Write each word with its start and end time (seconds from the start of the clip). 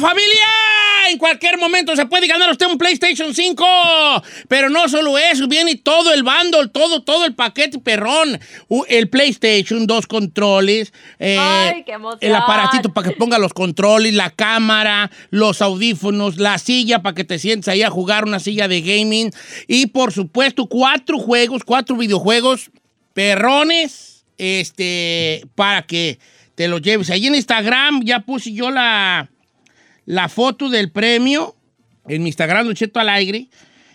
Familia, 0.00 0.46
en 1.10 1.18
cualquier 1.18 1.58
momento 1.58 1.94
se 1.94 2.06
puede 2.06 2.26
ganar 2.26 2.50
usted 2.50 2.66
un 2.66 2.78
PlayStation 2.78 3.34
5. 3.34 3.64
Pero 4.48 4.70
no 4.70 4.88
solo 4.88 5.18
eso, 5.18 5.46
viene 5.46 5.76
todo 5.76 6.12
el 6.12 6.22
bundle, 6.22 6.68
todo, 6.72 7.02
todo 7.02 7.24
el 7.24 7.34
paquete 7.34 7.78
perrón. 7.78 8.40
El 8.88 9.08
PlayStation, 9.08 9.86
dos 9.86 10.06
controles, 10.06 10.92
eh, 11.18 11.36
Ay, 11.38 11.84
qué 11.84 11.92
emoción. 11.92 12.18
el 12.20 12.34
aparatito 12.34 12.92
para 12.92 13.10
que 13.10 13.16
ponga 13.16 13.38
los 13.38 13.52
controles, 13.52 14.14
la 14.14 14.30
cámara, 14.30 15.10
los 15.30 15.62
audífonos, 15.62 16.38
la 16.38 16.58
silla 16.58 17.02
para 17.02 17.14
que 17.14 17.24
te 17.24 17.38
sientes 17.38 17.68
ahí 17.68 17.82
a 17.82 17.90
jugar 17.90 18.24
una 18.24 18.40
silla 18.40 18.68
de 18.68 18.80
gaming. 18.80 19.30
Y 19.68 19.86
por 19.86 20.12
supuesto, 20.12 20.66
cuatro 20.66 21.18
juegos, 21.18 21.64
cuatro 21.64 21.96
videojuegos 21.96 22.70
perrones, 23.12 24.24
este, 24.38 25.42
para 25.54 25.82
que 25.82 26.18
te 26.54 26.68
los 26.68 26.82
lleves. 26.82 27.10
Ahí 27.10 27.26
en 27.26 27.34
Instagram 27.34 28.02
ya 28.04 28.20
puse 28.20 28.52
yo 28.52 28.70
la, 28.70 29.30
la 30.10 30.28
foto 30.28 30.68
del 30.68 30.90
premio 30.90 31.54
en 32.08 32.24
mi 32.24 32.30
Instagram, 32.30 32.66
Don 32.66 32.74
Cheto 32.74 32.98
al 32.98 33.08
aire. 33.08 33.48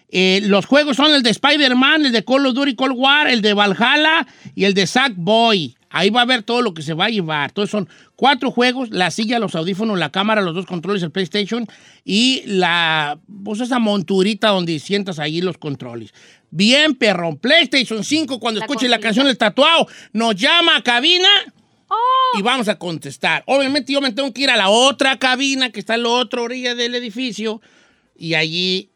Eh, 0.09 0.39
los 0.43 0.65
juegos 0.65 0.95
son 0.95 1.13
el 1.13 1.23
de 1.23 1.31
Spider-Man, 1.31 2.05
el 2.05 2.13
de 2.13 2.23
Call 2.23 2.45
of 2.45 2.53
Duty 2.53 2.75
Cold 2.75 2.95
War, 2.95 3.27
el 3.27 3.41
de 3.41 3.53
Valhalla 3.53 4.25
y 4.55 4.63
el 4.63 4.73
de 4.73 4.87
Sackboy. 4.87 5.75
Ahí 5.89 6.09
va 6.09 6.21
a 6.21 6.25
ver 6.25 6.43
todo 6.43 6.61
lo 6.61 6.73
que 6.73 6.83
se 6.83 6.93
va 6.93 7.05
a 7.05 7.09
llevar. 7.09 7.49
Entonces 7.49 7.69
son 7.69 7.89
cuatro 8.15 8.49
juegos, 8.49 8.91
la 8.91 9.11
silla, 9.11 9.39
los 9.39 9.55
audífonos, 9.55 9.99
la 9.99 10.11
cámara, 10.11 10.41
los 10.41 10.55
dos 10.55 10.65
controles, 10.65 11.03
el 11.03 11.11
PlayStation 11.11 11.67
y 12.05 12.43
la, 12.45 13.19
pues 13.43 13.59
esa 13.59 13.79
monturita 13.79 14.49
donde 14.49 14.79
sientas 14.79 15.19
ahí 15.19 15.41
los 15.41 15.57
controles. 15.57 16.13
Bien, 16.49 16.95
perrón. 16.95 17.37
PlayStation 17.37 18.05
5, 18.05 18.39
cuando 18.39 18.59
La 18.59 18.65
escuche 18.65 18.87
la 18.87 18.99
canción 18.99 19.27
El 19.27 19.37
Tatuado, 19.37 19.87
nos 20.13 20.35
llama 20.35 20.77
a 20.77 20.81
cabina 20.81 21.27
Oh. 21.95 22.37
y 22.39 22.41
vamos 22.41 22.67
a 22.67 22.77
contestar. 22.77 23.43
Obviamente 23.47 23.93
yo 23.93 24.01
me 24.01 24.11
tengo 24.11 24.33
que 24.33 24.41
ir 24.43 24.49
a 24.49 24.57
la 24.57 24.69
otra 24.69 25.17
cabina 25.17 25.69
que 25.71 25.79
está 25.79 25.95
en 25.95 26.03
la 26.03 26.09
otra 26.09 26.41
orilla 26.41 26.75
del 26.75 26.95
edificio 26.95 27.61
y 28.17 28.33
allí, 28.33 28.89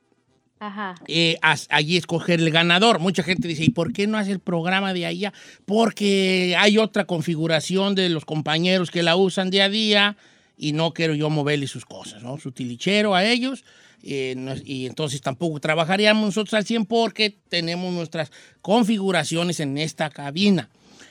Ajá. 0.59 0.95
eh, 1.08 1.38
as- 1.41 1.67
allí 1.69 1.95
escoger 1.97 2.39
el 2.39 2.52
ganador. 2.52 3.00
Mucha 3.00 3.23
gente 3.23 3.47
dice, 3.47 3.64
¿y 3.64 3.69
por 3.69 3.94
qué 3.94 4.08
no 4.08 4.17
hace 4.17 4.31
el 4.31 4.39
programa 4.39 4.94
de 4.94 5.06
allá? 5.06 5.33
Porque 5.66 6.56
hay 6.58 6.78
otra 6.78 7.06
configuración 7.06 7.95
de 7.95 8.09
los 8.09 8.25
compañeros 8.25 8.91
que 8.91 9.03
la 9.03 9.16
usan 9.16 9.50
día 9.50 9.66
a 9.66 9.69
día 9.69 10.17
y 10.58 10.73
no 10.73 10.94
quiero 10.94 11.16
yo 11.16 11.30
moverle 11.30 11.67
sus 11.67 11.86
cosas, 11.86 12.22
¿no? 12.23 12.38
Su 12.38 12.52
tilichero 12.52 13.16
a 13.16 13.23
ellos. 13.25 13.63
eh, 14.02 14.34
no- 14.38 14.56
y 14.63 14.86
entonces 14.86 15.19
tampoco 15.22 15.59
trabajaríamos 15.59 16.23
nosotros 16.25 16.53
al 16.53 16.66
100 16.66 16.86
porque 16.86 17.36
tenemos 17.50 17.94
nuestras 17.94 18.31
configuraciones 18.61 19.59
en 19.59 19.78
esta 19.78 20.09
cabina. 20.09 20.69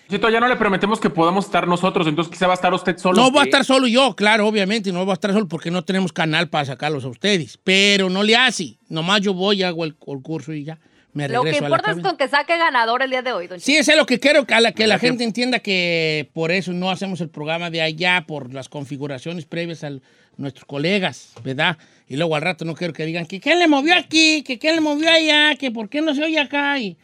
Chito, 0.09 0.31
ya 0.31 0.41
no 0.41 0.49
le 0.49 0.57
prometemos 0.57 1.01
que 1.01 1.11
podamos 1.11 1.45
estar 1.45 1.69
nosotros, 1.69 2.07
entonces 2.07 2.33
quizá 2.33 2.47
va 2.47 2.55
a 2.55 2.57
estar 2.57 2.73
usted 2.73 2.97
solo. 2.97 3.21
No 3.21 3.31
voy 3.31 3.41
a 3.41 3.45
estar 3.45 3.65
solo 3.65 3.87
yo, 3.87 4.17
claro, 4.17 4.47
obviamente, 4.47 4.91
no 4.91 5.05
voy 5.05 5.11
a 5.11 5.15
estar 5.15 5.33
solo 5.33 5.47
porque 5.49 5.71
no 5.71 5.85
tenemos 5.85 6.13
canal 6.15 6.49
para 6.49 6.65
sacarlos 6.65 7.05
a 7.05 7.09
ustedes. 7.09 7.59
Pero 7.63 8.09
no 8.09 8.23
le 8.23 8.35
hace. 8.35 8.79
Nomás 8.89 9.21
yo 9.21 9.35
voy, 9.35 9.63
hago 9.63 9.85
el, 9.85 9.97
el 10.07 10.23
curso 10.23 10.55
y 10.55 10.65
ya. 10.65 10.79
Me 11.13 11.29
Lo 11.29 11.43
que 11.43 11.51
regreso 11.53 11.67
a 11.67 11.69
la 11.69 11.77
importa 11.77 11.91
es 11.91 12.03
con 12.03 12.17
que 12.17 12.29
saque 12.29 12.57
ganador 12.57 13.03
el 13.03 13.11
día 13.11 13.23
de 13.23 13.33
hoy, 13.33 13.49
don 13.49 13.61
Sí, 13.61 13.77
eso 13.77 13.91
es 13.91 13.99
lo 13.99 14.07
que 14.07 14.19
quiero 14.19 14.47
que, 14.47 14.55
a 14.55 14.61
la, 14.61 14.73
que 14.73 14.87
la 14.87 14.95
Gracias. 14.95 15.11
gente 15.11 15.25
entienda 15.25 15.59
que 15.59 16.31
por 16.33 16.53
eso 16.53 16.73
no 16.73 16.91
hacemos 16.91 17.21
el 17.21 17.29
programa 17.29 17.71
de 17.71 17.83
allá, 17.83 18.25
por 18.27 18.55
las 18.55 18.69
configuraciones 18.69 19.45
previas 19.45 19.85
a 19.85 19.91
nuestros 20.37 20.65
colegas, 20.65 21.33
¿verdad? 21.43 21.77
Y 22.09 22.17
luego 22.17 22.35
al 22.37 22.43
rato 22.43 22.65
no 22.65 22.75
quiero 22.75 22.93
que 22.93 23.05
digan 23.05 23.27
que 23.27 23.41
quién 23.41 23.59
le 23.59 23.69
movió 23.69 23.95
aquí, 23.95 24.43
que 24.43 24.59
quién 24.59 24.77
le 24.77 24.81
movió 24.81 25.11
allá, 25.11 25.57
que 25.57 25.71
por 25.71 25.89
qué 25.89 26.01
no 26.01 26.15
se 26.15 26.23
oye 26.25 26.39
acá. 26.39 26.79
Y, 26.79 26.97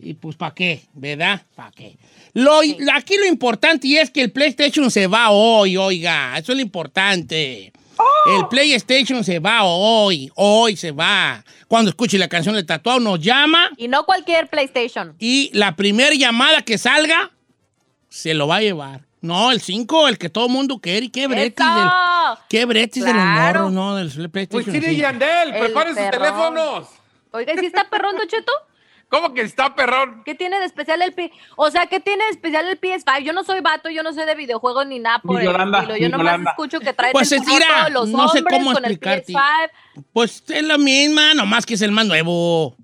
y 0.00 0.14
pues, 0.14 0.36
¿para 0.36 0.54
qué? 0.54 0.80
¿Verdad? 0.94 1.42
¿Para 1.54 1.70
qué? 1.72 1.96
Lo, 2.34 2.60
Aquí 2.94 3.16
lo 3.18 3.26
importante 3.26 3.86
y 3.86 3.96
es 3.98 4.10
que 4.10 4.22
el 4.22 4.32
PlayStation 4.32 4.90
se 4.90 5.06
va 5.06 5.30
hoy, 5.30 5.76
oiga. 5.76 6.38
Eso 6.38 6.52
es 6.52 6.56
lo 6.56 6.62
importante. 6.62 7.72
El 8.26 8.48
PlayStation 8.48 9.22
se 9.22 9.38
va 9.38 9.64
hoy. 9.64 10.30
Hoy 10.34 10.76
se 10.76 10.90
va. 10.92 11.44
Cuando 11.68 11.90
escuche 11.90 12.18
la 12.18 12.28
canción 12.28 12.54
del 12.54 12.66
tatuado, 12.66 13.00
nos 13.00 13.20
llama 13.20 13.70
Y 13.76 13.88
no 13.88 14.04
cualquier 14.04 14.48
PlayStation. 14.48 15.14
y 15.18 15.50
la 15.52 15.76
primera 15.76 16.14
llamada 16.14 16.62
que 16.62 16.78
salga 16.78 17.30
se 18.08 18.34
lo 18.34 18.46
va 18.48 18.56
a 18.56 18.60
llevar. 18.62 19.02
No, 19.20 19.52
el 19.52 19.60
5, 19.60 20.08
el 20.08 20.18
que 20.18 20.28
todo 20.28 20.48
mundo 20.48 20.80
quiere. 20.80 21.08
¿Qué 21.10 21.28
bretis 21.28 21.64
del, 21.64 21.88
qué 22.48 22.64
bretis 22.64 23.04
de 23.04 23.12
los 23.14 23.22
Claro. 23.22 23.60
morros, 23.60 23.72
no? 23.72 23.94
Del 23.94 24.08
PlayStation 24.30 24.64
Pues 24.64 24.74
sí, 24.74 24.80
de 24.80 24.88
5. 24.88 25.00
Yandel, 25.00 25.54
El 25.54 25.60
preparen 25.60 25.94
sus 25.96 26.10
teléfonos. 26.10 26.88
Oiga, 27.30 27.54
¿y 27.54 27.58
si 27.58 27.66
está 27.66 27.88
perrón, 27.88 28.16
Cheto? 28.26 28.52
¿Cómo 29.12 29.34
que 29.34 29.42
está 29.42 29.74
perrón? 29.74 30.22
¿Qué 30.24 30.34
tiene 30.34 30.58
de 30.58 30.64
especial 30.64 31.02
el 31.02 31.12
P? 31.12 31.30
O 31.56 31.70
sea, 31.70 31.84
¿qué 31.86 32.00
tiene 32.00 32.24
de 32.24 32.30
especial 32.30 32.66
el 32.66 32.80
PS5? 32.80 33.22
Yo 33.22 33.34
no 33.34 33.44
soy 33.44 33.60
vato, 33.60 33.90
yo 33.90 34.02
no 34.02 34.14
sé 34.14 34.24
de 34.24 34.34
videojuegos 34.34 34.86
ni 34.86 34.98
nada 35.00 35.18
por 35.18 35.38
Ni 35.38 35.46
el 35.46 35.54
estilo. 35.54 35.96
Yo 35.98 36.08
nomás 36.08 36.24
Yolanda. 36.26 36.50
escucho 36.52 36.80
que 36.80 36.94
trae 36.94 37.12
Pues 37.12 37.30
el 37.30 37.42
todos 37.44 37.90
los 37.92 38.08
no 38.08 38.28
sé 38.30 38.38
hombres 38.38 38.58
cómo 38.58 38.72
con 38.72 38.84
el 38.86 38.92
explicarte. 38.92 39.34
PS5. 39.34 40.04
Pues 40.14 40.42
es 40.48 40.62
la 40.64 40.78
misma, 40.78 41.34
nomás 41.34 41.66
que 41.66 41.74
es 41.74 41.82
el 41.82 41.92
más 41.92 42.06
nuevo. 42.06 42.74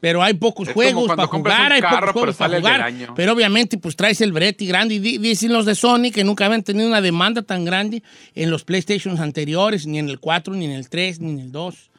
Pero 0.00 0.22
hay 0.22 0.32
pocos 0.32 0.68
Es 0.68 0.74
juegos 0.74 1.08
para 1.08 1.26
jugar, 1.26 1.72
hay 1.72 1.80
carro, 1.82 2.14
pocos 2.14 2.36
juegos 2.36 2.36
para 2.36 2.56
jugar. 2.58 2.92
Pero 3.14 3.32
obviamente, 3.34 3.76
pues 3.76 3.96
traes 3.96 4.22
el 4.22 4.32
breti 4.32 4.66
grande. 4.66 4.94
Y 4.94 4.98
di- 4.98 5.18
dicen 5.18 5.52
los 5.52 5.66
de 5.66 5.74
Sony 5.74 6.10
que 6.10 6.24
nunca 6.24 6.46
habían 6.46 6.62
tenido 6.62 6.88
una 6.88 7.02
demanda 7.02 7.42
tan 7.42 7.66
grande 7.66 8.02
en 8.34 8.50
los 8.50 8.64
PlayStations 8.64 9.20
anteriores, 9.20 9.86
ni 9.86 9.98
en 9.98 10.08
el 10.08 10.20
4, 10.20 10.54
ni 10.54 10.64
en 10.64 10.70
el 10.72 10.88
3, 10.88 11.20
ni 11.20 11.32
en 11.32 11.38
el 11.38 11.52
2. 11.52 11.90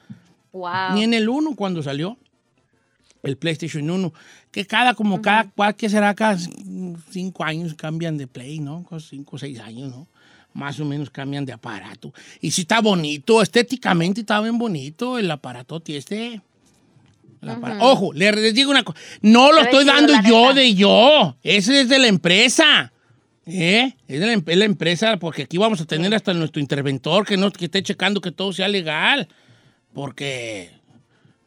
Wow. 0.51 0.93
Ni 0.95 1.03
en 1.03 1.13
el 1.13 1.29
1 1.29 1.55
cuando 1.55 1.83
salió. 1.83 2.17
El 3.25 3.37
PlayStation 3.37 3.89
1. 3.89 4.13
Que 4.51 4.65
cada, 4.65 4.93
como 4.93 5.21
cada, 5.21 5.49
¿cuál 5.55 5.75
que 5.75 5.89
será? 5.89 6.13
Cada 6.13 6.37
cinco 7.11 7.43
años 7.43 7.73
cambian 7.73 8.17
de 8.17 8.27
Play, 8.27 8.59
¿no? 8.59 8.85
Cinco 8.99 9.35
o 9.35 9.39
seis 9.39 9.59
años, 9.59 9.89
¿no? 9.91 10.07
Más 10.53 10.79
o 10.79 10.85
menos 10.85 11.09
cambian 11.09 11.43
de 11.45 11.51
aparato. 11.51 12.13
Y 12.39 12.51
sí 12.51 12.61
está 12.61 12.79
bonito, 12.79 13.41
estéticamente 13.41 14.21
está 14.21 14.39
bien 14.39 14.57
bonito 14.57 15.17
el 15.19 15.29
aparato 15.29 15.81
este. 15.87 16.41
El 17.41 17.49
Ojo, 17.81 18.13
le- 18.13 18.31
les 18.31 18.53
digo 18.53 18.71
una 18.71 18.83
cosa. 18.83 18.97
No 19.21 19.51
lo 19.51 19.59
estoy 19.61 19.83
dando 19.85 20.13
yo 20.27 20.53
de 20.53 20.73
yo. 20.73 21.35
Ese 21.43 21.81
es 21.81 21.89
de 21.89 21.99
la 21.99 22.07
empresa. 22.07 22.91
¿Eh? 23.45 23.93
Es 24.07 24.19
de 24.19 24.25
la, 24.25 24.33
em- 24.33 24.43
es 24.47 24.57
la 24.57 24.65
empresa, 24.65 25.17
porque 25.17 25.43
aquí 25.43 25.57
vamos 25.57 25.79
a 25.81 25.85
tener 25.85 26.15
hasta 26.15 26.33
nuestro 26.33 26.59
interventor 26.61 27.25
que, 27.27 27.37
no, 27.37 27.51
que 27.51 27.65
esté 27.65 27.83
checando 27.83 28.21
que 28.21 28.31
todo 28.31 28.51
sea 28.53 28.67
legal. 28.67 29.27
Porque 29.93 30.71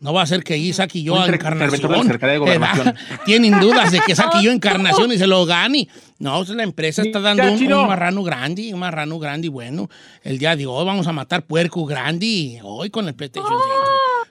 no 0.00 0.12
va 0.12 0.22
a 0.22 0.26
ser 0.26 0.44
que 0.44 0.54
ahí 0.54 0.72
saque 0.72 1.02
yo 1.02 1.16
a 1.16 1.20
inter- 1.20 1.34
encarnación. 1.34 2.08
de. 2.08 2.94
Tienen 3.24 3.58
dudas 3.58 3.90
de 3.90 4.00
que 4.00 4.14
saque 4.14 4.42
yo 4.42 4.52
encarnación 4.52 5.12
y 5.12 5.18
se 5.18 5.26
lo 5.26 5.44
gane. 5.44 5.88
No, 6.18 6.42
la 6.44 6.62
empresa 6.62 7.02
está 7.02 7.20
dando 7.20 7.44
un, 7.52 7.86
marrano 7.86 8.22
grande, 8.22 8.72
un 8.72 8.80
marrano 8.80 9.18
grande 9.18 9.46
y 9.46 9.50
bueno. 9.50 9.88
El 10.22 10.38
día 10.38 10.54
de 10.54 10.66
hoy 10.66 10.84
vamos 10.84 11.06
a 11.06 11.12
matar 11.12 11.42
puerco 11.42 11.84
grande 11.84 12.26
y 12.26 12.58
hoy 12.62 12.90
con 12.90 13.08
el 13.08 13.14
PlayStation 13.14 13.50
5. 13.50 13.64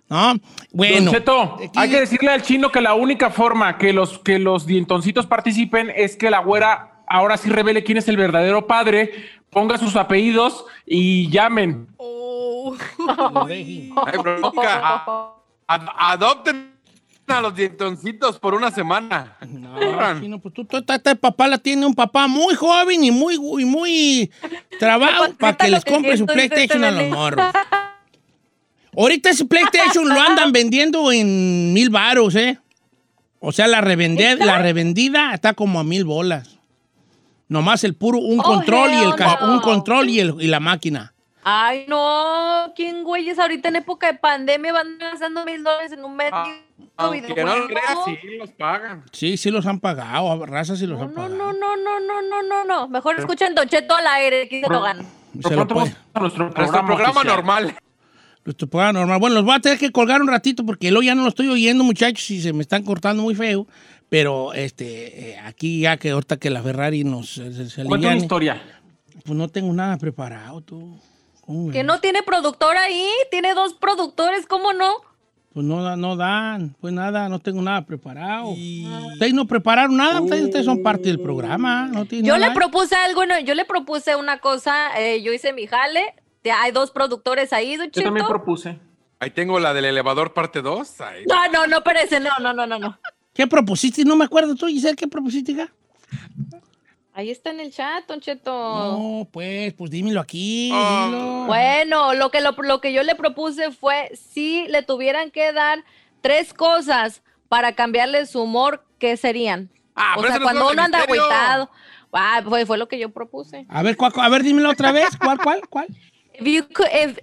¿No? 0.09 0.39
Bueno. 0.71 1.11
Cheto, 1.11 1.57
hay 1.75 1.89
que 1.89 1.99
decirle 1.99 2.29
al 2.29 2.41
chino 2.41 2.71
que 2.71 2.79
la 2.79 2.93
única 2.93 3.29
forma 3.29 3.77
que 3.77 3.91
los, 3.91 4.19
que 4.19 4.39
los 4.39 4.65
dientoncitos 4.65 5.25
participen 5.25 5.91
es 5.93 6.15
que 6.15 6.29
la 6.29 6.39
güera 6.39 7.03
ahora 7.07 7.35
sí 7.35 7.49
revele 7.49 7.83
quién 7.83 7.97
es 7.97 8.07
el 8.07 8.15
verdadero 8.15 8.67
padre, 8.67 9.11
ponga 9.49 9.77
sus 9.77 9.97
apellidos 9.97 10.65
y 10.85 11.29
llamen. 11.29 11.87
deje. 13.47 13.91
Ay, 14.05 14.17
bronca. 14.17 15.33
Ad- 15.67 15.87
adopten 15.97 16.73
a 17.27 17.41
los 17.41 17.53
dientoncitos 17.55 18.39
por 18.39 18.53
una 18.53 18.71
semana. 18.71 19.35
No, 19.49 20.39
pues 20.39 20.53
tú, 20.53 20.63
tú- 20.65 20.81
tú- 20.81 20.93
este 20.93 21.15
papá 21.15 21.47
la 21.47 21.57
tiene 21.57 21.85
un 21.85 21.93
papá 21.93 22.27
muy 22.27 22.55
joven 22.55 23.03
y 23.03 23.11
muy, 23.11 23.35
y 23.35 23.65
muy 23.65 24.31
trabajo 24.79 25.33
para 25.37 25.57
que 25.57 25.69
les 25.69 25.83
que 25.83 25.91
compre 25.93 26.15
su 26.17 26.25
PlayStation 26.25 26.83
a 26.85 26.91
los 26.91 27.09
morros. 27.09 27.45
Ahorita 28.95 29.29
ese 29.29 29.45
PlayStation 29.45 30.07
lo 30.07 30.19
andan 30.19 30.51
vendiendo 30.51 31.11
en 31.11 31.73
mil 31.73 31.89
varos, 31.89 32.33
¿eh? 32.35 32.57
O 33.39 33.51
sea, 33.51 33.67
la, 33.67 33.81
revende- 33.81 34.37
la 34.37 34.57
revendida 34.59 35.33
está 35.33 35.53
como 35.53 35.79
a 35.79 35.83
mil 35.83 36.03
bolas. 36.05 36.57
Nomás 37.49 37.83
el 37.83 37.93
puro, 37.93 38.17
un 38.19 38.39
Oh, 38.39 38.43
control 38.43 38.89
y 38.91 38.97
el 38.97 39.09
no. 39.09 39.53
un 39.53 39.59
control 39.59 40.09
y, 40.09 40.19
el- 40.19 40.35
y 40.39 40.47
la 40.47 40.59
máquina. 40.59 41.13
Ay, 41.49 41.85
no. 41.87 42.73
¿Quién, 42.75 43.03
güeyes, 43.05 43.39
ahorita 43.39 43.69
en 43.69 43.77
época 43.77 44.11
de 44.11 44.17
pandemia 44.19 44.73
van 44.73 44.97
gastando 44.97 45.45
mil 45.45 45.63
dólares 45.63 45.93
en 45.93 46.03
un 46.03 46.13
mes? 46.13 46.29
Ah, 46.33 46.53
Aunque 46.97 47.41
no 47.43 47.55
lo 47.55 47.67
creas, 47.67 47.97
sí 48.05 48.17
los 48.37 48.51
pagan. 48.51 49.03
Sí, 49.13 49.37
sí 49.37 49.49
los 49.49 49.65
han 49.65 49.79
pagado, 49.79 50.45
raza 50.45 50.75
sí 50.75 50.85
los 50.85 50.99
No, 50.99 51.05
han 51.05 51.13
no, 51.13 51.21
pagado. 51.21 51.35
no, 51.37 51.53
no, 51.53 51.77
no, 51.77 51.99
no, 52.01 52.21
no, 52.21 52.43
no, 52.43 52.65
no. 52.65 52.87
Mejor 52.89 53.17
escuchen 53.17 53.55
Don 53.55 53.65
Cheto 53.69 53.95
al 53.95 54.05
aire, 54.07 54.41
aquí 54.43 54.59
se 54.61 54.67
lo 54.69 54.81
ganan. 54.81 55.05
Nuestro 55.33 55.65
programa, 55.67 57.23
normal. 57.23 57.75
Nuestro 58.43 58.67
programa 58.67 58.99
normal. 58.99 59.19
Bueno, 59.19 59.35
los 59.35 59.45
voy 59.45 59.55
a 59.55 59.59
tener 59.59 59.77
que 59.77 59.91
colgar 59.91 60.21
un 60.21 60.27
ratito 60.27 60.65
porque 60.65 60.91
luego 60.91 61.03
ya 61.03 61.15
no 61.15 61.23
lo 61.23 61.29
estoy 61.29 61.47
oyendo, 61.47 61.83
muchachos, 61.85 62.29
y 62.29 62.41
se 62.41 62.51
me 62.51 62.61
están 62.61 62.83
cortando 62.83 63.23
muy 63.23 63.35
feo. 63.35 63.67
Pero 64.09 64.51
este, 64.53 65.31
eh, 65.31 65.39
aquí 65.39 65.81
ya 65.81 65.95
que 65.95 66.09
ahorita 66.11 66.35
que 66.37 66.49
la 66.49 66.61
Ferrari 66.61 67.05
nos 67.05 67.29
se, 67.35 67.69
se 67.69 67.83
Cuenta 67.85 68.07
una 68.07 68.17
historia. 68.17 68.61
pues 69.23 69.37
no 69.37 69.47
tengo 69.47 69.71
nada 69.73 69.95
preparado, 69.97 70.59
tú. 70.61 70.99
¿Cómo 71.47 71.71
Que 71.71 71.83
no 71.83 71.99
tiene 72.01 72.21
productor 72.23 72.77
ahí, 72.77 73.09
tiene 73.31 73.53
dos 73.55 73.73
productores, 73.73 74.45
¿cómo 74.45 74.73
no? 74.73 74.93
Pues 75.53 75.65
no, 75.65 75.81
da- 75.81 75.95
no 75.95 76.15
dan, 76.17 76.75
pues 76.81 76.93
nada, 76.93 77.29
no 77.29 77.39
tengo 77.39 77.61
nada 77.63 77.83
preparado. 77.85 78.49
Ustedes 78.49 79.33
no 79.33 79.47
prepararon 79.47 79.95
nada, 79.97 80.21
ustedes, 80.21 80.43
ustedes 80.43 80.65
son 80.65 80.83
parte 80.83 81.03
del 81.07 81.19
programa. 81.19 81.87
No 81.87 82.03
Yo 82.03 82.37
nada. 82.37 82.49
le 82.49 82.53
propuse 82.53 82.95
algo, 82.95 83.25
no, 83.25 83.39
yo 83.39 83.55
le 83.55 83.65
propuse 83.65 84.15
una 84.15 84.37
cosa, 84.39 84.99
eh, 84.99 85.23
yo 85.23 85.33
hice 85.33 85.53
mi 85.53 85.65
jale, 85.65 86.13
te- 86.43 86.51
hay 86.51 86.71
dos 86.71 86.91
productores 86.91 87.53
ahí, 87.53 87.75
Yo 87.75 88.03
también 88.03 88.27
propuse. 88.27 88.77
Ahí 89.19 89.31
tengo 89.31 89.59
la 89.59 89.73
del 89.73 89.85
elevador 89.85 90.33
parte 90.33 90.61
2. 90.61 90.95
No, 91.27 91.47
no, 91.51 91.65
no, 91.65 91.81
parece, 91.81 92.19
no, 92.19 92.29
no, 92.39 92.53
no, 92.53 92.67
no, 92.67 92.77
no. 92.77 92.99
¿Qué 93.33 93.47
propusiste? 93.47 94.03
No 94.05 94.15
me 94.15 94.25
acuerdo 94.25 94.53
tú, 94.53 94.67
Giselle, 94.67 94.95
¿qué 94.95 95.07
propusiste 95.07 95.53
acá? 95.53 95.73
Ahí 97.17 97.31
está 97.31 97.49
en 97.49 97.59
el 97.59 97.71
chat, 97.73 98.05
Don 98.07 98.21
Cheto. 98.21 98.51
No, 98.51 99.27
pues, 99.31 99.73
pues 99.73 99.89
dímelo 99.89 100.21
aquí, 100.21 100.69
Ah. 100.71 101.45
Bueno, 101.47 102.13
lo 102.13 102.29
que, 102.29 102.41
lo, 102.41 102.51
lo 102.51 102.79
que 102.79 102.93
yo 102.93 103.01
le 103.01 103.15
propuse 103.15 103.71
fue 103.71 104.11
si 104.13 104.67
le 104.67 104.83
tuvieran 104.83 105.31
que 105.31 105.51
dar 105.51 105.83
tres 106.21 106.53
cosas 106.53 107.23
para 107.49 107.73
cambiarle 107.73 108.27
su 108.27 108.43
humor, 108.43 108.85
¿qué 108.99 109.17
serían? 109.17 109.71
Ah, 109.95 110.13
o 110.15 110.21
pero 110.21 110.33
sea, 110.33 110.43
cuando 110.43 110.69
uno 110.69 110.79
anda 110.83 110.99
agüitado. 111.01 111.71
Ah, 112.13 112.43
fue, 112.47 112.67
fue 112.67 112.77
lo 112.77 112.87
que 112.87 112.99
yo 112.99 113.09
propuse. 113.09 113.65
A 113.67 113.81
ver, 113.81 113.97
cuál- 113.97 114.13
a 114.15 114.29
ver, 114.29 114.43
dímelo 114.43 114.69
otra 114.69 114.91
vez. 114.91 115.17
¿Cuál, 115.17 115.39
cuál, 115.39 115.67
cuál? 115.67 115.87
If 116.35 116.45
you 116.45 116.67
could, 116.71 116.87
if, 116.93 117.17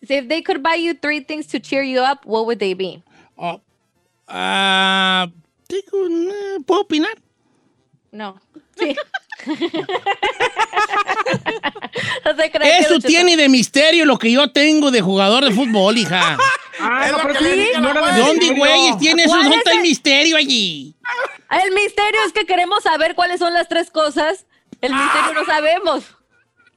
if 0.00 0.28
they 0.28 0.42
could 0.42 0.62
buy 0.62 0.76
you 0.82 0.94
three 0.94 1.20
things 1.22 1.46
to 1.48 1.60
cheer 1.60 1.82
you 1.82 2.00
up, 2.00 2.20
what 2.24 2.46
would 2.46 2.58
they 2.58 2.72
be? 2.72 3.02
Oh, 3.36 3.60
ah, 4.28 5.28
digo, 5.68 6.06
eh, 6.08 6.58
¿Puedo 6.64 6.80
opinar? 6.82 7.10
No. 8.18 8.34
Sí. 8.76 8.96
no 12.24 12.34
te 12.34 12.50
Eso 12.80 12.98
tiene 12.98 13.36
de 13.36 13.48
misterio 13.48 14.04
lo 14.04 14.18
que 14.18 14.32
yo 14.32 14.50
tengo 14.50 14.90
de 14.90 15.00
jugador 15.00 15.44
de 15.44 15.52
fútbol, 15.52 15.96
hija. 15.96 16.36
Ah, 16.80 17.08
no, 17.10 17.18
pero 17.26 17.40
sí, 17.40 17.70
no 17.80 17.92
la 17.92 18.16
¿Dónde, 18.16 18.50
güeyes, 18.50 18.98
tiene 18.98 19.24
eso? 19.24 19.32
¿Cuál 19.32 19.42
¿Dónde 19.42 19.56
es 19.56 19.62
está 19.66 19.72
el 19.72 19.80
misterio 19.80 20.36
allí? 20.36 20.94
El 21.50 21.72
misterio 21.72 22.20
es 22.24 22.32
que 22.32 22.46
queremos 22.46 22.84
saber 22.84 23.16
cuáles 23.16 23.40
son 23.40 23.52
las 23.52 23.66
tres 23.68 23.90
cosas. 23.90 24.46
El 24.80 24.94
misterio 24.94 25.34
no 25.34 25.44
sabemos. 25.44 26.04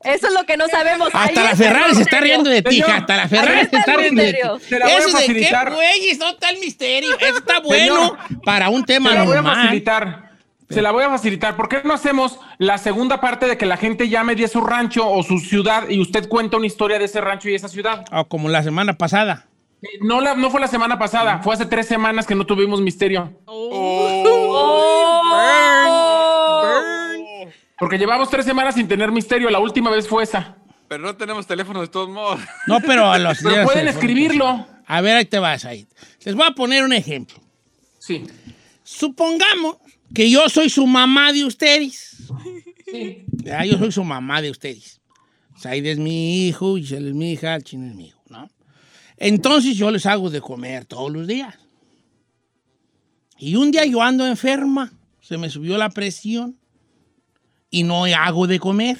Eso 0.03 0.25
es 0.25 0.33
lo 0.33 0.43
que 0.45 0.57
no 0.57 0.67
sabemos. 0.69 1.09
Ahí 1.13 1.27
Hasta 1.29 1.43
la 1.43 1.51
está 1.51 1.65
el 1.67 1.73
Ferrari 1.73 1.95
se 1.95 2.01
está 2.01 2.19
riendo 2.19 2.49
de 2.49 2.63
ti, 2.63 2.71
Señor, 2.71 2.89
hija. 2.89 2.97
Hasta 2.97 3.15
la 3.15 3.23
ahí 3.23 3.29
Ferrari 3.29 3.67
se 3.69 3.77
está 3.77 3.95
riendo 3.95 4.23
de 4.23 4.33
ti. 4.33 4.39
la 4.71 4.87
Eso 4.87 5.17
de 5.19 5.25
qué, 5.27 5.69
güeyes, 5.71 6.17
¿dónde 6.17 6.33
está 6.33 6.49
el 6.49 6.59
misterio? 6.59 7.19
Eso 7.19 7.37
está 7.37 7.59
bueno 7.59 8.17
para 8.43 8.69
un 8.69 8.83
tema 8.83 9.11
Se 9.11 9.15
la 9.17 9.23
voy 9.23 9.33
a 9.33 9.35
normal. 9.35 9.55
facilitar. 9.55 10.30
Se 10.71 10.81
la 10.81 10.91
voy 10.91 11.03
a 11.03 11.09
facilitar. 11.09 11.55
¿Por 11.55 11.67
qué 11.69 11.81
no 11.83 11.93
hacemos 11.93 12.39
la 12.57 12.77
segunda 12.77 13.19
parte 13.19 13.45
de 13.47 13.57
que 13.57 13.65
la 13.65 13.77
gente 13.77 14.09
llame 14.09 14.35
de 14.35 14.47
su 14.47 14.61
rancho 14.61 15.09
o 15.09 15.21
su 15.23 15.39
ciudad 15.39 15.89
y 15.89 15.99
usted 15.99 16.27
cuenta 16.29 16.57
una 16.57 16.67
historia 16.67 16.97
de 16.99 17.05
ese 17.05 17.21
rancho 17.21 17.49
y 17.49 17.55
esa 17.55 17.67
ciudad? 17.67 18.05
Ah, 18.11 18.23
como 18.23 18.49
la 18.49 18.63
semana 18.63 18.97
pasada. 18.97 19.47
Eh, 19.81 19.87
No, 20.01 20.21
la, 20.21 20.35
no 20.35 20.49
fue 20.49 20.61
la 20.61 20.67
semana 20.67 20.97
pasada, 20.97 21.41
fue 21.43 21.53
hace 21.53 21.65
tres 21.65 21.87
semanas 21.87 22.25
que 22.25 22.35
no 22.35 22.45
tuvimos 22.45 22.81
misterio. 22.81 23.33
Oh. 23.45 24.01
Porque 27.81 27.97
llevamos 27.97 28.29
tres 28.29 28.45
semanas 28.45 28.75
sin 28.75 28.87
tener 28.87 29.11
misterio. 29.11 29.49
La 29.49 29.57
última 29.59 29.89
vez 29.89 30.07
fue 30.07 30.21
esa. 30.23 30.55
Pero 30.87 31.03
no 31.03 31.15
tenemos 31.15 31.47
teléfono 31.47 31.81
de 31.81 31.87
todos 31.87 32.09
modos. 32.09 32.39
No, 32.67 32.79
pero 32.81 33.11
a 33.11 33.17
los 33.17 33.39
Pero 33.43 33.63
pueden 33.63 33.87
escribirlo. 33.87 34.67
A 34.85 35.01
ver, 35.01 35.15
ahí 35.15 35.25
te 35.25 35.39
vas 35.39 35.65
ahí. 35.65 35.87
Les 36.23 36.35
voy 36.35 36.45
a 36.47 36.51
poner 36.51 36.83
un 36.83 36.93
ejemplo. 36.93 37.37
Sí. 37.97 38.23
Supongamos 38.83 39.77
que 40.13 40.29
yo 40.29 40.47
soy 40.49 40.69
su 40.69 40.85
mamá 40.85 41.33
de 41.33 41.45
ustedes. 41.45 42.17
Sí. 42.85 43.25
Ya, 43.43 43.65
yo 43.65 43.77
soy 43.77 43.91
su 43.91 44.03
mamá 44.03 44.41
de 44.41 44.51
ustedes. 44.51 44.99
Said 45.57 45.85
es 45.85 45.97
mi 45.97 46.47
hijo, 46.47 46.75
Giselle 46.75 47.09
es 47.09 47.15
mi 47.15 47.31
hija, 47.33 47.55
el 47.55 47.63
chino 47.63 47.87
es 47.87 47.95
mi 47.95 48.07
hijo, 48.07 48.21
¿no? 48.29 48.49
Entonces 49.17 49.77
yo 49.77 49.91
les 49.91 50.05
hago 50.05 50.29
de 50.29 50.41
comer 50.41 50.85
todos 50.85 51.11
los 51.11 51.27
días. 51.27 51.55
Y 53.37 53.55
un 53.55 53.71
día 53.71 53.85
yo 53.85 54.01
ando 54.01 54.25
enferma, 54.25 54.91
se 55.21 55.37
me 55.37 55.49
subió 55.49 55.77
la 55.77 55.89
presión 55.89 56.59
y 57.69 57.83
no 57.83 58.05
hago 58.05 58.47
de 58.47 58.59
comer. 58.59 58.97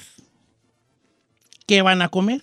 ¿Qué 1.66 1.82
van 1.82 2.02
a 2.02 2.10
comer? 2.10 2.42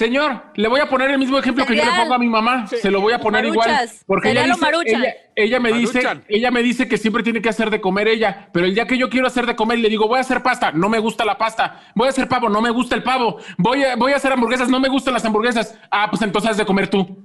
Señor, 0.00 0.44
le 0.54 0.66
voy 0.66 0.80
a 0.80 0.88
poner 0.88 1.10
el 1.10 1.18
mismo 1.18 1.38
ejemplo 1.38 1.66
que 1.66 1.76
yo 1.76 1.84
le 1.84 1.90
pongo 1.90 2.14
a 2.14 2.18
mi 2.18 2.26
mamá. 2.26 2.66
Se 2.66 2.90
lo 2.90 3.02
voy 3.02 3.12
a 3.12 3.18
poner 3.18 3.44
igual. 3.44 3.68
Maruchas. 3.68 4.02
Porque 4.06 4.30
ella, 4.30 4.44
dice- 4.44 4.60
ella, 4.96 5.14
ella 5.36 5.60
me 5.60 5.72
dice, 5.74 6.00
ella 6.26 6.50
me 6.50 6.62
dice 6.62 6.88
que 6.88 6.96
siempre 6.96 7.22
tiene 7.22 7.42
que 7.42 7.50
hacer 7.50 7.68
de 7.68 7.82
comer 7.82 8.08
ella. 8.08 8.48
Pero 8.50 8.64
el 8.64 8.74
día 8.74 8.86
que 8.86 8.96
yo 8.96 9.10
quiero 9.10 9.26
hacer 9.26 9.44
de 9.44 9.54
comer, 9.54 9.78
le 9.78 9.90
digo, 9.90 10.08
voy 10.08 10.16
a 10.16 10.22
hacer 10.22 10.42
pasta, 10.42 10.72
no 10.72 10.88
me 10.88 10.98
gusta 11.00 11.26
la 11.26 11.36
pasta. 11.36 11.82
Voy 11.94 12.06
a 12.06 12.08
hacer 12.08 12.28
pavo, 12.28 12.48
no 12.48 12.62
me 12.62 12.70
gusta 12.70 12.94
el 12.94 13.02
pavo. 13.02 13.40
Voy 13.58 13.84
a, 13.84 13.94
voy 13.96 14.12
a 14.12 14.16
hacer 14.16 14.32
hamburguesas, 14.32 14.70
no 14.70 14.80
me 14.80 14.88
gustan 14.88 15.12
las 15.12 15.24
hamburguesas. 15.26 15.78
Ah, 15.90 16.06
pues 16.08 16.22
entonces 16.22 16.50
haz 16.52 16.56
de 16.56 16.64
comer 16.64 16.88
tú. 16.88 17.22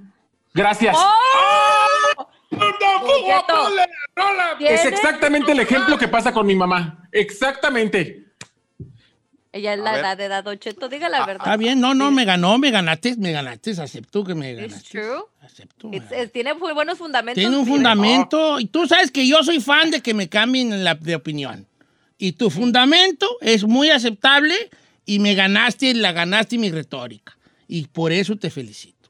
Gracias. 0.52 0.94
¡Oh! 0.98 2.28
¡No, 2.50 2.58
¿cómo? 2.58 3.06
Cheto. 3.26 3.68
Rola, 3.70 3.86
rola. 4.14 4.56
Es 4.60 4.84
exactamente 4.84 5.52
el 5.52 5.60
ejemplo 5.60 5.96
que 5.96 6.08
pasa 6.08 6.30
con 6.30 6.46
mi 6.46 6.54
mamá. 6.54 7.08
Exactamente. 7.10 8.25
Ella 9.56 9.74
es 9.74 9.80
A 9.80 9.82
la 9.82 9.92
ver. 9.92 10.00
edad 10.00 10.16
de 10.18 10.24
edad, 10.26 10.56
Cheto, 10.58 10.88
diga 10.88 11.08
la 11.08 11.20
verdad. 11.24 11.46
Está 11.46 11.56
bien, 11.56 11.80
no, 11.80 11.94
no, 11.94 12.10
me 12.10 12.24
ganó, 12.24 12.58
me 12.58 12.70
ganaste, 12.70 13.16
me 13.16 13.32
ganaste, 13.32 13.70
acepto 13.70 14.22
que 14.24 14.34
me 14.34 14.52
It's 14.52 14.60
ganaste. 14.60 14.88
true. 14.90 15.24
It's- 15.42 15.66
ganaste. 15.82 16.22
es- 16.22 16.32
tiene 16.32 16.54
muy 16.54 16.72
buenos 16.74 16.98
fundamentos. 16.98 17.40
Tiene 17.40 17.56
un 17.56 17.66
fundamento. 17.66 18.60
Y 18.60 18.66
tú 18.66 18.86
sabes 18.86 19.10
que 19.10 19.26
yo 19.26 19.42
soy 19.42 19.60
fan 19.60 19.90
de 19.90 20.00
que 20.02 20.12
me 20.14 20.28
cambien 20.28 20.84
la, 20.84 20.94
de 20.94 21.14
opinión. 21.14 21.66
Y 22.18 22.32
tu 22.32 22.50
fundamento 22.50 23.26
es 23.40 23.64
muy 23.64 23.90
aceptable 23.90 24.54
y 25.04 25.18
me 25.20 25.34
ganaste, 25.34 25.94
la 25.94 26.12
ganaste 26.12 26.58
mi 26.58 26.70
retórica. 26.70 27.36
Y 27.68 27.86
por 27.86 28.12
eso 28.12 28.36
te 28.36 28.50
felicito. 28.50 29.08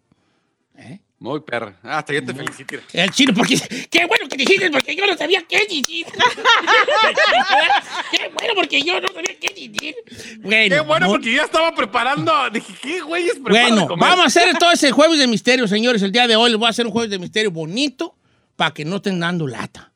¿Eh? 0.77 1.01
Muy 1.19 1.41
perra. 1.41 1.75
Hasta 1.83 2.13
yo 2.13 2.25
te 2.25 2.35
felicito. 2.35 2.77
El 2.93 3.11
chino, 3.11 3.33
porque 3.35 3.59
qué 3.91 4.05
bueno 4.05 4.29
que 4.29 4.37
dijiste, 4.37 4.71
porque 4.71 4.95
yo 4.95 5.07
no 5.07 5.17
sabía 5.17 5.43
qué 5.49 5.61
decir. 5.61 6.07
qué 8.11 8.31
bueno, 8.35 8.53
porque 8.55 8.83
yo 8.83 9.01
no 9.01 9.09
sabía 9.09 9.39
qué 9.41 9.49
decir. 9.49 9.95
Bueno, 10.41 10.75
Qué 10.77 10.81
bueno, 10.81 11.07
porque 11.09 11.31
yo 11.31 11.37
ya 11.39 11.45
estaba 11.45 11.75
preparando. 11.75 12.51
Dije, 12.51 12.75
¿qué 12.83 13.01
güeyes 13.01 13.41
Bueno, 13.41 13.89
comer? 13.89 14.09
vamos 14.09 14.25
a 14.25 14.29
hacer 14.29 14.57
todo 14.59 14.71
ese 14.73 14.93
jueves 14.93 15.19
de 15.19 15.27
misterio, 15.27 15.67
señores. 15.67 16.03
El 16.03 16.13
día 16.13 16.27
de 16.27 16.37
hoy 16.37 16.51
les 16.51 16.59
voy 16.59 16.67
a 16.67 16.71
hacer 16.71 16.87
un 16.87 16.93
jueves 16.93 17.11
de 17.11 17.19
misterio 17.19 17.51
bonito 17.51 18.15
para 18.57 18.73
que 18.73 18.85
no 18.85 18.97
estén 18.97 19.19
dando 19.19 19.47
lata. 19.47 19.93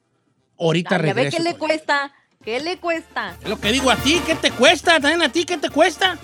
Ahorita 0.58 0.96
Ay, 0.96 1.02
ya 1.02 1.06
ve 1.06 1.12
regreso. 1.14 1.37
qué 1.37 1.43
le 1.43 1.55
cuesta. 1.56 2.12
¿Qué 2.43 2.58
le 2.61 2.78
cuesta? 2.78 3.37
Es 3.43 3.49
lo 3.50 3.61
que 3.61 3.70
digo 3.70 3.90
a 3.90 3.96
ti, 3.96 4.19
¿qué 4.26 4.34
te 4.34 4.50
cuesta? 4.50 4.93
También 4.99 5.20
a 5.20 5.31
ti, 5.31 5.44
¿qué 5.44 5.58
te 5.58 5.69
cuesta? 5.69 6.17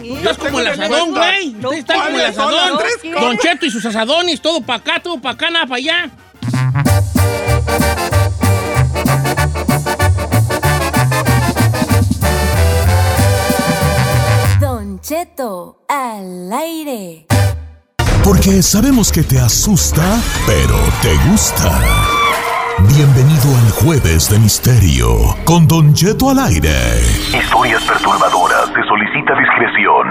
Sí. 0.00 0.08
Tú 0.08 0.16
estás 0.16 0.38
como 0.38 0.60
el 0.60 0.66
asadón, 0.68 1.10
güey. 1.12 1.52
No, 1.52 1.68
Ustedes 1.70 1.78
están 1.80 1.96
como 1.96 2.08
el 2.08 2.14
¿cuáles 2.14 2.36
son 2.36 2.54
las 2.54 2.64
asadón. 2.64 3.20
Don 3.20 3.38
Cheto 3.38 3.66
y 3.66 3.70
sus 3.70 3.84
asadones, 3.86 4.40
todo 4.42 4.60
para 4.60 4.78
acá, 4.78 5.00
todo 5.02 5.20
para 5.20 5.34
acá, 5.34 5.50
nada 5.50 5.66
para 5.66 5.76
allá. 5.76 6.10
Don 14.60 15.00
Cheto 15.00 15.78
al 15.88 16.52
aire. 16.52 17.26
Porque 18.22 18.62
sabemos 18.62 19.12
que 19.12 19.22
te 19.22 19.38
asusta, 19.38 20.20
pero 20.46 20.76
te 21.00 21.14
gusta. 21.30 21.80
Bienvenido 22.94 23.56
al 23.56 23.70
Jueves 23.70 24.28
de 24.28 24.38
Misterio 24.38 25.34
con 25.44 25.66
Don 25.66 25.94
Cheto 25.94 26.28
al 26.30 26.38
aire. 26.40 27.00
Historias 27.32 27.82
perturbadoras. 27.84 28.66
Se 28.74 28.82
discreción. 29.34 30.06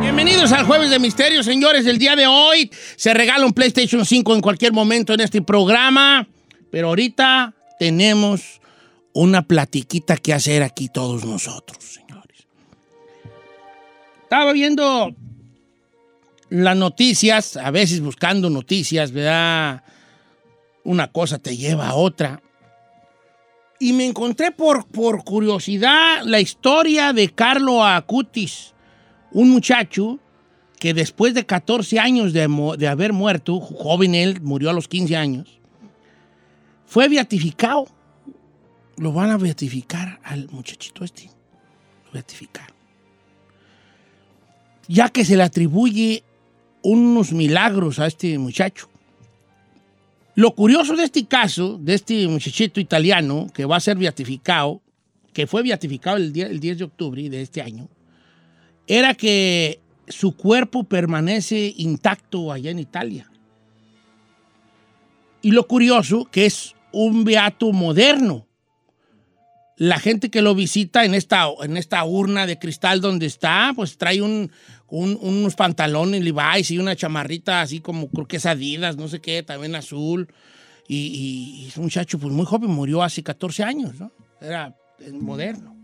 Bienvenidos 0.00 0.52
al 0.52 0.66
Jueves 0.66 0.90
de 0.90 0.98
Misterio, 0.98 1.42
señores. 1.42 1.86
El 1.86 1.98
día 1.98 2.14
de 2.16 2.26
hoy 2.26 2.70
se 2.96 3.14
regala 3.14 3.46
un 3.46 3.52
PlayStation 3.52 4.04
5 4.04 4.34
en 4.34 4.40
cualquier 4.40 4.72
momento 4.72 5.14
en 5.14 5.20
este 5.20 5.40
programa. 5.40 6.26
Pero 6.70 6.88
ahorita 6.88 7.54
tenemos 7.78 8.60
una 9.14 9.42
platiquita 9.42 10.16
que 10.16 10.34
hacer 10.34 10.62
aquí 10.62 10.88
todos 10.88 11.24
nosotros, 11.24 11.82
señores. 11.82 12.46
Estaba 14.24 14.52
viendo 14.52 15.14
las 16.50 16.76
noticias, 16.76 17.56
a 17.56 17.70
veces 17.70 18.00
buscando 18.00 18.50
noticias, 18.50 19.12
¿verdad? 19.12 19.82
Una 20.84 21.10
cosa 21.10 21.38
te 21.38 21.56
lleva 21.56 21.88
a 21.88 21.94
otra. 21.94 22.42
Y 23.80 23.92
me 23.92 24.06
encontré 24.06 24.50
por, 24.50 24.86
por 24.86 25.24
curiosidad 25.24 26.22
la 26.24 26.40
historia 26.40 27.12
de 27.12 27.28
Carlo 27.28 27.84
Acutis, 27.84 28.74
un 29.32 29.50
muchacho 29.50 30.18
que 30.78 30.94
después 30.94 31.34
de 31.34 31.46
14 31.46 31.98
años 31.98 32.32
de, 32.32 32.48
de 32.78 32.88
haber 32.88 33.12
muerto, 33.12 33.60
joven 33.60 34.14
él, 34.14 34.40
murió 34.40 34.70
a 34.70 34.72
los 34.72 34.88
15 34.88 35.16
años, 35.16 35.58
fue 36.86 37.08
beatificado. 37.08 37.86
Lo 38.96 39.12
van 39.12 39.30
a 39.30 39.36
beatificar 39.36 40.18
al 40.24 40.48
muchachito 40.50 41.04
este. 41.04 41.30
Lo 42.06 42.12
beatificaron. 42.12 42.76
Ya 44.88 45.10
que 45.10 45.24
se 45.24 45.36
le 45.36 45.42
atribuye 45.42 46.24
unos 46.82 47.32
milagros 47.32 47.98
a 47.98 48.06
este 48.06 48.38
muchacho. 48.38 48.88
Lo 50.38 50.54
curioso 50.54 50.94
de 50.94 51.02
este 51.02 51.26
caso, 51.26 51.78
de 51.82 51.94
este 51.94 52.28
muchachito 52.28 52.78
italiano 52.78 53.48
que 53.52 53.64
va 53.64 53.74
a 53.74 53.80
ser 53.80 53.98
beatificado, 53.98 54.80
que 55.32 55.48
fue 55.48 55.64
beatificado 55.64 56.16
el, 56.16 56.32
día- 56.32 56.46
el 56.46 56.60
10 56.60 56.78
de 56.78 56.84
octubre 56.84 57.28
de 57.28 57.42
este 57.42 57.60
año, 57.60 57.88
era 58.86 59.14
que 59.14 59.80
su 60.06 60.36
cuerpo 60.36 60.84
permanece 60.84 61.74
intacto 61.78 62.52
allá 62.52 62.70
en 62.70 62.78
Italia. 62.78 63.28
Y 65.42 65.50
lo 65.50 65.66
curioso 65.66 66.28
que 66.30 66.46
es 66.46 66.72
un 66.92 67.24
beato 67.24 67.72
moderno, 67.72 68.46
la 69.78 69.98
gente 69.98 70.28
que 70.30 70.42
lo 70.42 70.54
visita 70.54 71.04
en 71.04 71.14
esta, 71.14 71.46
en 71.62 71.76
esta 71.76 72.04
urna 72.04 72.46
de 72.46 72.58
cristal 72.58 73.00
donde 73.00 73.26
está, 73.26 73.72
pues 73.74 73.96
trae 73.96 74.20
un, 74.20 74.50
un- 74.88 75.16
unos 75.20 75.54
pantalones 75.54 76.22
Levi's 76.22 76.70
y 76.72 76.78
una 76.78 76.96
chamarrita 76.96 77.60
así 77.62 77.80
como, 77.80 78.08
creo 78.10 78.26
que 78.26 78.36
es 78.38 78.46
Adidas, 78.46 78.96
no 78.96 79.08
sé 79.08 79.20
qué, 79.20 79.42
también 79.42 79.74
azul. 79.76 80.28
Y, 80.88 81.66
es 81.68 81.76
un 81.76 81.84
muchacho 81.84 82.18
pues 82.18 82.32
muy 82.32 82.44
joven, 82.46 82.70
murió 82.70 83.02
hace 83.02 83.22
14 83.22 83.62
años, 83.62 83.94
¿no? 84.00 84.10
Era 84.40 84.74
moderno. 85.12 85.76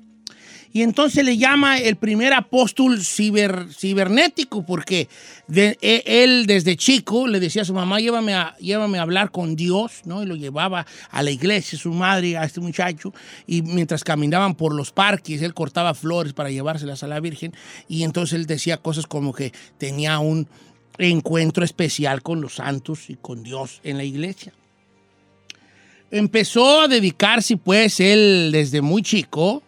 Y 0.76 0.82
entonces 0.82 1.24
le 1.24 1.38
llama 1.38 1.78
el 1.78 1.94
primer 1.94 2.32
apóstol 2.32 2.98
ciber- 2.98 3.72
cibernético, 3.72 4.66
porque 4.66 5.08
e- 5.54 6.02
él 6.04 6.46
desde 6.46 6.76
chico 6.76 7.28
le 7.28 7.38
decía 7.38 7.62
a 7.62 7.64
su 7.64 7.72
mamá, 7.72 8.00
llévame 8.00 8.34
a, 8.34 8.56
llévame 8.58 8.98
a 8.98 9.02
hablar 9.02 9.30
con 9.30 9.54
Dios, 9.54 10.00
¿no? 10.04 10.24
Y 10.24 10.26
lo 10.26 10.34
llevaba 10.34 10.84
a 11.12 11.22
la 11.22 11.30
iglesia, 11.30 11.78
su 11.78 11.92
madre, 11.92 12.36
a 12.36 12.42
este 12.42 12.60
muchacho, 12.60 13.14
y 13.46 13.62
mientras 13.62 14.02
caminaban 14.02 14.56
por 14.56 14.74
los 14.74 14.90
parques, 14.90 15.40
él 15.42 15.54
cortaba 15.54 15.94
flores 15.94 16.32
para 16.32 16.50
llevárselas 16.50 17.04
a 17.04 17.06
la 17.06 17.20
Virgen, 17.20 17.54
y 17.88 18.02
entonces 18.02 18.40
él 18.40 18.46
decía 18.46 18.76
cosas 18.78 19.06
como 19.06 19.32
que 19.32 19.52
tenía 19.78 20.18
un 20.18 20.48
encuentro 20.98 21.64
especial 21.64 22.20
con 22.20 22.40
los 22.40 22.56
santos 22.56 23.10
y 23.10 23.14
con 23.14 23.44
Dios 23.44 23.80
en 23.84 23.96
la 23.96 24.02
iglesia. 24.02 24.52
Empezó 26.10 26.80
a 26.80 26.88
dedicarse, 26.88 27.56
pues, 27.56 28.00
él 28.00 28.50
desde 28.52 28.80
muy 28.80 29.02
chico, 29.02 29.62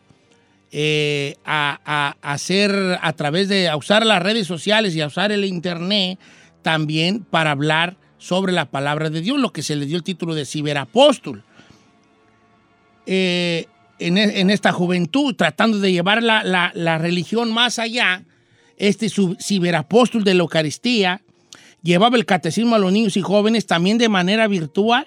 eh, 0.78 1.36
a, 1.46 2.16
hacer 2.20 2.98
a 3.00 3.12
través 3.14 3.48
de 3.48 3.66
a 3.66 3.76
usar 3.76 4.04
las 4.04 4.22
redes 4.22 4.46
sociales 4.46 4.94
y 4.94 5.00
a 5.00 5.06
usar 5.06 5.32
el 5.32 5.46
internet 5.46 6.18
también 6.60 7.20
para 7.24 7.52
hablar 7.52 7.96
sobre 8.18 8.52
la 8.52 8.66
palabra 8.66 9.08
de 9.08 9.22
Dios, 9.22 9.38
lo 9.40 9.52
que 9.54 9.62
se 9.62 9.74
le 9.74 9.86
dio 9.86 9.96
el 9.96 10.02
título 10.02 10.34
de 10.34 10.44
ciberapóstol. 10.44 11.44
Eh, 13.06 13.66
en, 13.98 14.18
e- 14.18 14.40
en 14.40 14.50
esta 14.50 14.72
juventud, 14.72 15.34
tratando 15.34 15.78
de 15.78 15.92
llevar 15.92 16.22
la, 16.22 16.42
la- 16.44 16.98
religión 16.98 17.52
más 17.52 17.78
allá, 17.78 18.24
este 18.76 19.08
su- 19.08 19.36
ciberapóstol 19.40 20.24
de 20.24 20.34
la 20.34 20.40
Eucaristía 20.42 21.22
llevaba 21.82 22.16
el 22.18 22.26
catecismo 22.26 22.74
a 22.74 22.78
los 22.78 22.92
niños 22.92 23.16
y 23.16 23.22
jóvenes 23.22 23.64
también 23.64 23.96
de 23.96 24.10
manera 24.10 24.46
virtual 24.48 25.06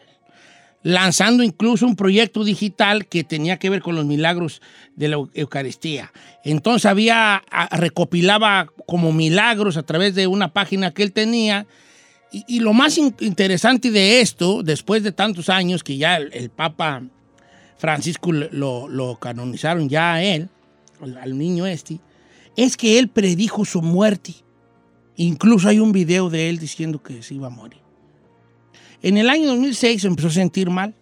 lanzando 0.82 1.44
incluso 1.44 1.86
un 1.86 1.96
proyecto 1.96 2.44
digital 2.44 3.06
que 3.08 3.24
tenía 3.24 3.58
que 3.60 3.70
ver 3.70 3.82
con 3.82 3.96
los 3.96 4.06
milagros 4.06 4.62
de 4.96 5.10
la 5.10 5.18
Eu- 5.18 5.30
Eucaristía. 5.34 6.12
Entonces 6.46 6.86
había, 6.86 7.44
recopilaba 7.72 8.68
como 8.88 9.12
milagros 9.12 9.76
a 9.78 9.84
través 9.84 10.16
de 10.16 10.28
una 10.28 10.54
página 10.54 10.92
que 10.94 11.04
él 11.04 11.12
tenía. 11.12 11.68
Y, 12.32 12.60
lo 12.60 12.74
más 12.74 12.98
in- 12.98 13.16
interesante 13.22 13.92
de 13.92 14.22
esto, 14.22 14.64
después 14.64 15.04
de 15.04 15.12
tantos 15.12 15.50
años 15.50 15.84
que 15.84 15.98
ya 15.98 16.16
el, 16.18 16.50
Papa 16.50 17.02
Francisco 17.78 18.32
lo, 18.32 18.88
lo 18.88 19.18
canonizaron 19.20 19.90
ya 19.90 20.14
a 20.14 20.24
él, 20.24 20.50
al 21.22 21.38
niño 21.38 21.66
este, 21.66 22.00
es 22.56 22.78
que 22.78 23.00
él 23.00 23.10
predijo 23.10 23.66
su 23.66 23.82
muerte. 23.82 24.34
Incluso 25.16 25.68
hay 25.70 25.80
un 25.80 25.92
video 25.92 26.30
de 26.30 26.50
él 26.50 26.60
diciendo 26.60 27.02
que 27.02 27.22
se 27.24 27.34
iba 27.36 27.48
a 27.48 27.50
morir. 27.50 27.82
En 29.02 29.18
el 29.18 29.30
año 29.30 29.48
2006 29.48 30.02
se 30.02 30.08
empezó 30.08 30.28
a 30.28 30.32
sentir 30.32 30.70
mal. 30.70 30.94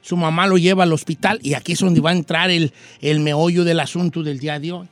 Su 0.00 0.16
mamá 0.16 0.46
lo 0.46 0.58
lleva 0.58 0.82
al 0.82 0.92
hospital 0.92 1.38
y 1.42 1.54
aquí 1.54 1.72
es 1.72 1.78
donde 1.78 2.00
va 2.00 2.10
a 2.10 2.14
entrar 2.14 2.50
el, 2.50 2.72
el 3.00 3.20
meollo 3.20 3.64
del 3.64 3.80
asunto 3.80 4.22
del 4.22 4.38
día 4.38 4.58
de 4.58 4.72
hoy. 4.72 4.88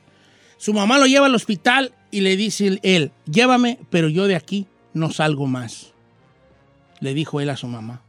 Su 0.56 0.72
mamá 0.72 0.98
lo 0.98 1.06
lleva 1.06 1.26
al 1.26 1.34
hospital 1.34 1.92
y 2.10 2.20
le 2.20 2.36
dice 2.36 2.78
él, 2.82 3.12
llévame, 3.24 3.78
pero 3.90 4.08
yo 4.08 4.26
de 4.26 4.36
aquí 4.36 4.66
no 4.92 5.10
salgo 5.10 5.46
más. 5.46 5.92
Le 7.00 7.14
dijo 7.14 7.40
él 7.40 7.50
a 7.50 7.56
su 7.56 7.66
mamá. 7.66 8.02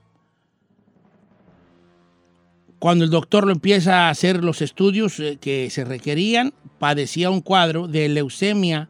Cuando 2.77 3.05
el 3.05 3.11
doctor 3.11 3.45
lo 3.45 3.51
empieza 3.51 4.07
a 4.07 4.09
hacer 4.09 4.43
los 4.43 4.61
estudios 4.61 5.19
eh, 5.19 5.37
que 5.39 5.69
se 5.69 5.85
requerían, 5.85 6.53
padecía 6.79 7.29
un 7.29 7.41
cuadro 7.41 7.87
de 7.87 8.09
leucemia 8.09 8.89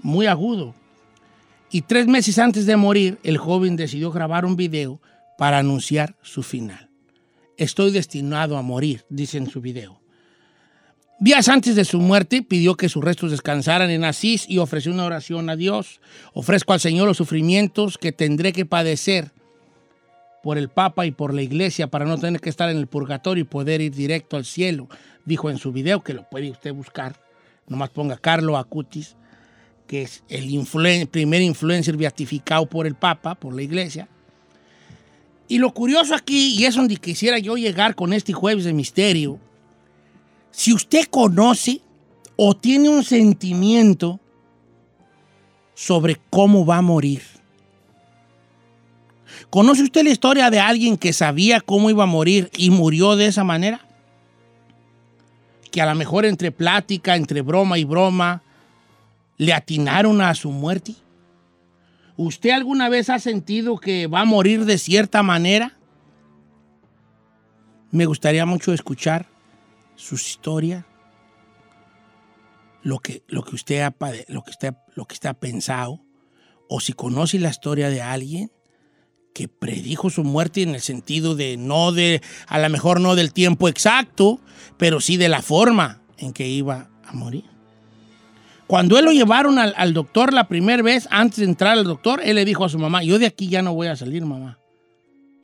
muy 0.00 0.26
agudo. 0.26 0.74
Y 1.70 1.82
tres 1.82 2.06
meses 2.06 2.38
antes 2.38 2.64
de 2.64 2.76
morir, 2.76 3.18
el 3.22 3.36
joven 3.36 3.76
decidió 3.76 4.10
grabar 4.10 4.46
un 4.46 4.56
video 4.56 5.00
para 5.36 5.58
anunciar 5.58 6.16
su 6.22 6.42
final. 6.42 6.88
Estoy 7.58 7.90
destinado 7.90 8.56
a 8.56 8.62
morir, 8.62 9.04
dice 9.10 9.36
en 9.36 9.50
su 9.50 9.60
video. 9.60 10.00
Días 11.20 11.48
antes 11.48 11.74
de 11.74 11.84
su 11.84 11.98
muerte, 12.00 12.42
pidió 12.42 12.76
que 12.76 12.88
sus 12.88 13.04
restos 13.04 13.32
descansaran 13.32 13.90
en 13.90 14.04
Asís 14.04 14.48
y 14.48 14.58
ofreció 14.58 14.92
una 14.92 15.04
oración 15.04 15.50
a 15.50 15.56
Dios. 15.56 16.00
Ofrezco 16.32 16.72
al 16.72 16.80
Señor 16.80 17.06
los 17.06 17.16
sufrimientos 17.16 17.98
que 17.98 18.12
tendré 18.12 18.52
que 18.52 18.64
padecer 18.64 19.32
por 20.42 20.56
el 20.56 20.68
Papa 20.68 21.04
y 21.04 21.10
por 21.10 21.34
la 21.34 21.42
Iglesia 21.42 21.88
para 21.88 22.04
no 22.04 22.16
tener 22.16 22.40
que 22.40 22.48
estar 22.48 22.70
en 22.70 22.78
el 22.78 22.86
purgatorio 22.86 23.42
y 23.42 23.46
poder 23.46 23.80
ir 23.80 23.92
directo 23.92 24.36
al 24.36 24.44
cielo, 24.44 24.88
dijo 25.26 25.50
en 25.50 25.58
su 25.58 25.72
video, 25.72 26.02
que 26.02 26.14
lo 26.14 26.22
puede 26.30 26.50
usted 26.50 26.72
buscar. 26.72 27.16
Nomás 27.66 27.90
ponga 27.90 28.16
Carlo 28.16 28.56
Acutis 28.56 29.16
que 29.88 30.02
es 30.02 30.22
el 30.28 31.08
primer 31.10 31.42
influencer 31.42 31.96
beatificado 31.96 32.66
por 32.66 32.86
el 32.86 32.94
Papa, 32.94 33.34
por 33.34 33.54
la 33.54 33.62
Iglesia. 33.62 34.06
Y 35.48 35.58
lo 35.58 35.72
curioso 35.72 36.14
aquí, 36.14 36.54
y 36.56 36.66
es 36.66 36.76
donde 36.76 36.96
quisiera 36.98 37.38
yo 37.38 37.56
llegar 37.56 37.94
con 37.94 38.12
este 38.12 38.34
jueves 38.34 38.64
de 38.64 38.74
misterio, 38.74 39.40
si 40.50 40.74
usted 40.74 41.06
conoce 41.06 41.80
o 42.36 42.54
tiene 42.54 42.90
un 42.90 43.02
sentimiento 43.02 44.20
sobre 45.74 46.18
cómo 46.28 46.66
va 46.66 46.76
a 46.76 46.82
morir. 46.82 47.22
¿Conoce 49.48 49.84
usted 49.84 50.04
la 50.04 50.10
historia 50.10 50.50
de 50.50 50.60
alguien 50.60 50.98
que 50.98 51.14
sabía 51.14 51.60
cómo 51.60 51.88
iba 51.88 52.02
a 52.02 52.06
morir 52.06 52.50
y 52.56 52.70
murió 52.70 53.16
de 53.16 53.26
esa 53.26 53.42
manera? 53.42 53.80
Que 55.70 55.80
a 55.80 55.86
lo 55.86 55.94
mejor 55.94 56.26
entre 56.26 56.52
plática, 56.52 57.16
entre 57.16 57.40
broma 57.40 57.78
y 57.78 57.84
broma, 57.84 58.42
le 59.38 59.54
atinaron 59.54 60.20
a 60.20 60.34
su 60.34 60.50
muerte? 60.50 60.94
¿Usted 62.16 62.50
alguna 62.50 62.88
vez 62.88 63.10
ha 63.10 63.20
sentido 63.20 63.78
que 63.78 64.08
va 64.08 64.20
a 64.20 64.24
morir 64.24 64.64
de 64.64 64.76
cierta 64.76 65.22
manera? 65.22 65.78
Me 67.90 68.06
gustaría 68.06 68.44
mucho 68.44 68.72
escuchar 68.72 69.26
su 69.94 70.16
historia, 70.16 70.84
lo 72.82 72.98
que, 72.98 73.22
lo 73.28 73.44
que, 73.44 73.54
usted, 73.54 73.80
ha, 73.80 73.94
lo, 74.28 74.42
que 74.42 74.52
lo 74.94 75.06
que 75.06 75.28
ha 75.28 75.34
pensado, 75.34 76.00
o 76.68 76.80
si 76.80 76.92
conoce 76.92 77.38
la 77.38 77.50
historia 77.50 77.88
de 77.88 78.02
alguien 78.02 78.52
que 79.32 79.46
predijo 79.46 80.10
su 80.10 80.24
muerte 80.24 80.62
en 80.62 80.74
el 80.74 80.80
sentido 80.80 81.36
de 81.36 81.56
no 81.56 81.92
de, 81.92 82.20
a 82.48 82.58
lo 82.58 82.68
mejor 82.68 83.00
no 83.00 83.14
del 83.14 83.32
tiempo 83.32 83.68
exacto, 83.68 84.40
pero 84.76 85.00
sí 85.00 85.16
de 85.16 85.28
la 85.28 85.42
forma 85.42 86.02
en 86.16 86.32
que 86.32 86.48
iba 86.48 86.90
a 87.04 87.12
morir. 87.12 87.44
Cuando 88.68 88.98
él 88.98 89.04
lo 89.06 89.12
llevaron 89.12 89.58
al, 89.58 89.74
al 89.76 89.94
doctor 89.94 90.32
la 90.32 90.46
primera 90.46 90.82
vez, 90.82 91.08
antes 91.10 91.38
de 91.38 91.46
entrar 91.46 91.76
al 91.78 91.84
doctor, 91.84 92.20
él 92.22 92.36
le 92.36 92.44
dijo 92.44 92.64
a 92.64 92.68
su 92.68 92.78
mamá, 92.78 93.02
yo 93.02 93.18
de 93.18 93.26
aquí 93.26 93.48
ya 93.48 93.62
no 93.62 93.74
voy 93.74 93.88
a 93.88 93.96
salir, 93.96 94.24
mamá. 94.24 94.58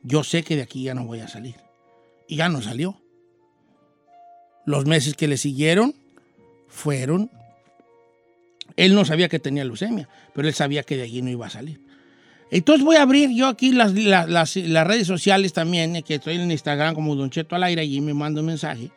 Yo 0.02 0.22
sé 0.22 0.42
que 0.44 0.54
de 0.56 0.62
aquí 0.62 0.82
ya 0.84 0.94
no 0.94 1.04
voy 1.06 1.20
a 1.20 1.28
salir. 1.28 1.56
Y 2.28 2.36
ya 2.36 2.48
no 2.50 2.60
salió. 2.60 3.00
Los 4.66 4.84
meses 4.86 5.14
que 5.14 5.26
le 5.26 5.36
siguieron 5.38 5.94
fueron... 6.68 7.30
Él 8.76 8.94
no 8.94 9.04
sabía 9.04 9.28
que 9.28 9.38
tenía 9.38 9.64
leucemia, 9.64 10.08
pero 10.34 10.46
él 10.48 10.54
sabía 10.54 10.82
que 10.82 10.96
de 10.96 11.02
allí 11.04 11.22
no 11.22 11.30
iba 11.30 11.46
a 11.46 11.50
salir. 11.50 11.80
Entonces 12.50 12.84
voy 12.84 12.96
a 12.96 13.02
abrir 13.02 13.30
yo 13.30 13.46
aquí 13.46 13.72
las, 13.72 13.94
las- 13.94 14.28
las- 14.56 14.86
redes 14.86 15.06
sociales 15.06 15.52
también, 15.52 15.96
eh, 15.96 16.02
que 16.02 16.16
estoy 16.16 16.34
en 16.36 16.50
Instagram 16.50 16.94
como 16.94 17.14
Don 17.16 17.30
Cheto 17.30 17.56
al 17.56 17.62
aire, 17.62 17.82
allí 17.82 18.00
me 18.00 18.12
manda 18.14 18.40
un 18.40 18.46
mensaje. 18.48 18.90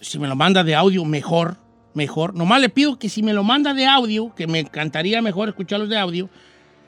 Si 0.00 0.18
me 0.18 0.28
lo 0.28 0.36
manda 0.36 0.64
de 0.64 0.74
audio, 0.74 1.04
mejor, 1.04 1.56
mejor. 1.94 2.34
Nomás 2.34 2.60
le 2.60 2.68
pido 2.68 2.98
que 2.98 3.08
si 3.08 3.22
me 3.22 3.32
lo 3.32 3.44
manda 3.44 3.74
de 3.74 3.86
audio, 3.86 4.34
que 4.34 4.46
me 4.46 4.60
encantaría 4.60 5.22
mejor 5.22 5.48
escucharlos 5.48 5.88
de 5.88 5.98
audio, 5.98 6.28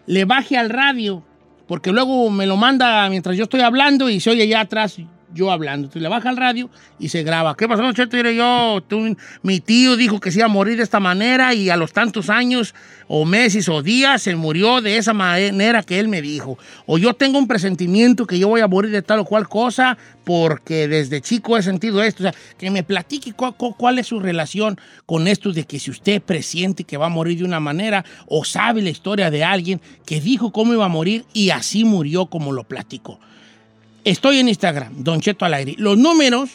le 0.06 0.24
baje 0.24 0.56
al 0.56 0.70
radio, 0.70 1.24
porque 1.66 1.92
luego 1.92 2.30
me 2.30 2.46
lo 2.46 2.56
manda 2.56 3.08
mientras 3.08 3.36
yo 3.36 3.44
estoy 3.44 3.60
hablando 3.60 4.08
y 4.08 4.20
se 4.20 4.30
oye 4.30 4.42
allá 4.42 4.60
atrás 4.60 4.98
yo 5.34 5.50
hablando. 5.50 5.86
Entonces 5.86 6.02
le 6.02 6.08
baja 6.08 6.28
al 6.30 6.36
radio 6.36 6.70
y 6.98 7.08
se 7.08 7.22
graba. 7.22 7.56
¿Qué 7.56 7.68
pasó, 7.68 7.82
Don 7.82 7.94
Cheto? 7.94 8.16
Yo, 8.30 8.82
tú- 8.88 9.16
mi 9.42 9.60
tío 9.60 9.96
dijo 9.96 10.20
que 10.20 10.30
se 10.30 10.38
iba 10.38 10.46
a 10.46 10.48
morir 10.48 10.76
de 10.76 10.82
esta 10.84 11.00
manera 11.00 11.52
y 11.54 11.68
a 11.70 11.76
los 11.76 11.92
tantos 11.92 12.30
años 12.30 12.74
o 13.08 13.24
meses 13.26 13.68
o 13.68 13.82
días 13.82 14.22
se 14.22 14.34
murió 14.36 14.80
de 14.80 14.96
esa 14.96 15.12
manera 15.12 15.82
que 15.82 15.98
él 15.98 16.08
me 16.08 16.22
dijo. 16.22 16.56
O 16.86 16.96
yo 16.98 17.14
tengo 17.14 17.38
un 17.38 17.46
presentimiento 17.48 18.26
que 18.26 18.38
yo 18.38 18.48
voy 18.48 18.60
a 18.62 18.68
morir 18.68 18.90
de 18.92 19.02
tal 19.02 19.18
o 19.18 19.24
cual 19.24 19.48
cosa 19.48 19.98
porque 20.24 20.88
desde 20.88 21.20
chico 21.20 21.58
he 21.58 21.62
sentido 21.62 22.02
esto. 22.02 22.22
O 22.22 22.30
sea, 22.30 22.34
que 22.56 22.70
me 22.70 22.82
platique 22.82 23.32
cu- 23.32 23.52
cu- 23.52 23.74
cuál, 23.76 23.98
es 23.98 24.06
su 24.06 24.20
relación 24.20 24.78
con 25.04 25.28
esto 25.28 25.52
de 25.52 25.64
que 25.64 25.78
si 25.78 25.90
usted 25.90 26.22
presiente 26.22 26.84
que 26.84 26.96
va 26.96 27.06
a 27.06 27.10
morir 27.10 27.38
de 27.38 27.44
una 27.44 27.60
manera 27.60 28.04
o 28.26 28.44
sabe 28.44 28.80
la 28.80 28.90
historia 28.90 29.30
de 29.30 29.44
alguien 29.44 29.80
que 30.06 30.20
dijo 30.20 30.52
cómo 30.52 30.72
iba 30.72 30.84
a 30.86 30.88
morir 30.88 31.24
y 31.34 31.50
así 31.50 31.84
murió 31.84 32.26
como 32.26 32.52
lo 32.52 32.64
platicó. 32.64 33.20
Estoy 34.04 34.38
en 34.38 34.48
Instagram, 34.48 35.02
Don 35.02 35.20
Cheto 35.20 35.44
al 35.44 35.54
aire. 35.54 35.74
Los 35.78 35.98
números 35.98 36.50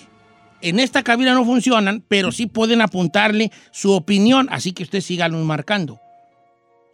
en 0.62 0.79
esta 0.79 1.03
cabina 1.03 1.34
no 1.34 1.44
funcionan, 1.46 2.03
pero 2.08 2.32
sí 2.32 2.46
pueden 2.46 2.79
apuntarle 2.82 3.51
su 3.72 3.91
opinión, 3.91 4.48
así 4.51 4.72
que 4.74 4.84
usted 4.84 5.01
síganos 5.01 5.44
marcando 5.44 6.00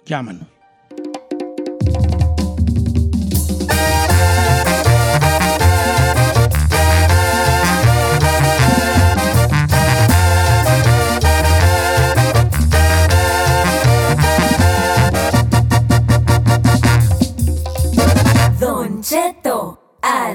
Llámanos. 0.05 0.47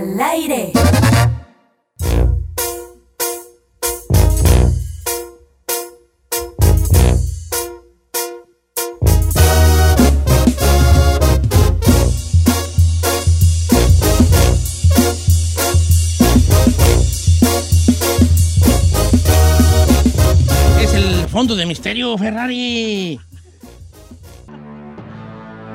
Al 0.01 0.21
aire. 0.21 0.73
Es 20.81 20.95
el 20.95 21.29
fondo 21.29 21.55
de 21.55 21.67
misterio, 21.67 22.17
Ferrari. 22.17 23.21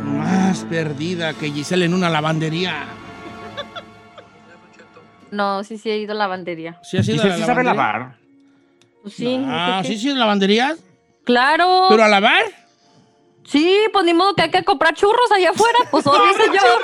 Más 0.04 0.66
perdida 0.66 1.34
que 1.34 1.52
Giselle 1.52 1.86
en 1.86 1.94
una 1.94 2.10
lavandería. 2.10 3.05
No, 5.32 5.64
sí, 5.64 5.78
sí 5.78 5.90
he 5.90 5.98
ido 5.98 6.12
a 6.14 6.16
la 6.16 6.26
lavandería. 6.26 6.80
¿Sí 6.84 6.98
ha 6.98 7.04
sido 7.04 7.16
Dice, 7.24 7.30
a 7.30 7.34
sí 7.36 7.40
la 7.42 7.46
sabe 7.46 7.64
lavandería? 7.64 7.94
lavar. 8.00 8.16
Pues 9.02 9.14
sí. 9.16 9.42
Ah, 9.48 9.80
¿qué- 9.82 9.88
¿sí 9.90 9.98
sí 9.98 10.10
es 10.10 10.16
lavandería? 10.16 10.76
Claro. 11.24 11.88
¿Pero 11.90 12.04
a 12.04 12.08
lavar? 12.08 12.44
Sí, 13.44 13.78
pues 13.94 14.06
ni 14.06 14.14
modo 14.14 14.34
que 14.36 14.44
hay 14.44 14.50
que 14.52 14.64
comprar 14.64 14.94
churros 14.96 15.32
allá 15.32 15.52
afuera. 15.52 15.78
Pues 15.92 16.06
obvio, 16.08 16.34
señor. 16.38 16.82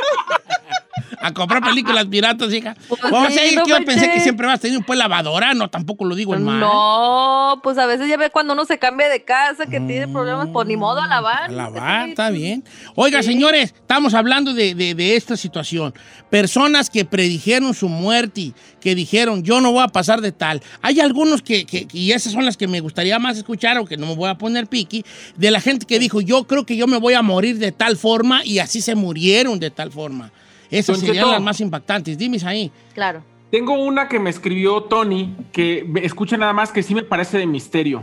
A 1.22 1.34
comprar 1.34 1.62
películas 1.64 2.06
piratas, 2.06 2.54
hija. 2.54 2.76
Pues 2.88 3.02
Vamos 3.02 3.32
sí, 3.34 3.40
a 3.40 3.42
decir 3.44 3.58
no 3.60 3.66
yo 3.68 3.76
pensé 3.86 4.10
que 4.12 4.20
siempre 4.20 4.48
vas 4.48 4.56
a 4.56 4.62
tener 4.62 4.80
pues 4.86 4.98
lavadora. 4.98 5.54
No, 5.54 5.70
tampoco 5.70 6.06
lo 6.06 6.16
digo 6.16 6.34
en 6.36 6.44
mal. 6.44 6.60
No, 6.60 7.60
pues 7.64 7.78
a 7.78 7.86
veces 7.86 8.08
ya 8.08 8.18
ve 8.18 8.30
cuando 8.30 8.54
uno 8.54 8.66
se 8.66 8.80
cambia 8.80 9.08
de 9.10 9.24
casa 9.24 9.66
que 9.68 9.80
tiene 9.80 10.08
problemas, 10.08 10.48
pues 10.52 10.68
ni 10.68 10.78
modo 10.78 11.00
a 11.02 11.08
lavar. 11.08 11.44
A 11.44 11.52
lavar, 11.52 12.06
Sí. 12.06 12.10
está 12.12 12.30
bien. 12.32 12.64
Oiga, 12.96 13.22
señores, 13.24 13.74
estamos 13.76 14.14
hablando 14.14 14.54
de, 14.54 14.74
de- 14.76 14.96
de 14.96 15.16
esta 15.16 15.38
situación. 15.38 15.94
Personas 16.30 16.90
que 16.90 17.06
predijeron 17.06 17.74
su 17.74 17.88
muerte, 17.90 18.54
que 18.80 18.96
dijeron, 18.96 19.44
yo 19.44 19.62
no 19.62 19.72
voy 19.72 19.84
a 19.84 19.88
pasar 19.90 20.22
de 20.22 20.32
tal. 20.32 20.62
Hay 20.82 21.00
algunos 21.00 21.42
que, 21.42 21.66
que- 21.66 21.88
y 21.94 22.12
esas 22.14 22.34
son 22.34 22.46
las 22.46 22.58
que 22.58 22.68
me 22.68 22.80
gustaría 22.80 23.20
más 23.20 23.38
escuchar, 23.38 23.78
aunque 23.78 23.98
no 23.98 24.08
me 24.08 24.16
voy 24.16 24.30
a 24.30 24.36
poner 24.38 24.68
piqui, 24.68 25.04
de 25.36 25.52
la 25.52 25.60
gente 25.62 25.86
que 25.86 26.00
dijo, 26.00 26.22
yo 26.22 26.46
creo 26.46 26.66
que 26.66 26.76
yo 26.76 26.88
me 26.88 26.98
voy 26.98 27.14
a 27.14 27.22
morir 27.22 27.58
de 27.60 27.72
tal 27.72 27.98
forma 27.98 28.44
y 28.46 28.60
así 28.60 28.82
se 28.82 28.96
murieron 28.96 29.60
de 29.60 29.70
tal 29.72 29.92
forma. 29.92 30.32
Esas 30.72 30.98
Don 30.98 31.06
serían 31.06 31.26
Cheto. 31.26 31.32
las 31.34 31.42
más 31.42 31.60
impactantes. 31.62 32.18
Dime 32.18 32.38
ahí. 32.46 32.72
Claro. 32.94 33.24
Tengo 33.52 33.74
una 33.74 34.08
que 34.08 34.18
me 34.20 34.30
escribió 34.30 34.84
Tony, 34.84 35.36
que 35.52 35.86
escucha 36.04 36.38
nada 36.38 36.54
más 36.54 36.72
que 36.72 36.82
sí 36.82 36.96
me 36.96 37.04
parece 37.04 37.38
de 37.38 37.46
misterio. 37.46 38.02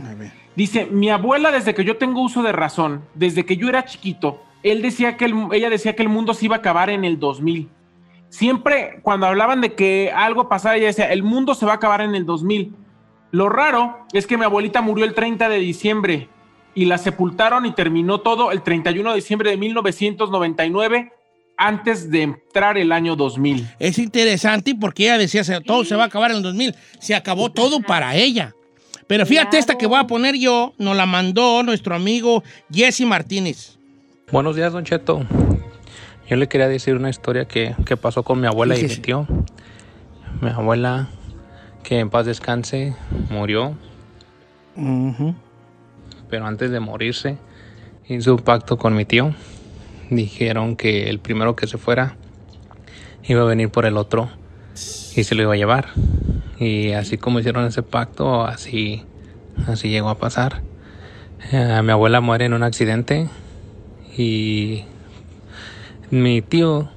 Dice, 0.55 0.85
mi 0.85 1.09
abuela 1.09 1.51
desde 1.51 1.73
que 1.73 1.83
yo 1.83 1.97
tengo 1.97 2.21
uso 2.21 2.43
de 2.43 2.51
razón, 2.51 3.03
desde 3.15 3.45
que 3.45 3.57
yo 3.57 3.67
era 3.67 3.83
chiquito, 3.85 4.43
él 4.61 4.81
decía 4.83 5.17
que 5.17 5.25
el- 5.25 5.47
ella 5.53 5.69
decía 5.69 5.95
que 5.95 6.03
el 6.03 6.09
mundo 6.09 6.33
se 6.33 6.45
iba 6.45 6.57
a 6.57 6.59
acabar 6.59 6.89
en 6.91 7.03
el 7.03 7.17
2000. 7.19 7.69
Siempre 8.29 8.99
cuando 9.01 9.25
hablaban 9.25 9.61
de 9.61 9.73
que 9.73 10.11
algo 10.15 10.47
pasara, 10.49 10.77
ella 10.77 10.87
decía, 10.87 11.11
el 11.11 11.23
mundo 11.23 11.55
se 11.55 11.65
va 11.65 11.71
a 11.73 11.75
acabar 11.75 12.01
en 12.01 12.13
el 12.13 12.25
2000. 12.25 12.75
Lo 13.31 13.49
raro 13.49 14.05
es 14.13 14.27
que 14.27 14.37
mi 14.37 14.43
abuelita 14.45 14.81
murió 14.81 15.05
el 15.05 15.13
30 15.15 15.49
de 15.49 15.57
diciembre 15.57 16.29
y 16.75 16.85
la 16.85 16.97
sepultaron 16.99 17.65
y 17.65 17.71
terminó 17.71 18.19
todo 18.21 18.51
el 18.51 18.61
31 18.61 19.09
de 19.09 19.15
diciembre 19.15 19.49
de 19.49 19.57
1999 19.57 21.11
antes 21.59 22.09
de 22.09 22.23
entrar 22.23 22.77
el 22.77 22.91
año 22.91 23.15
2000. 23.15 23.67
Es 23.79 23.99
interesante 23.99 24.73
porque 24.79 25.03
ella 25.03 25.17
decía, 25.17 25.43
"Se- 25.43 25.61
todo 25.61 25.83
se 25.83 25.95
va 25.95 26.03
a 26.03 26.07
acabar 26.07 26.31
en 26.31 26.37
el 26.37 26.43
2000. 26.43 26.73
Se 26.99 27.13
acabó 27.13 27.51
todo 27.51 27.81
para 27.81 28.15
ella. 28.15 28.55
Pero 29.07 29.25
fíjate 29.25 29.57
esta 29.57 29.77
que 29.77 29.85
voy 29.87 29.99
a 29.99 30.05
poner 30.07 30.35
yo, 30.35 30.73
nos 30.77 30.95
la 30.95 31.05
mandó 31.05 31.61
nuestro 31.63 31.95
amigo 31.95 32.43
Jesse 32.71 33.01
Martínez. 33.01 33.77
Buenos 34.31 34.55
días, 34.55 34.71
Don 34.71 34.83
Cheto. 34.85 35.25
Yo 36.29 36.35
le 36.35 36.47
quería 36.47 36.67
decir 36.67 36.95
una 36.95 37.09
historia 37.09 37.45
que, 37.45 37.75
que 37.85 37.97
pasó 37.97 38.21
con 38.23 38.39
mi 38.39 38.45
abuela 38.47 38.77
y 38.77 38.83
mi 38.83 38.95
tío. 39.01 39.27
Mi 40.41 40.49
abuela, 40.49 41.09
que 41.83 41.97
en 41.99 42.09
paz 42.11 42.27
descanse, 42.27 42.95
murió, 43.31 43.75
pero 46.29 46.45
antes 46.45 46.69
de 46.71 46.79
morirse 46.79 47.37
hizo 48.07 48.35
un 48.35 48.41
pacto 48.41 48.77
con 48.77 48.95
mi 48.95 49.05
tío. 49.05 49.33
Dijeron 50.09 50.75
que 50.75 51.09
el 51.09 51.19
primero 51.19 51.55
que 51.55 51.67
se 51.67 51.77
fuera 51.77 52.15
iba 53.23 53.41
a 53.41 53.45
venir 53.45 53.69
por 53.69 53.85
el 53.85 53.97
otro 53.97 54.29
y 55.15 55.23
se 55.23 55.35
lo 55.35 55.43
iba 55.43 55.53
a 55.53 55.57
llevar. 55.57 55.89
Y 56.59 56.91
así 56.91 57.17
como 57.17 57.39
hicieron 57.39 57.65
ese 57.65 57.83
pacto, 57.83 58.43
así, 58.45 59.03
así 59.67 59.89
llegó 59.89 60.09
a 60.09 60.17
pasar. 60.17 60.61
Eh, 61.51 61.81
mi 61.83 61.91
abuela 61.91 62.21
muere 62.21 62.45
en 62.45 62.53
un 62.53 62.63
accidente 62.63 63.29
y 64.17 64.83
mi 66.09 66.41
tío 66.41 66.89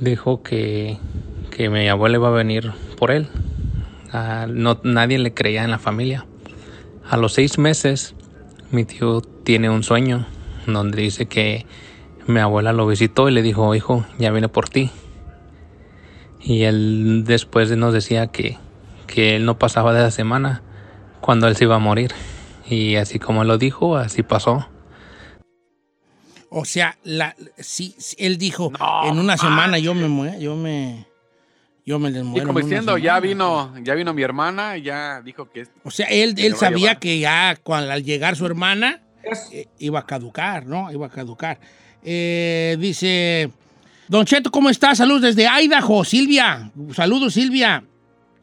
dijo 0.00 0.42
que, 0.42 0.98
que 1.50 1.68
mi 1.68 1.88
abuela 1.88 2.16
iba 2.16 2.28
a 2.28 2.32
venir 2.32 2.72
por 2.98 3.10
él. 3.10 3.28
Ah, 4.12 4.46
no, 4.48 4.80
nadie 4.82 5.18
le 5.18 5.34
creía 5.34 5.64
en 5.64 5.70
la 5.70 5.78
familia. 5.78 6.26
A 7.08 7.16
los 7.16 7.34
seis 7.34 7.58
meses, 7.58 8.14
mi 8.70 8.84
tío 8.84 9.20
tiene 9.20 9.70
un 9.70 9.82
sueño 9.82 10.26
donde 10.66 11.02
dice 11.02 11.26
que 11.26 11.66
mi 12.26 12.40
abuela 12.40 12.72
lo 12.72 12.86
visitó 12.86 13.28
y 13.28 13.32
le 13.32 13.42
dijo, 13.42 13.74
hijo, 13.74 14.04
ya 14.18 14.30
viene 14.30 14.48
por 14.48 14.68
ti. 14.68 14.90
Y 16.40 16.62
él 16.62 17.24
después 17.24 17.70
nos 17.76 17.92
decía 17.92 18.28
que, 18.28 18.58
que 19.06 19.36
él 19.36 19.44
no 19.44 19.58
pasaba 19.58 19.92
de 19.92 20.02
la 20.02 20.10
semana 20.10 20.62
cuando 21.20 21.48
él 21.48 21.56
se 21.56 21.64
iba 21.64 21.76
a 21.76 21.80
morir. 21.80 22.12
Y 22.68 22.96
así 22.96 23.18
como 23.18 23.42
él 23.42 23.48
lo 23.48 23.58
dijo, 23.58 23.96
así 23.96 24.22
pasó. 24.22 24.68
O 26.48 26.64
sea, 26.64 26.96
la, 27.02 27.34
sí, 27.58 27.94
sí, 27.98 28.16
él 28.18 28.38
dijo, 28.38 28.72
en 29.04 29.18
una 29.18 29.36
semana 29.36 29.78
yo 29.78 29.94
me 29.94 30.08
muero, 30.08 30.38
yo 30.38 30.56
me, 30.56 31.06
yo 31.84 31.98
me 31.98 32.10
les 32.10 32.22
Y 32.22 32.24
muero. 32.24 32.46
como 32.46 32.60
en 32.60 32.64
una 32.66 32.74
diciendo, 32.76 32.98
ya 32.98 33.16
semana". 33.16 33.20
vino, 33.20 33.74
ya 33.82 33.94
vino 33.94 34.14
mi 34.14 34.22
hermana, 34.22 34.76
ya 34.78 35.20
dijo 35.22 35.50
que 35.50 35.66
O 35.84 35.90
sea, 35.90 36.06
él, 36.06 36.34
él 36.38 36.54
sabía 36.56 36.94
que 36.96 37.18
ya 37.18 37.56
cuando, 37.62 37.90
al 37.92 38.04
llegar 38.04 38.36
su 38.36 38.46
hermana 38.46 39.02
eh, 39.52 39.66
iba 39.78 39.98
a 40.00 40.06
caducar, 40.06 40.66
¿no? 40.66 40.90
Iba 40.92 41.06
a 41.06 41.10
caducar. 41.10 41.58
Eh, 42.08 42.76
dice, 42.78 43.50
Don 44.06 44.24
Cheto, 44.24 44.52
¿cómo 44.52 44.70
estás? 44.70 44.98
Saludos 44.98 45.22
desde 45.22 45.48
Idaho, 45.62 46.04
Silvia. 46.04 46.70
Saludos, 46.94 47.34
Silvia. 47.34 47.82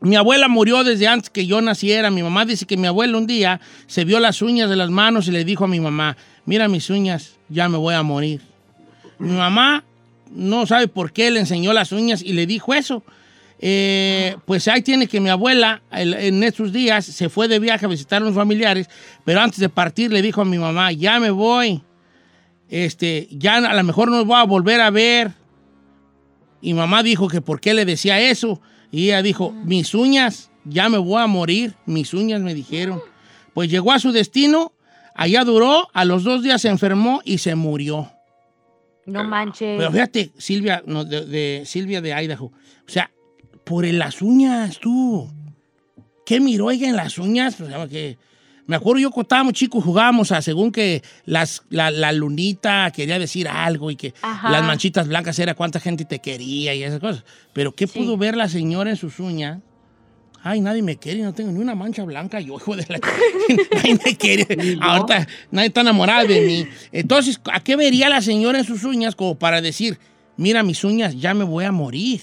Mi 0.02 0.17
abuela 0.17 0.49
murió 0.49 0.84
desde 0.84 1.08
antes 1.08 1.30
que 1.30 1.47
yo 1.47 1.62
naciera. 1.62 2.12
Mi 2.12 2.21
mamá 2.21 2.43
dice 2.43 2.65
que 2.65 2.76
mi 2.76 2.88
abuela 2.88 3.17
un 3.17 3.26
día 3.26 3.62
se 3.88 4.04
vio 4.04 4.19
las 4.19 4.41
uñas 4.41 4.69
de 4.69 4.76
las 4.76 4.89
manos 4.89 5.30
y 5.30 5.32
le 5.32 5.45
dijo 5.45 5.63
a 5.63 5.67
mi 5.69 5.80
mamá, 5.80 6.17
mira 6.45 6.67
mis 6.67 6.89
uñas, 6.89 7.38
ya 7.47 7.69
me 7.69 7.78
voy 7.78 7.95
a 7.95 8.04
morir. 8.04 8.41
Mi 9.17 9.32
mamá 9.32 9.86
no 10.36 10.65
sabe 10.67 10.89
por 10.89 11.13
qué 11.13 11.32
le 11.32 11.39
enseñó 11.39 11.71
las 11.71 11.93
uñas 11.93 12.21
y 12.21 12.34
le 12.34 12.45
dijo 12.45 12.73
eso. 12.73 13.02
Eh, 13.65 14.36
pues 14.43 14.67
ahí 14.67 14.82
tiene 14.82 15.08
que 15.08 15.21
mi 15.21 15.30
abuela 15.30 15.82
el- 15.89 16.15
en 16.15 16.43
estos 16.43 16.73
días 16.73 17.06
se 17.06 17.30
fue 17.30 17.47
de 17.47 17.60
viaje 17.60 17.86
a 17.86 17.88
visitar 17.88 18.21
a 18.21 18.26
unos 18.26 18.36
familiares, 18.36 18.89
pero 19.23 19.39
antes 19.39 19.60
de 19.60 19.69
partir 19.69 20.12
le 20.12 20.21
dijo 20.21 20.41
a 20.41 20.45
mi 20.45 20.58
mamá, 20.58 20.91
ya 20.91 21.17
me 21.21 21.30
voy, 21.32 21.82
este, 22.69 23.28
ya 23.32 23.58
a 23.58 23.73
lo 23.76 23.84
mejor 23.84 24.10
no 24.10 24.23
voy 24.26 24.38
a 24.39 24.43
volver 24.43 24.82
a 24.82 24.89
ver. 24.89 25.32
Y 26.62 26.73
mamá 26.73 27.04
dijo 27.04 27.28
que 27.28 27.41
por 27.41 27.60
qué 27.60 27.73
le 27.73 27.86
decía 27.86 28.19
eso. 28.19 28.62
Y 28.91 29.06
ella 29.06 29.21
dijo, 29.21 29.52
mis 29.52 29.93
uñas, 29.95 30.52
ya 30.65 30.88
me 30.89 30.97
voy 30.97 31.21
a 31.21 31.28
morir, 31.28 31.76
mis 31.86 32.13
uñas 32.13 32.41
me 32.41 32.54
dijeron. 32.54 33.02
Pues 33.54 33.69
llegó 33.69 33.91
a 33.91 33.99
su 33.99 34.12
destino, 34.12 34.71
allá 35.15 35.43
duró, 35.43 35.89
a 35.93 36.06
los 36.06 36.23
dos 36.23 36.41
días 36.43 36.62
se 36.62 36.69
enfermó 36.69 37.21
y 37.26 37.39
se 37.39 37.56
murió. 37.56 38.10
No 39.06 39.23
manches. 39.26 39.78
Pero 39.78 39.91
fíjate, 39.91 40.32
Silvia, 40.38 40.82
no, 40.86 41.04
de, 41.04 41.26
de- 41.26 41.63
Silvia 41.65 42.02
de 42.02 42.13
Idaho. 42.13 42.45
O 42.45 42.89
sea, 42.89 43.12
por 43.65 43.86
las 43.86 44.21
uñas, 44.21 44.80
tú. 44.80 45.30
¿Qué 46.26 46.39
miró 46.39 46.71
ella 46.71 46.88
en 46.88 46.95
las 46.95 47.17
uñas? 47.17 47.60
O 47.60 47.65
sea, 47.67 47.86
que 47.88 48.17
me 48.65 48.76
acuerdo 48.78 48.99
yo 49.02 49.10
cuando 49.12 49.26
estábamos 49.26 49.54
chicos 49.54 49.84
jugábamos 49.84 50.32
a 50.32 50.41
según 50.41 50.71
que 50.71 51.04
las, 51.26 51.63
la, 51.69 51.91
la 51.91 52.12
lunita 52.13 52.91
quería 52.95 53.19
decir 53.19 53.47
algo 53.47 53.91
y 53.91 53.95
que 53.95 54.13
Ajá. 54.21 54.49
las 54.49 54.63
manchitas 54.63 55.08
blancas 55.08 55.38
era 55.39 55.54
cuánta 55.54 55.80
gente 55.80 56.06
te 56.06 56.19
quería 56.19 56.73
y 56.73 56.84
esas 56.84 56.99
cosas. 56.99 57.23
Pero 57.54 57.73
¿qué 57.76 57.88
Sí. 57.88 57.99
pudo 57.99 58.15
ver 58.17 58.36
la 58.38 58.47
señora 58.47 58.89
en 58.89 58.95
sus 58.95 59.19
uñas? 59.19 59.60
Ay, 60.45 60.60
nadie 60.60 60.82
me 60.82 60.97
quiere, 60.97 61.21
no 61.21 61.34
tengo 61.34 61.52
ni 61.54 61.60
una 61.60 61.73
mancha 61.73 62.04
blanca. 62.04 62.39
Yo, 62.41 62.56
hijo 62.58 62.76
de 62.76 62.86
la... 62.89 62.99
nadie 63.76 63.97
me 64.06 64.17
quiere. 64.17 64.78
Ahorita 64.82 65.26
nadie 65.52 65.67
está 65.67 65.82
enamorado 65.82 66.28
de 66.28 66.41
mí. 66.41 66.67
Entonces, 66.91 67.39
¿a 67.52 67.62
qué 67.62 67.76
vería 67.78 68.10
la 68.10 68.21
señora 68.21 68.60
en 68.60 68.65
sus 68.65 68.84
uñas 68.84 69.15
como 69.15 69.36
para 69.36 69.62
decir, 69.62 69.99
mira 70.36 70.62
mis 70.63 70.84
uñas, 70.84 71.15
ya 71.17 71.34
me 71.34 71.43
voy 71.45 71.63
a 71.65 71.71
morir? 71.71 72.21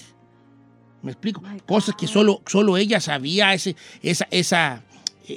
¿Me 1.01 1.11
explico? 1.13 1.41
Cosas 1.65 1.95
que 1.97 2.05
solo, 2.05 2.43
solo 2.45 2.77
ella 2.77 2.99
sabía, 2.99 3.55
ese, 3.55 3.75
esa, 4.03 4.27
esa, 4.29 4.83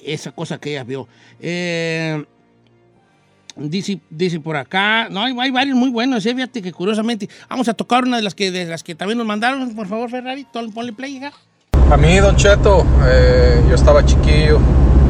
esa 0.04 0.32
cosa 0.32 0.58
que 0.58 0.70
ella 0.70 0.84
vio. 0.84 1.08
Eh, 1.40 2.24
dice, 3.56 4.00
dice 4.10 4.40
por 4.40 4.56
acá, 4.56 5.08
no, 5.10 5.22
hay, 5.22 5.34
hay 5.38 5.50
varios 5.50 5.76
muy 5.76 5.90
buenos, 5.90 6.24
eh, 6.26 6.34
fíjate 6.34 6.62
que 6.62 6.72
curiosamente, 6.72 7.28
vamos 7.48 7.68
a 7.68 7.74
tocar 7.74 8.04
una 8.04 8.16
de 8.16 8.22
las 8.22 8.34
que, 8.34 8.50
de 8.50 8.66
las 8.66 8.82
que 8.82 8.94
también 8.94 9.18
nos 9.18 9.26
mandaron, 9.26 9.74
por 9.74 9.86
favor, 9.86 10.10
Ferrari, 10.10 10.46
ponle 10.74 10.92
play. 10.92 11.20
A 11.90 11.96
mí, 11.96 12.16
Don 12.16 12.36
Cheto, 12.36 12.84
eh, 13.06 13.62
yo 13.68 13.74
estaba 13.74 14.04
chiquillo 14.04 14.58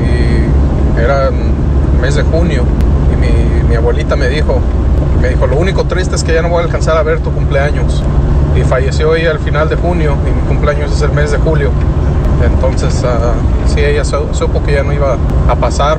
y 0.01 1.01
era 1.01 1.31
mes 2.01 2.17
de 2.17 2.23
junio 2.23 2.65
y 3.13 3.17
mi, 3.17 3.69
mi 3.69 3.75
abuelita 3.77 4.17
me 4.17 4.29
dijo, 4.29 4.61
me 5.21 5.31
dijo, 5.31 5.47
lo 5.47 5.57
único 5.57 5.87
triste 5.87 6.17
es 6.17 6.25
que 6.25 6.35
ya 6.35 6.43
no 6.43 6.49
voy 6.49 6.61
a 6.61 6.65
alcanzar 6.65 6.97
a 6.97 7.03
ver 7.03 7.21
tu 7.21 7.33
cumpleaños. 7.33 8.03
Y 8.57 8.63
falleció 8.63 9.17
ella 9.17 9.33
al 9.33 9.41
final 9.41 9.69
de 9.69 9.77
junio 9.77 10.17
y 10.29 10.31
mi 10.31 10.41
cumpleaños 10.47 10.93
es 10.93 11.03
el 11.03 11.11
mes 11.11 11.33
de 11.33 11.39
julio. 11.39 11.71
Entonces, 12.43 13.03
ah, 13.05 13.35
sí, 13.73 13.81
ella 13.81 14.05
su- 14.05 14.35
supo 14.35 14.63
que 14.63 14.73
ya 14.73 14.83
no 14.83 14.93
iba 14.93 15.19
a 15.49 15.57
pasar 15.57 15.99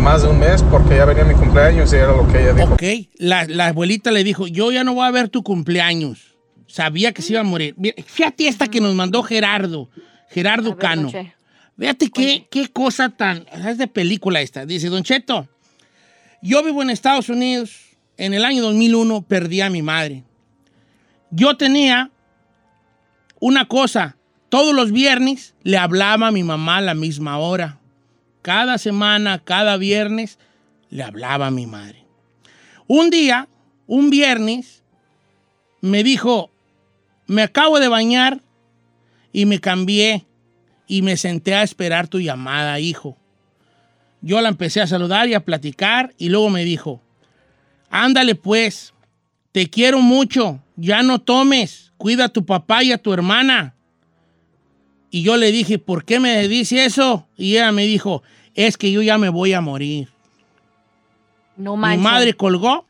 más 0.00 0.22
de 0.22 0.28
un 0.28 0.38
mes 0.38 0.62
porque 0.70 0.96
ya 0.96 1.04
venía 1.04 1.24
mi 1.24 1.34
cumpleaños 1.34 1.92
y 1.92 1.96
era 1.96 2.08
lo 2.12 2.26
que 2.28 2.42
ella 2.42 2.52
dijo. 2.54 2.74
Ok, 2.74 2.82
la, 3.18 3.44
la 3.46 3.66
abuelita 3.68 4.10
le 4.10 4.24
dijo, 4.24 4.46
yo 4.46 4.70
ya 4.72 4.84
no 4.84 4.94
voy 4.94 5.06
a 5.06 5.10
ver 5.10 5.28
tu 5.28 5.42
cumpleaños. 5.42 6.34
Sabía 6.66 7.12
que 7.12 7.22
se 7.22 7.32
iba 7.32 7.40
a 7.40 7.44
morir. 7.44 7.74
Mira, 7.78 7.94
fíjate 8.04 8.46
esta 8.48 8.66
que 8.68 8.80
nos 8.80 8.94
mandó 8.94 9.22
Gerardo, 9.22 9.88
Gerardo 10.28 10.70
ver, 10.70 10.78
Cano. 10.78 11.10
Fíjate 11.78 12.10
qué, 12.10 12.46
qué 12.50 12.68
cosa 12.68 13.08
tan... 13.10 13.46
Es 13.52 13.78
de 13.78 13.86
película 13.86 14.40
esta. 14.40 14.66
Dice, 14.66 14.88
Don 14.88 15.02
Cheto, 15.02 15.48
yo 16.42 16.62
vivo 16.64 16.82
en 16.82 16.90
Estados 16.90 17.28
Unidos. 17.28 17.70
En 18.16 18.34
el 18.34 18.44
año 18.44 18.62
2001 18.62 19.22
perdí 19.22 19.60
a 19.60 19.70
mi 19.70 19.80
madre. 19.80 20.24
Yo 21.30 21.56
tenía 21.56 22.10
una 23.40 23.66
cosa. 23.66 24.16
Todos 24.48 24.74
los 24.74 24.92
viernes 24.92 25.54
le 25.62 25.76
hablaba 25.76 26.28
a 26.28 26.32
mi 26.32 26.42
mamá 26.42 26.78
a 26.78 26.82
la 26.82 26.94
misma 26.94 27.38
hora. 27.38 27.78
Cada 28.42 28.78
semana, 28.78 29.40
cada 29.44 29.76
viernes, 29.76 30.38
le 30.90 31.02
hablaba 31.02 31.48
a 31.48 31.50
mi 31.50 31.66
madre. 31.66 32.06
Un 32.86 33.10
día, 33.10 33.48
un 33.86 34.08
viernes, 34.08 34.82
me 35.82 36.02
dijo, 36.02 36.50
me 37.26 37.42
acabo 37.42 37.78
de 37.78 37.88
bañar 37.88 38.40
y 39.32 39.44
me 39.44 39.60
cambié 39.60 40.26
y 40.86 41.02
me 41.02 41.18
senté 41.18 41.54
a 41.54 41.62
esperar 41.62 42.08
tu 42.08 42.18
llamada, 42.18 42.80
hijo. 42.80 43.18
Yo 44.22 44.40
la 44.40 44.48
empecé 44.48 44.80
a 44.80 44.86
saludar 44.86 45.28
y 45.28 45.34
a 45.34 45.44
platicar 45.44 46.14
y 46.16 46.30
luego 46.30 46.48
me 46.48 46.64
dijo, 46.64 47.02
ándale 47.90 48.34
pues, 48.34 48.94
te 49.52 49.68
quiero 49.68 50.00
mucho, 50.00 50.62
ya 50.76 51.02
no 51.02 51.20
tomes, 51.20 51.92
cuida 51.98 52.24
a 52.24 52.28
tu 52.30 52.46
papá 52.46 52.82
y 52.82 52.92
a 52.92 52.98
tu 52.98 53.12
hermana. 53.12 53.74
Y 55.10 55.22
yo 55.22 55.36
le 55.36 55.50
dije, 55.52 55.78
¿por 55.78 56.04
qué 56.04 56.20
me 56.20 56.46
dice 56.48 56.84
eso? 56.84 57.26
Y 57.36 57.52
ella 57.56 57.72
me 57.72 57.82
dijo, 57.84 58.22
es 58.54 58.76
que 58.76 58.92
yo 58.92 59.02
ya 59.02 59.16
me 59.18 59.28
voy 59.30 59.52
a 59.54 59.60
morir. 59.60 60.08
No 61.56 61.76
Mi 61.76 61.82
manches. 61.82 62.02
madre 62.02 62.34
colgó. 62.34 62.86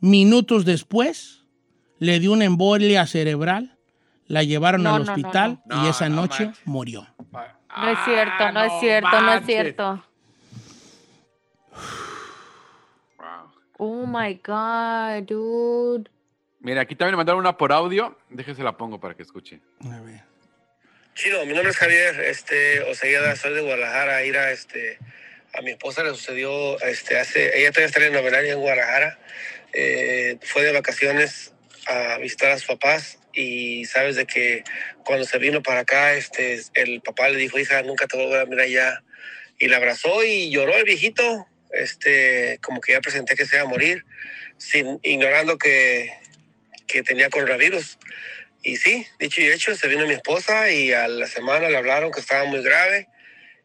Minutos 0.00 0.64
después, 0.64 1.42
le 1.98 2.20
dio 2.20 2.32
una 2.32 2.44
embolia 2.44 3.06
cerebral. 3.06 3.76
La 4.26 4.42
llevaron 4.42 4.82
No, 4.82 4.94
al 4.94 5.04
no, 5.04 5.06
no, 5.06 5.12
hospital 5.12 5.60
no. 5.66 5.84
y 5.84 5.88
esa 5.88 6.08
No, 6.08 6.16
no 6.16 6.22
noche 6.22 6.44
manches. 6.46 6.66
murió. 6.66 7.06
No 7.32 7.88
es 7.88 7.98
cierto, 8.04 8.52
no 8.52 8.62
es 8.64 8.72
Ah, 8.72 8.80
cierto, 8.80 9.20
no 9.22 9.32
es 9.34 9.46
cierto. 9.46 10.04
Wow. 13.18 13.26
Oh 13.78 14.06
my 14.06 14.34
God, 14.44 15.22
dude. 15.26 16.10
Mira, 16.60 16.82
aquí 16.82 16.94
también 16.96 17.12
me 17.12 17.18
mandaron 17.18 17.40
una 17.40 17.56
por 17.56 17.72
audio. 17.72 18.16
Déjese 18.30 18.62
la 18.62 18.76
pongo 18.76 18.98
para 19.00 19.14
que 19.14 19.22
escuche. 19.22 19.60
A 19.84 20.00
ver. 20.00 20.24
Chido, 21.18 21.44
mi 21.46 21.52
nombre 21.52 21.70
es 21.72 21.76
Javier, 21.76 22.20
este, 22.20 22.80
Osegueda, 22.82 23.34
soy 23.34 23.52
de 23.52 23.60
Guadalajara, 23.60 24.24
ir 24.24 24.38
a 24.38 24.52
este, 24.52 25.00
a 25.52 25.62
mi 25.62 25.72
esposa 25.72 26.04
le 26.04 26.10
sucedió, 26.10 26.80
este, 26.82 27.18
hace, 27.18 27.58
ella 27.58 27.72
todavía 27.72 27.86
está 27.86 28.06
en 28.06 28.46
en 28.46 28.60
Guadalajara, 28.60 29.18
eh, 29.72 30.38
fue 30.42 30.62
de 30.62 30.70
vacaciones 30.70 31.52
a 31.88 32.18
visitar 32.18 32.52
a 32.52 32.58
sus 32.58 32.68
papás 32.68 33.18
y 33.32 33.84
sabes 33.86 34.14
de 34.14 34.26
que 34.26 34.62
cuando 35.04 35.24
se 35.24 35.38
vino 35.38 35.60
para 35.60 35.80
acá, 35.80 36.14
este, 36.14 36.62
el 36.74 37.00
papá 37.00 37.28
le 37.30 37.38
dijo, 37.38 37.58
hija, 37.58 37.82
nunca 37.82 38.06
te 38.06 38.16
voy 38.16 38.38
a 38.38 38.44
mirar 38.44 38.68
ya, 38.68 39.02
y 39.58 39.66
la 39.66 39.78
abrazó 39.78 40.22
y 40.22 40.50
lloró 40.50 40.76
el 40.76 40.84
viejito, 40.84 41.48
este, 41.72 42.60
como 42.62 42.80
que 42.80 42.92
ya 42.92 43.00
presenté 43.00 43.34
que 43.34 43.44
se 43.44 43.56
iba 43.56 43.64
a 43.64 43.68
morir, 43.68 44.04
sin, 44.56 45.00
ignorando 45.02 45.58
que, 45.58 46.12
que 46.86 47.02
tenía 47.02 47.28
coronavirus. 47.28 47.98
Y 48.70 48.76
sí, 48.76 49.06
dicho 49.18 49.40
y 49.40 49.46
hecho, 49.46 49.74
se 49.74 49.88
vino 49.88 50.06
mi 50.06 50.12
esposa 50.14 50.70
y 50.70 50.92
a 50.92 51.08
la 51.08 51.26
semana 51.26 51.68
le 51.70 51.76
hablaron 51.76 52.10
que 52.10 52.20
estaba 52.20 52.44
muy 52.44 52.62
grave 52.62 53.08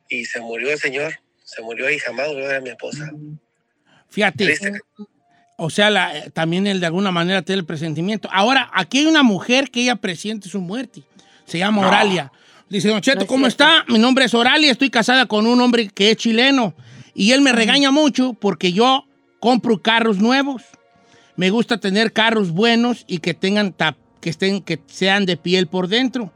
y 0.10 0.26
se 0.26 0.40
murió 0.40 0.72
el 0.72 0.80
señor. 0.80 1.20
Se 1.44 1.62
murió 1.62 1.90
y 1.90 2.00
jamás 2.00 2.28
volvió 2.28 2.46
a 2.46 2.48
ver 2.48 2.58
a 2.58 2.62
mi 2.62 2.70
esposa. 2.70 3.12
Fíjate, 4.10 4.46
Triste. 4.46 4.80
o 5.58 5.70
sea, 5.70 5.90
la- 5.90 6.18
eh, 6.18 6.30
también 6.32 6.68
él 6.68 6.80
de 6.80 6.86
alguna 6.86 7.12
manera 7.12 7.42
tiene 7.42 7.60
el 7.60 7.66
presentimiento. 7.66 8.30
Ahora, 8.32 8.70
aquí 8.74 9.00
hay 9.00 9.06
una 9.08 9.24
mujer 9.24 9.70
que 9.72 9.82
ella 9.82 9.96
presiente 9.98 10.48
su 10.50 10.62
muerte. 10.62 11.04
Se 11.46 11.58
llama 11.58 11.86
Oralia. 11.88 12.32
Dice, 12.70 12.88
Don 12.88 13.02
Cheto, 13.02 13.18
No 13.18 13.22
es 13.24 13.28
¿cómo 13.28 13.46
cierto. 13.50 13.64
está? 13.66 13.86
Mi 13.92 14.00
nombre 14.00 14.26
es 14.26 14.34
Oralia, 14.34 14.72
estoy 14.72 14.90
casada 14.90 15.26
con 15.26 15.46
un 15.46 15.60
hombre 15.62 15.90
que 15.90 16.12
es 16.12 16.18
chileno. 16.18 16.74
Y 17.14 17.32
él 17.34 17.42
me 17.42 17.52
regaña 17.52 17.92
mucho 17.92 18.34
porque 18.34 18.72
yo 18.72 19.06
compro 19.40 19.82
carros 19.82 20.18
nuevos. 20.18 20.64
Me 21.36 21.50
gusta 21.50 21.78
tener 21.80 22.14
carros 22.14 22.52
buenos 22.52 23.04
y 23.08 23.18
que 23.20 23.34
tengan 23.34 23.74
tap- 23.76 23.98
que 24.24 24.30
estén, 24.30 24.62
que 24.62 24.80
sean 24.88 25.26
de 25.26 25.36
piel 25.36 25.68
por 25.68 25.90
dentro. 25.90 26.32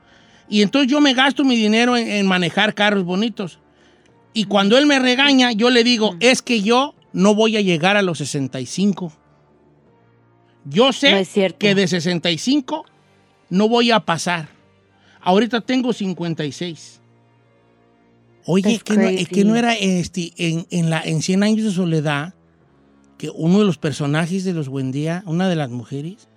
Y 0.50 0.62
entonces 0.62 0.92
yo 0.92 1.00
me 1.00 1.14
gasto 1.14 1.46
mi 1.46 1.56
dinero 1.56 1.96
en, 1.96 2.10
en 2.10 2.28
manejar 2.28 2.76
carros 2.76 3.06
bonitos. 3.06 3.60
Y 4.34 4.44
cuando 4.44 4.78
él 4.78 4.86
me 4.86 5.00
regaña, 5.00 5.54
yo 5.54 5.70
le 5.70 5.86
digo, 5.86 6.18
es 6.20 6.42
que 6.42 6.62
yo 6.62 6.96
no 7.14 7.34
voy 7.34 7.56
a 7.56 7.62
llegar 7.62 7.96
a 7.96 8.02
los 8.02 8.18
65. 8.18 9.14
Yo 10.66 10.92
sé 10.92 11.12
No 11.12 11.18
es 11.18 11.54
que 11.58 11.76
de 11.76 11.88
65 11.88 12.84
no 13.50 13.70
voy 13.70 13.92
a 13.92 14.02
pasar. 14.02 14.50
Ahorita 15.22 15.62
tengo 15.62 15.94
56. 15.94 17.00
Oye, 18.46 18.64
That's 18.64 18.84
que 18.84 18.94
no, 18.96 19.08
crazy. 19.08 19.26
que 19.28 19.46
no 19.46 19.56
era 19.56 19.76
este, 19.76 20.34
en, 20.36 20.68
en 20.72 20.90
la, 20.90 21.02
en 21.02 21.22
100 21.22 21.44
años 21.44 21.64
de 21.64 21.72
soledad 21.72 22.34
que 23.18 23.30
uno 23.30 23.60
de 23.60 23.66
los 23.66 23.78
personajes 23.78 24.44
de 24.44 24.54
los 24.54 24.68
Buendía, 24.68 25.24
una 25.26 25.48
de 25.48 25.56
las 25.56 25.70
mujeres, 25.70 26.28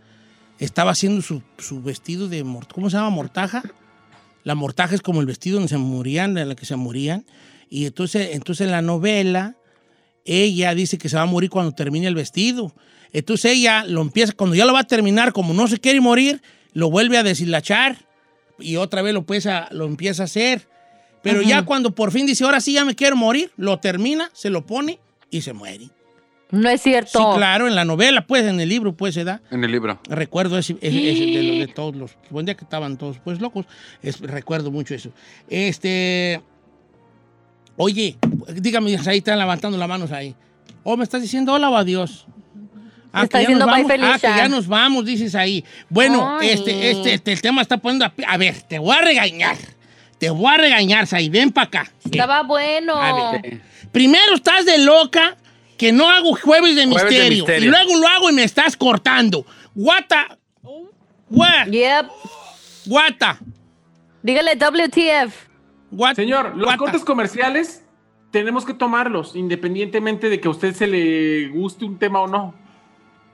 estaba 0.60 0.92
haciendo 0.92 1.22
su, 1.22 1.42
su 1.58 1.82
vestido 1.82 2.28
de... 2.28 2.44
¿Cómo 2.72 2.90
se 2.90 2.96
llama? 2.96 3.10
¿Mortaja? 3.10 3.62
La 4.44 4.54
mortaja 4.54 4.94
es 4.94 5.00
como 5.00 5.20
el 5.20 5.26
vestido 5.26 5.54
donde 5.56 5.68
se 5.68 5.78
morían, 5.78 6.36
en 6.38 6.48
la 6.48 6.54
que 6.54 6.66
se 6.66 6.76
morían. 6.76 7.24
Y 7.68 7.86
entonces, 7.86 8.30
entonces 8.32 8.66
en 8.66 8.70
la 8.70 8.82
novela, 8.82 9.56
ella 10.24 10.74
dice 10.74 10.98
que 10.98 11.08
se 11.08 11.16
va 11.16 11.22
a 11.22 11.26
morir 11.26 11.50
cuando 11.50 11.72
termine 11.72 12.06
el 12.06 12.14
vestido. 12.14 12.74
Entonces 13.12 13.52
ella 13.52 13.84
lo 13.84 14.02
empieza, 14.02 14.32
cuando 14.32 14.54
ya 14.54 14.64
lo 14.64 14.72
va 14.72 14.80
a 14.80 14.86
terminar, 14.86 15.32
como 15.32 15.54
no 15.54 15.66
se 15.66 15.78
quiere 15.78 16.00
morir, 16.00 16.42
lo 16.72 16.90
vuelve 16.90 17.18
a 17.18 17.22
deshilachar 17.22 18.06
y 18.58 18.76
otra 18.76 19.02
vez 19.02 19.14
lo, 19.14 19.20
empieza, 19.20 19.68
lo 19.72 19.86
empieza 19.86 20.22
a 20.22 20.26
hacer. 20.26 20.68
Pero 21.22 21.42
ya 21.42 21.64
cuando 21.64 21.94
por 21.94 22.12
fin 22.12 22.26
dice, 22.26 22.44
ahora 22.44 22.60
sí 22.60 22.74
ya 22.74 22.84
me 22.84 22.94
quiero 22.94 23.16
morir, 23.16 23.50
lo 23.56 23.78
termina, 23.78 24.30
se 24.32 24.48
lo 24.48 24.64
pone 24.64 24.98
y 25.30 25.42
se 25.42 25.52
muere. 25.52 25.90
No 26.50 26.68
es 26.68 26.80
Sí, 26.82 26.90
cierto. 26.90 27.34
claro, 27.36 27.68
en 27.68 27.74
la 27.74 27.84
novela, 27.84 28.26
pues, 28.26 28.44
en 28.44 28.58
el 28.60 28.68
libro, 28.68 28.92
pues, 28.94 29.14
se 29.14 29.24
da. 29.24 29.40
En 29.50 29.62
el 29.62 29.70
libro. 29.70 30.00
Recuerdo 30.08 30.58
ese, 30.58 30.76
ese- 30.80 31.10
ese 31.12 31.24
de, 31.26 31.42
los- 31.42 31.58
de 31.58 31.66
todos 31.68 31.94
los. 31.96 32.10
Buen 32.30 32.44
día 32.46 32.54
que 32.56 32.64
estaban 32.64 32.96
todos 32.96 33.18
pues 33.22 33.40
locos. 33.40 33.66
Es- 34.02 34.20
recuerdo 34.20 34.70
mucho 34.70 34.94
eso. 34.94 35.12
Este. 35.48 36.40
Oye, 37.76 38.16
dígame, 38.54 38.96
ahí 39.06 39.18
están 39.18 39.38
levantando 39.38 39.78
las 39.78 39.88
manos 39.88 40.12
ahí. 40.12 40.34
O 40.82 40.96
me 40.96 41.04
estás 41.04 41.22
diciendo 41.22 41.52
hola 41.52 41.70
o 41.70 41.76
adiós. 41.76 42.26
Ah, 43.12 43.24
Está 43.24 43.38
que 43.38 43.44
ya 43.44 43.48
diciendo 43.48 43.66
nos 43.66 43.74
bye, 43.74 43.96
vamos. 43.98 44.14
Ah, 44.14 44.18
que 44.20 44.26
ya 44.36 44.48
nos 44.48 44.66
vamos, 44.68 45.04
dices 45.04 45.34
ahí. 45.34 45.64
Bueno, 45.88 46.38
Ay. 46.40 46.50
este, 46.50 46.90
este, 46.90 47.14
este, 47.14 47.32
el 47.32 47.40
tema 47.42 47.62
está 47.62 47.78
poniendo. 47.78 48.04
A, 48.04 48.12
a 48.28 48.36
ver, 48.36 48.60
te 48.62 48.78
voy 48.78 48.94
a 48.96 49.00
regañar. 49.00 49.56
Te 50.18 50.30
voy 50.30 50.52
a 50.52 50.58
regañar, 50.58 51.06
Sai. 51.06 51.28
Ven 51.30 51.50
para 51.50 51.66
acá. 51.66 51.92
Ven. 52.04 52.12
Estaba 52.20 52.42
bueno. 52.42 52.94
A 52.96 53.32
ver. 53.32 53.62
Primero 53.90 54.34
estás 54.34 54.64
de 54.66 54.78
loca 54.78 55.36
que 55.80 55.92
no 55.92 56.10
hago 56.10 56.36
jueves 56.36 56.76
de, 56.76 56.86
Jueves 56.86 57.08
de 57.08 57.30
misterio. 57.30 57.68
Y 57.68 57.70
luego 57.70 57.98
lo 57.98 58.06
hago 58.06 58.28
y 58.28 58.34
me 58.34 58.44
estás 58.44 58.76
cortando. 58.76 59.46
Guata. 59.74 60.38
What? 61.30 61.68
Yep. 61.70 62.06
Guata. 62.84 63.40
Dígale 64.22 64.56
WTF. 64.56 65.34
What? 65.90 66.16
Señor, 66.16 66.54
los 66.54 66.64
Guata. 66.66 66.76
cortes 66.76 67.02
comerciales 67.02 67.82
tenemos 68.30 68.66
que 68.66 68.74
tomarlos, 68.74 69.34
independientemente 69.34 70.28
de 70.28 70.38
que 70.38 70.48
a 70.48 70.50
usted 70.50 70.74
se 70.74 70.86
le 70.86 71.48
guste 71.48 71.86
un 71.86 71.98
tema 71.98 72.20
o 72.20 72.26
no. 72.26 72.54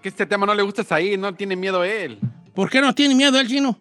Que 0.01 0.09
este 0.09 0.25
tema 0.25 0.47
no 0.47 0.55
le 0.55 0.63
gusta 0.63 0.85
ahí, 0.95 1.17
no 1.17 1.35
tiene 1.35 1.57
miedo 1.57 1.83
él. 1.83 2.21
¿Por 2.55 2.71
qué 2.71 2.81
no 2.81 2.95
tiene 2.95 3.17
miedo 3.17 3.41
el 3.41 3.49
chino? 3.49 3.77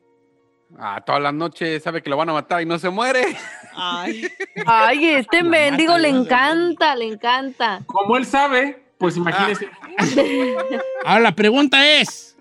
Ah, 0.78 1.02
todas 1.06 1.22
las 1.22 1.34
noches 1.34 1.82
sabe 1.82 2.02
que 2.02 2.10
lo 2.10 2.18
van 2.18 2.30
a 2.30 2.34
matar 2.34 2.62
y 2.62 2.66
no 2.66 2.78
se 2.78 2.90
muere. 2.90 3.38
Ay, 3.74 4.30
este 5.16 5.44
mendigo 5.44 5.98
le 5.98 6.10
encanta, 6.10 6.96
le 6.96 7.06
encanta. 7.06 7.82
Como 7.86 8.18
él 8.18 8.26
sabe, 8.26 8.84
pues 8.98 9.16
imagínese. 9.16 9.70
Ahora 11.06 11.22
la 11.22 11.32
pregunta 11.32 11.88
es: 11.88 12.38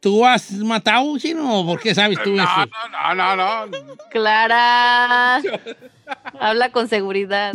¿Tú 0.00 0.24
has 0.24 0.50
matado, 0.52 1.16
chino? 1.18 1.60
¿O 1.60 1.66
por 1.66 1.80
qué 1.80 1.94
sabes 1.94 2.22
tú 2.22 2.34
eso? 2.34 2.66
No, 2.90 3.14
no, 3.14 3.36
no, 3.36 3.66
no. 3.66 3.78
Clara. 4.10 5.42
Habla 6.40 6.70
con 6.72 6.88
seguridad. 6.88 7.54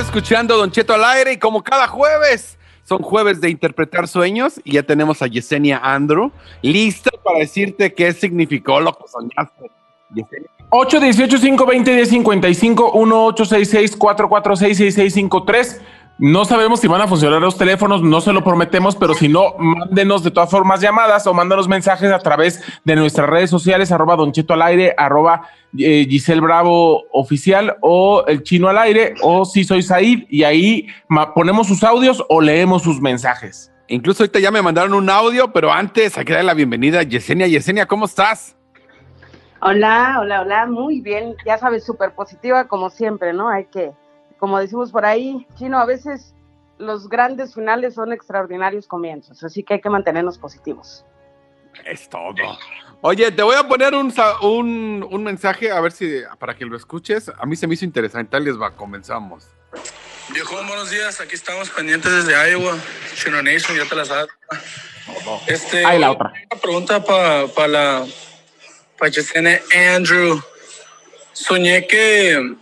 Escuchando 0.00 0.56
Don 0.56 0.70
Cheto 0.70 0.94
al 0.94 1.04
aire 1.04 1.34
y 1.34 1.36
como 1.36 1.62
cada 1.62 1.86
jueves, 1.86 2.58
son 2.84 3.02
jueves 3.02 3.38
de 3.40 3.50
interpretar 3.50 4.08
sueños 4.08 4.58
y 4.64 4.72
ya 4.72 4.82
tenemos 4.82 5.20
a 5.20 5.26
Yesenia 5.26 5.78
Andrew 5.82 6.32
lista 6.62 7.10
para 7.22 7.40
decirte 7.40 7.92
qué 7.92 8.12
significó 8.14 8.80
lo 8.80 8.94
que 8.94 9.04
soñaste. 9.06 9.70
Yesenia. 10.14 10.48
8 10.70 11.00
18 11.00 11.38
5 11.38 11.66
20 11.66 11.94
10 11.94 12.12
55 16.18 16.18
1 16.18 16.18
8 16.18 16.18
6 16.18 16.18
6 16.18 16.18
4 16.18 16.18
4 16.18 16.18
6 16.18 16.18
6 16.18 16.18
6 16.18 16.18
5 16.18 16.18
3 16.18 16.18
No 16.18 16.44
sabemos 16.44 16.80
si 16.80 16.86
van 16.86 17.00
a 17.00 17.08
funcionar 17.08 17.40
los 17.40 17.56
teléfonos, 17.56 18.02
no 18.02 18.20
se 18.20 18.32
lo 18.32 18.44
prometemos, 18.44 18.94
pero 18.96 19.14
si 19.14 19.28
no, 19.28 19.54
mándenos 19.58 20.22
de 20.22 20.30
todas 20.30 20.50
formas 20.50 20.80
llamadas 20.80 21.26
o 21.26 21.32
mándanos 21.32 21.66
mensajes 21.66 22.12
a 22.12 22.18
través 22.18 22.62
de 22.84 22.96
nuestras 22.96 23.28
redes 23.28 23.48
sociales, 23.48 23.90
arroba 23.90 24.16
Don 24.16 24.32
Cheto 24.32 24.52
al 24.52 24.62
aire, 24.62 24.94
arroba 24.98 25.48
eh, 25.78 26.06
Giselle 26.08 26.42
Bravo 26.42 27.04
oficial 27.12 27.76
o 27.80 28.24
el 28.26 28.42
chino 28.42 28.68
al 28.68 28.78
aire 28.78 29.14
o 29.22 29.44
si 29.44 29.64
soy 29.64 29.82
Said 29.82 30.26
y 30.28 30.42
ahí 30.42 30.88
ponemos 31.34 31.68
sus 31.68 31.82
audios 31.84 32.22
o 32.28 32.40
leemos 32.40 32.82
sus 32.82 33.00
mensajes. 33.00 33.72
Incluso 33.88 34.22
ahorita 34.22 34.38
ya 34.38 34.50
me 34.50 34.62
mandaron 34.62 34.94
un 34.94 35.10
audio, 35.10 35.52
pero 35.52 35.72
antes 35.72 36.16
hay 36.16 36.24
que 36.24 36.32
darle 36.32 36.46
la 36.46 36.54
bienvenida 36.54 37.00
a 37.00 37.02
Yesenia. 37.02 37.48
Yesenia, 37.48 37.86
¿cómo 37.86 38.04
estás? 38.04 38.56
Hola, 39.62 40.18
hola, 40.20 40.42
hola, 40.42 40.66
muy 40.66 41.00
bien. 41.00 41.34
Ya 41.44 41.58
sabes, 41.58 41.84
súper 41.84 42.14
positiva 42.14 42.68
como 42.68 42.88
siempre, 42.88 43.32
¿no? 43.32 43.48
Hay 43.48 43.64
que, 43.64 43.90
como 44.40 44.58
decimos 44.58 44.90
por 44.90 45.04
ahí, 45.04 45.46
chino, 45.54 45.78
a 45.78 45.84
veces 45.84 46.34
los 46.78 47.08
grandes 47.08 47.54
finales 47.54 47.94
son 47.94 48.12
extraordinarios 48.12 48.88
comienzos, 48.88 49.44
así 49.44 49.62
que 49.62 49.74
hay 49.74 49.80
que 49.80 49.90
mantenernos 49.90 50.38
positivos. 50.38 51.04
Es 51.84 52.08
todo. 52.08 52.34
Oye, 53.02 53.30
te 53.30 53.42
voy 53.42 53.54
a 53.54 53.68
poner 53.68 53.94
un, 53.94 54.12
un, 54.42 55.06
un 55.08 55.22
mensaje, 55.22 55.70
a 55.70 55.80
ver 55.80 55.92
si 55.92 56.22
para 56.38 56.56
que 56.56 56.64
lo 56.64 56.76
escuches. 56.76 57.30
A 57.38 57.46
mí 57.46 57.54
se 57.54 57.66
me 57.66 57.74
hizo 57.74 57.84
interesante. 57.84 58.38
Les 58.40 58.60
va, 58.60 58.74
comenzamos. 58.74 59.46
Viejo, 60.32 60.56
buenos 60.56 60.90
días. 60.90 61.20
Aquí 61.20 61.34
estamos 61.34 61.70
pendientes 61.70 62.12
desde 62.12 62.50
Iowa. 62.50 62.76
Chino 63.14 63.42
Nation, 63.42 63.76
ya 63.76 63.88
te 63.88 63.94
la 63.94 64.04
sabes. 64.04 64.28
Este, 65.46 65.84
Ahí 65.84 65.98
la 65.98 66.10
otra. 66.10 66.32
Una 66.50 66.60
pregunta 66.60 67.04
para 67.04 67.68
la 67.68 68.06
para 68.98 69.12
Andrew. 69.94 70.40
Soñé 71.32 71.86
que, 71.86 72.54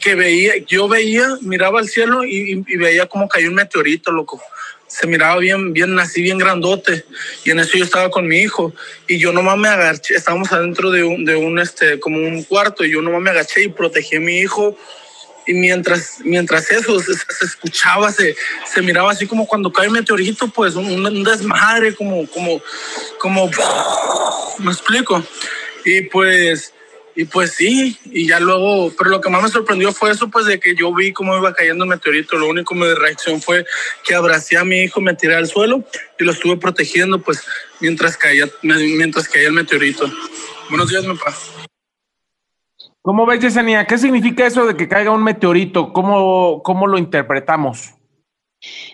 que 0.00 0.14
veía, 0.14 0.54
yo 0.66 0.88
veía, 0.88 1.26
miraba 1.40 1.80
al 1.80 1.88
cielo 1.88 2.24
y, 2.24 2.64
y- 2.66 2.76
veía 2.76 3.06
como 3.06 3.28
cayó 3.28 3.48
un 3.48 3.54
meteorito, 3.54 4.12
loco. 4.12 4.40
Se 4.86 5.06
miraba 5.06 5.36
bien, 5.38 5.72
bien 5.74 5.98
así, 5.98 6.22
bien 6.22 6.38
grandote. 6.38 7.04
Y 7.44 7.50
en 7.50 7.58
eso 7.58 7.76
yo 7.76 7.84
estaba 7.84 8.10
con 8.10 8.26
mi 8.26 8.38
hijo. 8.38 8.72
Y 9.06 9.18
yo 9.18 9.32
nomás 9.32 9.58
me 9.58 9.68
agaché, 9.68 10.14
estábamos 10.14 10.50
adentro 10.50 10.90
de 10.90 11.02
un, 11.04 11.24
de 11.26 11.36
un, 11.36 11.58
este, 11.58 12.00
como 12.00 12.16
un 12.16 12.42
cuarto. 12.44 12.84
Y 12.84 12.92
yo 12.92 13.02
nomás 13.02 13.20
me 13.20 13.30
agaché 13.30 13.64
y 13.64 13.68
protegí 13.68 14.16
a 14.16 14.20
mi 14.20 14.38
hijo 14.38 14.76
y 15.48 15.54
mientras, 15.54 16.18
mientras 16.24 16.70
eso 16.70 17.00
se, 17.00 17.14
se 17.14 17.46
escuchaba, 17.46 18.12
se, 18.12 18.36
se 18.70 18.82
miraba 18.82 19.12
así 19.12 19.26
como 19.26 19.46
cuando 19.46 19.72
cae 19.72 19.86
un 19.88 19.94
meteorito, 19.94 20.46
pues 20.48 20.74
un, 20.74 21.06
un 21.06 21.24
desmadre, 21.24 21.94
como, 21.94 22.26
como, 22.28 22.60
como, 23.18 23.50
me 24.58 24.70
explico. 24.70 25.24
Y 25.86 26.02
pues, 26.02 26.74
y 27.18 27.24
pues 27.24 27.50
sí, 27.50 27.98
y 28.04 28.28
ya 28.28 28.38
luego, 28.38 28.92
pero 28.96 29.10
lo 29.10 29.20
que 29.20 29.28
más 29.28 29.42
me 29.42 29.48
sorprendió 29.48 29.90
fue 29.90 30.12
eso, 30.12 30.28
pues 30.28 30.46
de 30.46 30.60
que 30.60 30.76
yo 30.76 30.94
vi 30.94 31.12
cómo 31.12 31.36
iba 31.36 31.52
cayendo 31.52 31.82
el 31.82 31.90
meteorito, 31.90 32.38
lo 32.38 32.46
único 32.46 32.76
mi 32.76 32.86
reacción 32.94 33.42
fue 33.42 33.66
que 34.06 34.14
abracé 34.14 34.56
a 34.56 34.62
mi 34.62 34.82
hijo, 34.82 35.00
me 35.00 35.16
tiré 35.16 35.34
al 35.34 35.48
suelo 35.48 35.82
y 36.16 36.22
lo 36.22 36.30
estuve 36.30 36.56
protegiendo, 36.58 37.20
pues 37.20 37.44
mientras 37.80 38.16
caía, 38.16 38.46
mientras 38.62 39.26
caía 39.26 39.48
el 39.48 39.52
meteorito. 39.52 40.08
Buenos 40.70 40.90
días, 40.90 41.04
mi 41.06 41.16
papá. 41.16 41.34
¿Cómo 43.02 43.26
ves, 43.26 43.40
Yesenia? 43.40 43.84
¿Qué 43.84 43.98
significa 43.98 44.46
eso 44.46 44.64
de 44.64 44.76
que 44.76 44.86
caiga 44.86 45.10
un 45.10 45.24
meteorito? 45.24 45.92
¿Cómo, 45.92 46.62
cómo 46.62 46.86
lo 46.86 46.98
interpretamos? 46.98 47.97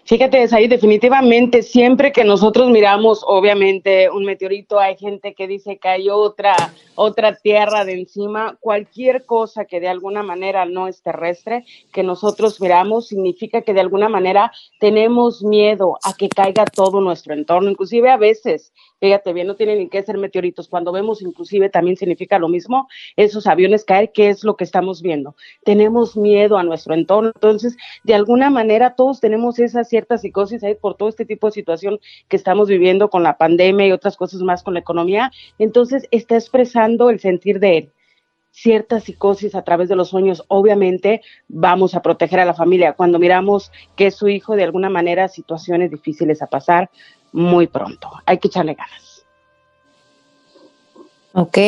Fíjate, 0.05 0.47
ahí 0.53 0.69
definitivamente 0.69 1.63
siempre 1.63 2.13
que 2.13 2.23
nosotros 2.23 2.69
miramos, 2.69 3.23
obviamente, 3.27 4.11
un 4.11 4.27
meteorito, 4.27 4.79
hay 4.79 4.97
gente 4.99 5.35
que 5.35 5.47
dice 5.49 5.79
que 5.79 5.89
hay 5.89 6.11
otra, 6.11 6.55
otra 6.95 7.35
tierra 7.37 7.87
de 7.87 7.95
encima. 7.95 8.59
Cualquier 8.61 9.25
cosa 9.25 9.65
que 9.65 9.81
de 9.81 9.89
alguna 9.89 10.23
manera 10.23 10.67
no 10.67 10.87
es 10.87 11.01
terrestre, 11.01 11.65
que 11.95 12.03
nosotros 12.03 12.61
miramos, 12.61 13.09
significa 13.09 13.63
que 13.63 13.73
de 13.73 13.81
alguna 13.81 14.11
manera 14.11 14.53
tenemos 14.81 15.43
miedo 15.43 15.97
a 16.05 16.13
que 16.13 16.29
caiga 16.29 16.67
todo 16.67 17.01
nuestro 17.01 17.33
entorno. 17.33 17.71
Inclusive 17.71 18.11
a 18.11 18.19
veces, 18.19 18.75
fíjate 19.05 19.35
bien, 19.35 19.47
no 19.47 19.55
tienen 19.55 19.81
ni 19.81 19.89
que 19.91 20.03
ser 20.03 20.17
meteoritos. 20.17 20.67
Cuando 20.67 20.91
vemos 20.91 21.21
inclusive 21.21 21.69
también 21.69 21.95
significa 21.99 22.39
lo 22.39 22.49
mismo, 22.49 22.89
esos 23.17 23.47
aviones 23.47 23.85
caer, 23.85 24.13
¿qué 24.15 24.31
es 24.31 24.45
lo 24.45 24.57
que 24.57 24.65
estamos 24.65 25.03
viendo? 25.03 25.37
Tenemos 25.63 26.17
miedo 26.17 26.57
a 26.57 26.63
nuestro 26.63 26.95
entorno. 26.95 27.31
Entonces, 27.35 27.77
de 28.03 28.15
alguna 28.15 28.49
manera 28.49 28.95
todos 28.95 29.21
tenemos 29.21 29.59
esa 29.59 29.85
cierta 29.85 30.17
psicosis 30.17 30.65
ahí 30.65 30.75
por 30.75 30.97
todo 30.97 31.11
este 31.11 31.27
tipo 31.27 31.49
de 31.49 31.53
situación 31.53 32.01
que 32.29 32.37
estamos 32.37 32.67
viviendo 32.67 33.11
con 33.11 33.23
la 33.23 33.37
pandemia 33.37 33.87
y 33.89 33.93
otras 33.93 34.17
cosas 34.17 34.41
más 34.41 34.63
con 34.63 34.73
la 34.73 34.81
economía. 34.81 35.31
Entonces, 35.59 36.09
está 36.11 36.37
expresando 36.37 37.11
el 37.11 37.21
sentir 37.21 37.61
de 37.61 37.77
él. 37.77 37.93
Cierta 38.57 39.01
psicosis 39.01 39.57
a 39.57 39.65
través 39.65 39.89
de 39.89 39.97
los 39.97 40.11
sueños, 40.11 40.45
obviamente 40.47 41.23
vamos 41.49 41.97
a 41.97 42.03
proteger 42.03 42.39
a 42.39 42.45
la 42.45 42.55
familia 42.55 42.93
cuando 42.93 43.19
miramos 43.19 43.73
que 43.97 44.13
su 44.13 44.29
hijo 44.29 44.55
de 44.55 44.63
alguna 44.63 44.89
manera 44.89 45.27
situaciones 45.27 45.91
difíciles 45.91 46.41
a 46.41 46.47
pasar 46.47 46.89
muy 47.33 47.67
pronto. 47.67 48.09
Hay 48.27 48.39
que 48.39 48.47
echarle 48.47 48.75
ganas. 48.75 49.14
Ok, 51.37 51.59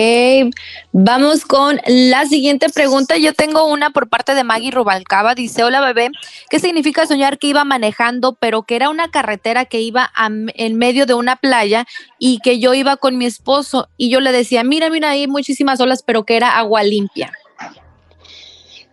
vamos 0.92 1.44
con 1.44 1.80
la 1.88 2.24
siguiente 2.26 2.68
pregunta. 2.68 3.16
Yo 3.16 3.32
tengo 3.32 3.66
una 3.66 3.90
por 3.90 4.08
parte 4.08 4.36
de 4.36 4.44
Maggie 4.44 4.70
Rubalcaba. 4.70 5.34
Dice, 5.34 5.64
hola 5.64 5.80
bebé, 5.80 6.10
¿qué 6.48 6.60
significa 6.60 7.04
soñar 7.04 7.36
que 7.36 7.48
iba 7.48 7.64
manejando, 7.64 8.36
pero 8.38 8.62
que 8.62 8.76
era 8.76 8.90
una 8.90 9.10
carretera 9.10 9.64
que 9.64 9.80
iba 9.80 10.12
a 10.14 10.26
en 10.28 10.78
medio 10.78 11.04
de 11.04 11.14
una 11.14 11.34
playa 11.34 11.84
y 12.20 12.38
que 12.44 12.60
yo 12.60 12.74
iba 12.74 12.96
con 12.96 13.18
mi 13.18 13.26
esposo 13.26 13.88
y 13.96 14.08
yo 14.08 14.20
le 14.20 14.30
decía, 14.30 14.62
mira, 14.62 14.88
mira, 14.88 15.10
hay 15.10 15.26
muchísimas 15.26 15.80
olas, 15.80 16.04
pero 16.04 16.24
que 16.24 16.36
era 16.36 16.56
agua 16.58 16.84
limpia? 16.84 17.32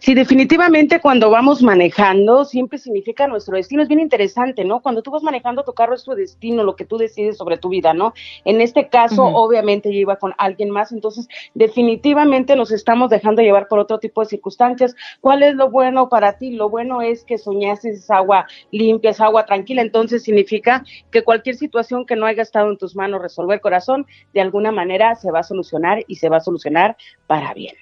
Sí, 0.03 0.15
definitivamente 0.15 0.99
cuando 0.99 1.29
vamos 1.29 1.63
manejando 1.63 2.43
siempre 2.43 2.77
significa 2.77 3.25
nuestro 3.25 3.55
destino. 3.55 3.81
Es 3.81 3.87
bien 3.87 4.01
interesante, 4.01 4.65
¿no? 4.65 4.81
Cuando 4.81 5.01
tú 5.01 5.11
vas 5.11 5.23
manejando 5.23 5.63
tu 5.63 5.71
carro 5.71 5.95
es 5.95 6.03
tu 6.03 6.11
destino, 6.11 6.65
lo 6.65 6.75
que 6.75 6.83
tú 6.83 6.97
decides 6.97 7.37
sobre 7.37 7.57
tu 7.57 7.69
vida, 7.69 7.93
¿no? 7.93 8.13
En 8.43 8.59
este 8.59 8.89
caso, 8.89 9.23
obviamente 9.23 9.93
yo 9.93 9.99
iba 9.99 10.17
con 10.17 10.33
alguien 10.37 10.71
más, 10.71 10.91
entonces 10.91 11.29
definitivamente 11.53 12.57
nos 12.57 12.73
estamos 12.73 13.11
dejando 13.11 13.41
llevar 13.41 13.69
por 13.69 13.79
otro 13.79 13.97
tipo 13.97 14.19
de 14.19 14.27
circunstancias. 14.27 14.93
¿Cuál 15.21 15.41
es 15.41 15.55
lo 15.55 15.69
bueno 15.71 16.09
para 16.09 16.37
ti? 16.37 16.51
Lo 16.51 16.67
bueno 16.67 17.01
es 17.01 17.23
que 17.23 17.37
soñaste 17.37 17.91
es 17.91 18.11
agua 18.11 18.45
limpia, 18.71 19.11
es 19.11 19.21
agua 19.21 19.45
tranquila, 19.45 19.81
entonces 19.81 20.23
significa 20.23 20.83
que 21.11 21.23
cualquier 21.23 21.55
situación 21.55 22.05
que 22.05 22.17
no 22.17 22.25
haya 22.25 22.43
estado 22.43 22.69
en 22.69 22.77
tus 22.77 22.93
manos 22.93 23.21
resolver 23.21 23.61
corazón, 23.61 24.05
de 24.33 24.41
alguna 24.41 24.73
manera 24.73 25.15
se 25.15 25.31
va 25.31 25.39
a 25.39 25.43
solucionar 25.43 26.03
y 26.07 26.17
se 26.17 26.27
va 26.27 26.37
a 26.37 26.41
solucionar 26.41 26.97
para 27.25 27.53
bien. 27.53 27.75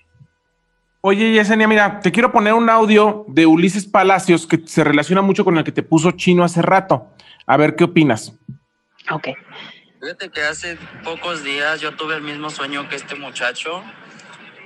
Oye, 1.04 1.34
Yesenia, 1.34 1.68
mira, 1.68 2.00
te 2.00 2.12
quiero 2.12 2.32
poner 2.32 2.54
un 2.54 2.70
audio 2.70 3.26
de 3.28 3.48
Ulises 3.48 3.88
Palacios 3.88 4.46
que 4.46 4.62
se 4.68 4.84
relaciona 4.84 5.24
mucho 5.24 5.44
con 5.44 5.58
el 5.58 5.64
que 5.64 5.72
te 5.72 5.82
puso 5.82 6.12
Chino 6.12 6.44
hace 6.44 6.62
rato. 6.62 7.08
A 7.48 7.58
ver 7.58 7.76
qué 7.76 7.86
opinas. 7.86 8.34
Ok. 9.10 9.30
Fíjate 10.00 10.30
que 10.30 10.42
hace 10.42 10.78
pocos 11.04 11.44
días 11.44 11.82
yo 11.82 11.96
tuve 11.96 12.16
el 12.16 12.22
mismo 12.22 12.52
sueño 12.52 12.88
que 12.88 12.96
este 12.96 13.16
muchacho 13.16 13.84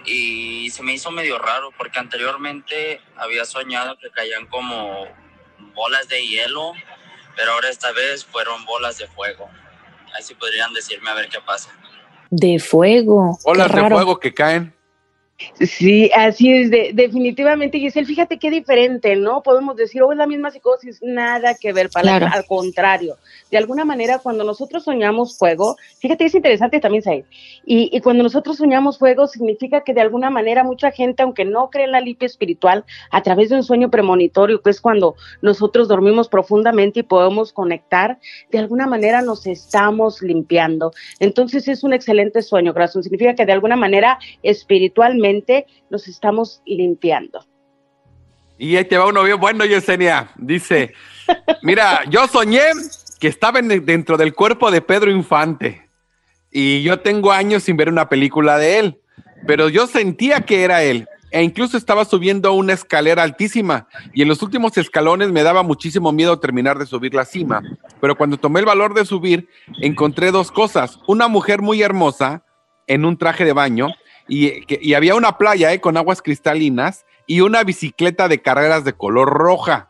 y 0.06 0.70
se 0.72 0.84
me 0.84 0.94
hizo 0.94 1.10
medio 1.10 1.40
raro 1.40 1.70
porque 1.78 2.00
anteriormente 2.00 3.00
había 3.16 3.46
soñado 3.46 3.98
que 3.98 4.10
caían 4.12 4.46
como 4.48 5.06
bolas 5.74 6.10
de 6.10 6.28
hielo, 6.28 6.74
pero 7.38 7.54
ahora 7.54 7.70
esta 7.70 7.94
vez 7.94 8.26
fueron 8.26 8.66
bolas 8.66 8.98
de 8.98 9.08
fuego. 9.08 9.50
Así 10.20 10.36
podrían 10.36 10.74
decirme 10.74 11.12
a 11.12 11.14
ver 11.14 11.30
qué 11.30 11.40
pasa. 11.40 11.70
De 12.30 12.60
fuego. 12.60 13.40
qué 13.42 13.52
Olas 13.52 13.74
de 13.74 13.90
fuego 13.90 14.20
que 14.20 14.34
caen. 14.34 14.75
Sí, 15.60 16.10
así 16.16 16.50
es, 16.50 16.72
de- 16.72 16.92
definitivamente, 16.94 17.78
Giselle, 17.78 18.06
fíjate 18.08 18.40
qué 18.40 18.50
diferente, 18.50 19.18
¿no? 19.18 19.44
Podemos 19.44 19.76
decir, 19.76 20.02
oh, 20.02 20.14
es 20.14 20.18
la 20.18 20.28
misma 20.28 20.50
psicosis, 20.50 21.02
nada 21.04 21.56
que 21.60 21.74
ver, 21.74 21.90
para 21.90 22.04
Claro. 22.20 22.28
al 22.32 22.46
contrario. 22.46 23.18
De 23.52 23.58
alguna 23.58 23.84
manera, 23.84 24.20
cuando 24.20 24.46
nosotros 24.46 24.86
soñamos 24.86 25.38
fuego, 25.38 25.76
fíjate, 26.00 26.24
es 26.26 26.36
interesante 26.36 26.80
también, 26.80 27.04
Said, 27.04 27.26
y, 27.66 27.90
y 27.92 28.00
cuando 28.00 28.24
nosotros 28.24 28.56
soñamos 28.56 28.98
fuego, 28.98 29.28
significa 29.28 29.82
que 29.82 29.94
de 29.94 30.00
alguna 30.00 30.30
manera 30.30 30.64
mucha 30.64 30.92
gente, 30.92 31.24
aunque 31.24 31.44
no 31.44 31.70
cree 31.70 31.84
en 31.84 31.92
la 31.92 32.00
limpia 32.00 32.28
espiritual, 32.28 32.86
a 33.12 33.22
través 33.22 33.50
de 33.50 33.56
un 33.58 33.64
sueño 33.64 33.92
premonitorio, 33.92 34.62
que 34.62 34.70
es 34.70 34.80
cuando 34.80 35.16
nosotros 35.42 35.90
dormimos 35.90 36.30
profundamente 36.30 37.02
y 37.02 37.04
podemos 37.04 37.52
conectar, 37.52 38.20
de 38.52 38.60
alguna 38.60 38.88
manera 38.88 39.22
nos 39.22 39.46
estamos 39.48 40.22
limpiando. 40.22 40.94
Entonces 41.20 41.68
es 41.68 41.84
un 41.84 41.92
excelente 41.92 42.42
sueño, 42.42 42.72
corazón. 42.72 43.04
Significa 43.04 43.36
que 43.36 43.46
de 43.46 43.52
alguna 43.52 43.76
manera 43.76 44.18
espiritualmente 44.44 45.25
nos 45.90 46.08
estamos 46.08 46.62
limpiando. 46.66 47.46
Y 48.58 48.76
ahí 48.78 48.86
te 48.86 48.98
va 48.98 49.08
uno 49.08 49.24
bien 49.24 49.40
bueno, 49.40 49.66
Yesenia. 49.66 50.32
Dice, 50.38 50.94
mira, 51.62 52.04
yo 52.10 52.28
soñé 52.28 52.62
que 53.20 53.28
estaba 53.28 53.60
en- 53.60 53.86
dentro 53.86 54.18
del 54.18 54.34
cuerpo 54.34 54.72
de 54.72 54.82
Pedro 54.82 55.12
Infante. 55.12 55.90
Y 56.52 56.84
yo 56.84 57.00
tengo 57.02 57.32
años 57.32 57.64
sin 57.64 57.76
ver 57.76 57.90
una 57.90 58.08
película 58.08 58.58
de 58.58 58.80
él. 58.80 59.02
Pero 59.46 59.68
yo 59.70 59.88
sentía 59.88 60.42
que 60.42 60.64
era 60.64 60.84
él. 60.84 61.08
E 61.32 61.44
incluso 61.44 61.76
estaba 61.76 62.06
subiendo 62.06 62.54
una 62.54 62.72
escalera 62.72 63.24
altísima. 63.24 63.90
Y 64.14 64.22
en 64.22 64.30
los 64.30 64.42
últimos 64.42 64.78
escalones 64.78 65.32
me 65.32 65.44
daba 65.44 65.64
muchísimo 65.64 66.14
miedo 66.14 66.40
terminar 66.40 66.80
de 66.80 66.86
subir 66.86 67.14
la 67.14 67.26
cima. 67.26 67.62
Pero 68.00 68.16
cuando 68.16 68.38
tomé 68.38 68.62
el 68.62 68.66
valor 68.66 68.94
de 68.94 69.04
subir, 69.04 69.50
encontré 69.82 70.32
dos 70.32 70.50
cosas. 70.50 70.98
Una 71.08 71.28
mujer 71.28 71.62
muy 71.62 71.82
hermosa 71.82 72.46
en 72.88 73.04
un 73.04 73.18
traje 73.18 73.44
de 73.44 73.52
baño. 73.52 73.90
Y, 74.28 74.62
que- 74.66 74.80
y 74.82 74.94
había 74.94 75.16
una 75.16 75.38
playa 75.38 75.72
eh, 75.74 75.82
con 75.82 75.98
aguas 75.98 76.22
cristalinas 76.22 77.06
y 77.28 77.42
una 77.42 77.64
bicicleta 77.64 78.28
de 78.28 78.42
carreras 78.42 78.84
de 78.84 78.94
color 78.94 79.30
roja. 79.30 79.90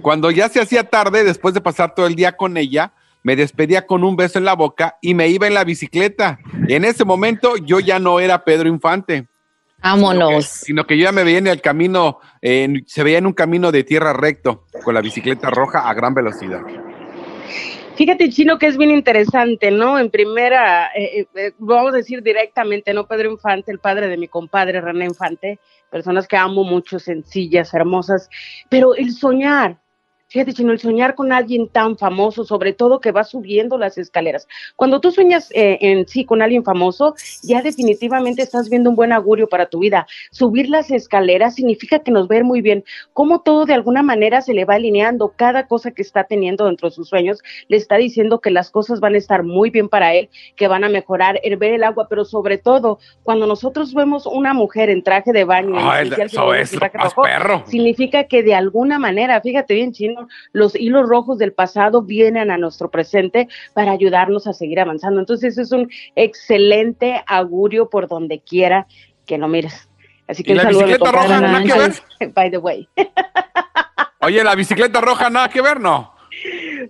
Cuando 0.00 0.30
ya 0.30 0.48
se 0.48 0.60
hacía 0.60 0.88
tarde, 0.88 1.24
después 1.24 1.52
de 1.54 1.60
pasar 1.60 1.94
todo 1.94 2.06
el 2.06 2.14
día 2.14 2.32
con 2.36 2.56
ella, 2.56 2.92
me 3.22 3.36
despedía 3.36 3.86
con 3.86 4.02
un 4.04 4.16
beso 4.16 4.38
en 4.38 4.44
la 4.44 4.54
boca 4.54 4.96
y 5.00 5.14
me 5.14 5.28
iba 5.28 5.46
en 5.46 5.54
la 5.54 5.64
bicicleta. 5.64 6.38
En 6.68 6.84
ese 6.84 7.04
momento 7.04 7.56
yo 7.56 7.78
ya 7.78 7.98
no 7.98 8.18
era 8.20 8.44
Pedro 8.44 8.68
Infante, 8.68 9.26
Vámonos. 9.82 10.46
sino 10.46 10.86
que 10.86 10.96
yo 10.96 11.04
ya 11.04 11.12
me 11.12 11.24
veía 11.24 11.38
en 11.38 11.46
el 11.48 11.60
camino, 11.60 12.18
se 12.40 13.02
veía 13.02 13.18
en 13.18 13.26
un 13.26 13.32
camino 13.32 13.70
de 13.72 13.84
tierra 13.84 14.12
recto, 14.12 14.64
con 14.84 14.94
la 14.94 15.00
bicicleta 15.00 15.50
roja 15.50 15.88
a 15.88 15.94
gran 15.94 16.14
velocidad. 16.14 16.60
Fíjate, 18.02 18.30
Chino, 18.30 18.58
que 18.58 18.66
es 18.66 18.76
bien 18.76 18.90
interesante, 18.90 19.70
¿no? 19.70 19.96
En 19.96 20.10
primera, 20.10 20.86
eh, 20.86 21.20
eh, 21.20 21.26
eh, 21.36 21.52
vamos 21.58 21.94
a 21.94 21.98
decir 21.98 22.20
directamente, 22.20 22.92
¿no? 22.92 23.06
Pedro 23.06 23.30
Infante, 23.30 23.70
el 23.70 23.78
padre 23.78 24.08
de 24.08 24.16
mi 24.16 24.26
compadre 24.26 24.80
René 24.80 25.04
Infante, 25.04 25.60
personas 25.88 26.26
que 26.26 26.36
amo 26.36 26.64
mucho, 26.64 26.98
sencillas, 26.98 27.72
hermosas, 27.74 28.28
pero 28.68 28.96
el 28.96 29.12
soñar, 29.12 29.78
fíjate, 30.32 30.52
Chino, 30.52 30.72
el 30.72 30.80
soñar 30.80 31.14
con 31.14 31.32
alguien 31.32 31.68
tan 31.68 31.96
famoso, 31.96 32.44
sobre 32.44 32.72
todo 32.72 33.00
que 33.00 33.12
va 33.12 33.22
subiendo 33.22 33.78
las 33.78 33.98
escaleras. 33.98 34.48
Cuando 34.74 35.00
tú 35.00 35.12
sueñas 35.12 35.50
eh, 35.52 35.78
en 35.80 36.08
sí 36.08 36.24
con 36.24 36.42
alguien 36.42 36.64
famoso, 36.64 37.14
ya 37.42 37.62
definitivamente 37.62 38.42
estás 38.42 38.68
viendo 38.68 38.90
un 38.90 38.96
buen 38.96 39.12
augurio 39.12 39.48
para 39.48 39.66
tu 39.66 39.80
vida. 39.80 40.06
Subir 40.30 40.68
las 40.68 40.90
escaleras 40.90 41.54
significa 41.54 42.00
que 42.00 42.10
nos 42.10 42.28
ir 42.36 42.44
muy 42.44 42.62
bien, 42.62 42.84
cómo 43.12 43.40
todo 43.40 43.66
de 43.66 43.74
alguna 43.74 44.02
manera 44.02 44.40
se 44.40 44.54
le 44.54 44.64
va 44.64 44.74
alineando, 44.74 45.34
cada 45.36 45.66
cosa 45.66 45.90
que 45.90 46.02
está 46.02 46.24
teniendo 46.24 46.66
dentro 46.66 46.88
de 46.88 46.94
sus 46.94 47.08
sueños, 47.08 47.40
le 47.68 47.76
está 47.76 47.96
diciendo 47.96 48.40
que 48.40 48.50
las 48.50 48.70
cosas 48.70 49.00
van 49.00 49.14
a 49.14 49.18
estar 49.18 49.42
muy 49.42 49.70
bien 49.70 49.88
para 49.88 50.14
él, 50.14 50.30
que 50.56 50.68
van 50.68 50.84
a 50.84 50.88
mejorar, 50.88 51.40
el 51.42 51.56
ver 51.56 51.74
el 51.74 51.84
agua, 51.84 52.06
pero 52.08 52.24
sobre 52.24 52.58
todo, 52.58 52.98
cuando 53.22 53.46
nosotros 53.46 53.94
vemos 53.94 54.26
una 54.26 54.54
mujer 54.54 54.90
en 54.90 55.02
traje 55.02 55.32
de 55.32 55.44
baño, 55.44 55.78
en 55.78 56.04
especial 56.04 56.26
eso 56.26 56.54
es 56.54 56.70
traje 56.70 56.98
rojo, 56.98 57.22
perro. 57.22 57.64
significa 57.66 58.24
que 58.24 58.42
de 58.42 58.54
alguna 58.54 58.98
manera, 58.98 59.40
fíjate 59.40 59.74
bien, 59.74 59.92
chino, 59.92 60.21
los 60.52 60.74
hilos 60.74 61.08
rojos 61.08 61.38
del 61.38 61.52
pasado 61.52 62.02
vienen 62.02 62.50
a 62.50 62.58
nuestro 62.58 62.90
presente 62.90 63.48
para 63.74 63.92
ayudarnos 63.92 64.46
a 64.46 64.52
seguir 64.52 64.80
avanzando. 64.80 65.20
Entonces, 65.20 65.58
es 65.58 65.72
un 65.72 65.90
excelente 66.16 67.22
augurio 67.26 67.88
por 67.88 68.08
donde 68.08 68.40
quiera 68.40 68.86
que 69.26 69.38
lo 69.38 69.48
mires. 69.48 69.88
Así 70.28 70.42
que 70.42 70.52
¿Y 70.52 70.54
un 70.54 70.62
la 70.62 70.68
bicicleta 70.68 71.12
roja, 71.12 71.40
nada 71.40 71.62
que 71.62 71.68
Manuel, 71.68 71.94
By 72.34 72.50
the 72.50 72.58
way. 72.58 72.88
Oye, 74.20 74.44
la 74.44 74.54
bicicleta 74.54 75.00
roja, 75.00 75.30
nada 75.30 75.48
que 75.48 75.60
ver, 75.60 75.80
¿no? 75.80 76.14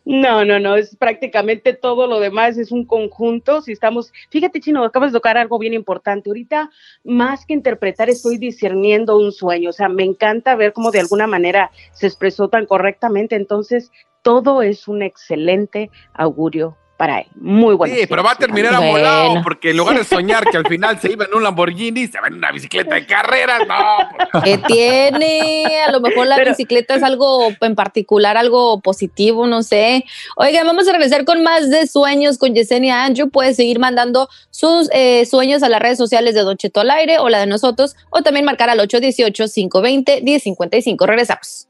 No, 0.05 0.45
no, 0.45 0.59
no, 0.59 0.77
es 0.77 0.97
prácticamente 0.97 1.75
todo 1.75 2.07
lo 2.07 2.21
demás, 2.21 2.59
es 2.59 2.73
un 2.73 2.85
conjunto. 2.85 3.61
Si 3.63 3.73
estamos, 3.73 4.13
fíjate, 4.31 4.61
Chino, 4.61 4.85
acabas 4.85 5.13
de 5.13 5.19
tocar 5.19 5.39
algo 5.39 5.59
bien 5.59 5.75
importante. 5.75 6.31
Ahorita, 6.31 6.71
más 7.05 7.47
que 7.47 7.55
interpretar, 7.55 8.11
estoy 8.11 8.39
discerniendo 8.39 9.19
un 9.19 9.33
sueño. 9.33 9.71
O 9.71 9.73
sea, 9.73 9.89
me 9.89 10.05
encanta 10.05 10.57
ver 10.57 10.73
cómo 10.73 10.91
de 10.91 11.01
alguna 11.01 11.27
manera 11.27 11.71
se 11.93 12.07
expresó 12.07 12.49
tan 12.49 12.67
correctamente. 12.67 13.37
Entonces, 13.37 13.91
todo 14.23 14.63
es 14.63 14.89
un 14.89 15.03
excelente 15.03 15.91
augurio 16.15 16.77
para 17.03 17.19
él. 17.19 17.27
Muy 17.35 17.75
bueno. 17.75 17.93
Sí, 17.97 18.03
pero 18.09 18.23
va 18.23 18.31
a 18.31 18.37
terminar 18.37 18.77
Bueno. 18.77 18.91
amolado, 18.91 19.43
porque 19.43 19.71
en 19.71 19.77
lugar 19.77 19.99
de 19.99 20.05
soñar 20.05 20.45
que 20.49 20.57
al 20.57 20.69
final 20.69 21.01
se 21.01 21.11
iba 21.11 21.25
en 21.25 21.35
un 21.35 21.43
Lamborghini, 21.43 22.07
se 22.07 22.21
va 22.21 22.29
en 22.29 22.35
una 22.35 22.53
bicicleta 22.53 22.95
de 22.95 23.05
carreras, 23.07 23.63
no. 23.67 24.41
¿Qué 24.45 24.57
tiene? 24.59 25.65
A 25.85 25.91
lo 25.91 25.99
mejor 26.01 26.29
la 26.29 26.39
bicicleta 26.39 26.95
es 26.95 27.03
algo 27.03 27.49
en 27.61 27.75
particular, 27.75 28.37
algo 28.37 28.81
positivo, 28.81 29.49
no 29.49 29.65
sé. 29.65 30.05
Oigan, 30.37 30.65
vamos 30.65 30.87
a 30.87 30.93
regresar 30.93 31.25
con 31.25 31.43
más 31.43 31.71
de 31.71 31.89
sueños 31.89 32.39
con 32.39 32.55
Yesenia 32.55 33.03
Andrew. 33.05 33.29
Puedes 33.31 33.57
seguir 33.57 33.81
mandando 33.81 34.29
sus 34.53 34.89
eh, 34.93 35.27
sueños 35.27 35.65
a 35.65 35.69
las 35.69 35.83
redes 35.83 35.99
sociales 35.99 36.37
de 36.37 36.43
Don 36.43 36.57
Cheto 36.57 36.83
al 36.83 36.91
aire 36.91 37.19
o 37.19 37.29
la 37.29 37.41
de 37.41 37.47
nosotros, 37.47 37.97
o 38.11 38.23
también 38.23 38.45
marcar 38.45 38.71
al 38.71 38.79
818-520-1055. 38.79 41.05
Regresamos. 41.05 41.67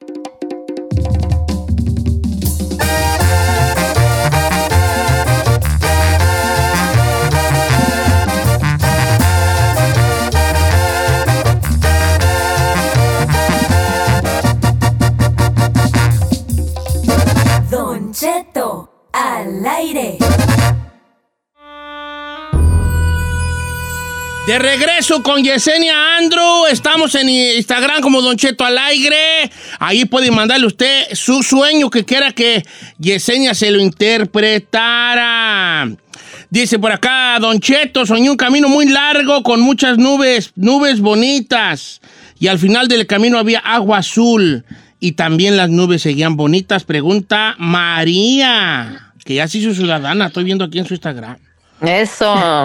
De 24.47 24.59
regreso 24.59 25.23
con 25.23 25.45
Yesenia 25.45 26.17
Andrew. 26.17 26.67
Estamos 26.69 27.15
en 27.15 27.29
Instagram 27.29 28.01
como 28.01 28.23
Don 28.23 28.37
Cheto 28.37 28.65
al 28.65 28.77
aire. 28.77 29.53
Ahí 29.79 30.05
puede 30.05 30.33
mandarle 30.33 30.67
usted 30.67 31.05
su 31.13 31.45
sueño 31.45 31.91
que 31.91 32.05
quiera 32.05 32.33
que 32.33 32.65
Yesenia 32.99 33.55
se 33.55 33.71
lo 33.71 33.79
interpretara. 33.79 35.89
Dice 36.51 36.81
por 36.81 36.91
acá, 36.91 37.39
Don 37.41 37.61
Cheto, 37.61 38.05
soñé 38.05 38.31
un 38.31 38.37
camino 38.37 38.69
muy 38.69 38.89
largo 38.89 39.45
con 39.45 39.61
muchas 39.61 39.97
nubes, 39.97 40.51
nubes 40.57 41.01
bonitas. 41.01 42.01
Y 42.41 42.49
al 42.49 42.59
final 42.59 42.89
del 42.89 43.07
camino 43.07 43.39
había 43.39 43.61
agua 43.61 43.99
azul. 43.99 44.65
Y 44.99 45.13
también 45.13 45.57
las 45.57 45.71
nubes 45.71 46.03
seguían 46.03 46.37
bonitas. 46.37 46.83
Pregunta 46.83 47.55
María, 47.59 49.12
que 49.25 49.35
ya 49.35 49.49
se 49.49 49.59
hizo 49.59 49.75
ciudadana. 49.75 50.27
Estoy 50.27 50.45
viendo 50.45 50.65
aquí 50.65 50.79
en 50.79 50.87
su 50.87 50.95
Instagram. 50.95 51.39
Eso. 51.81 52.35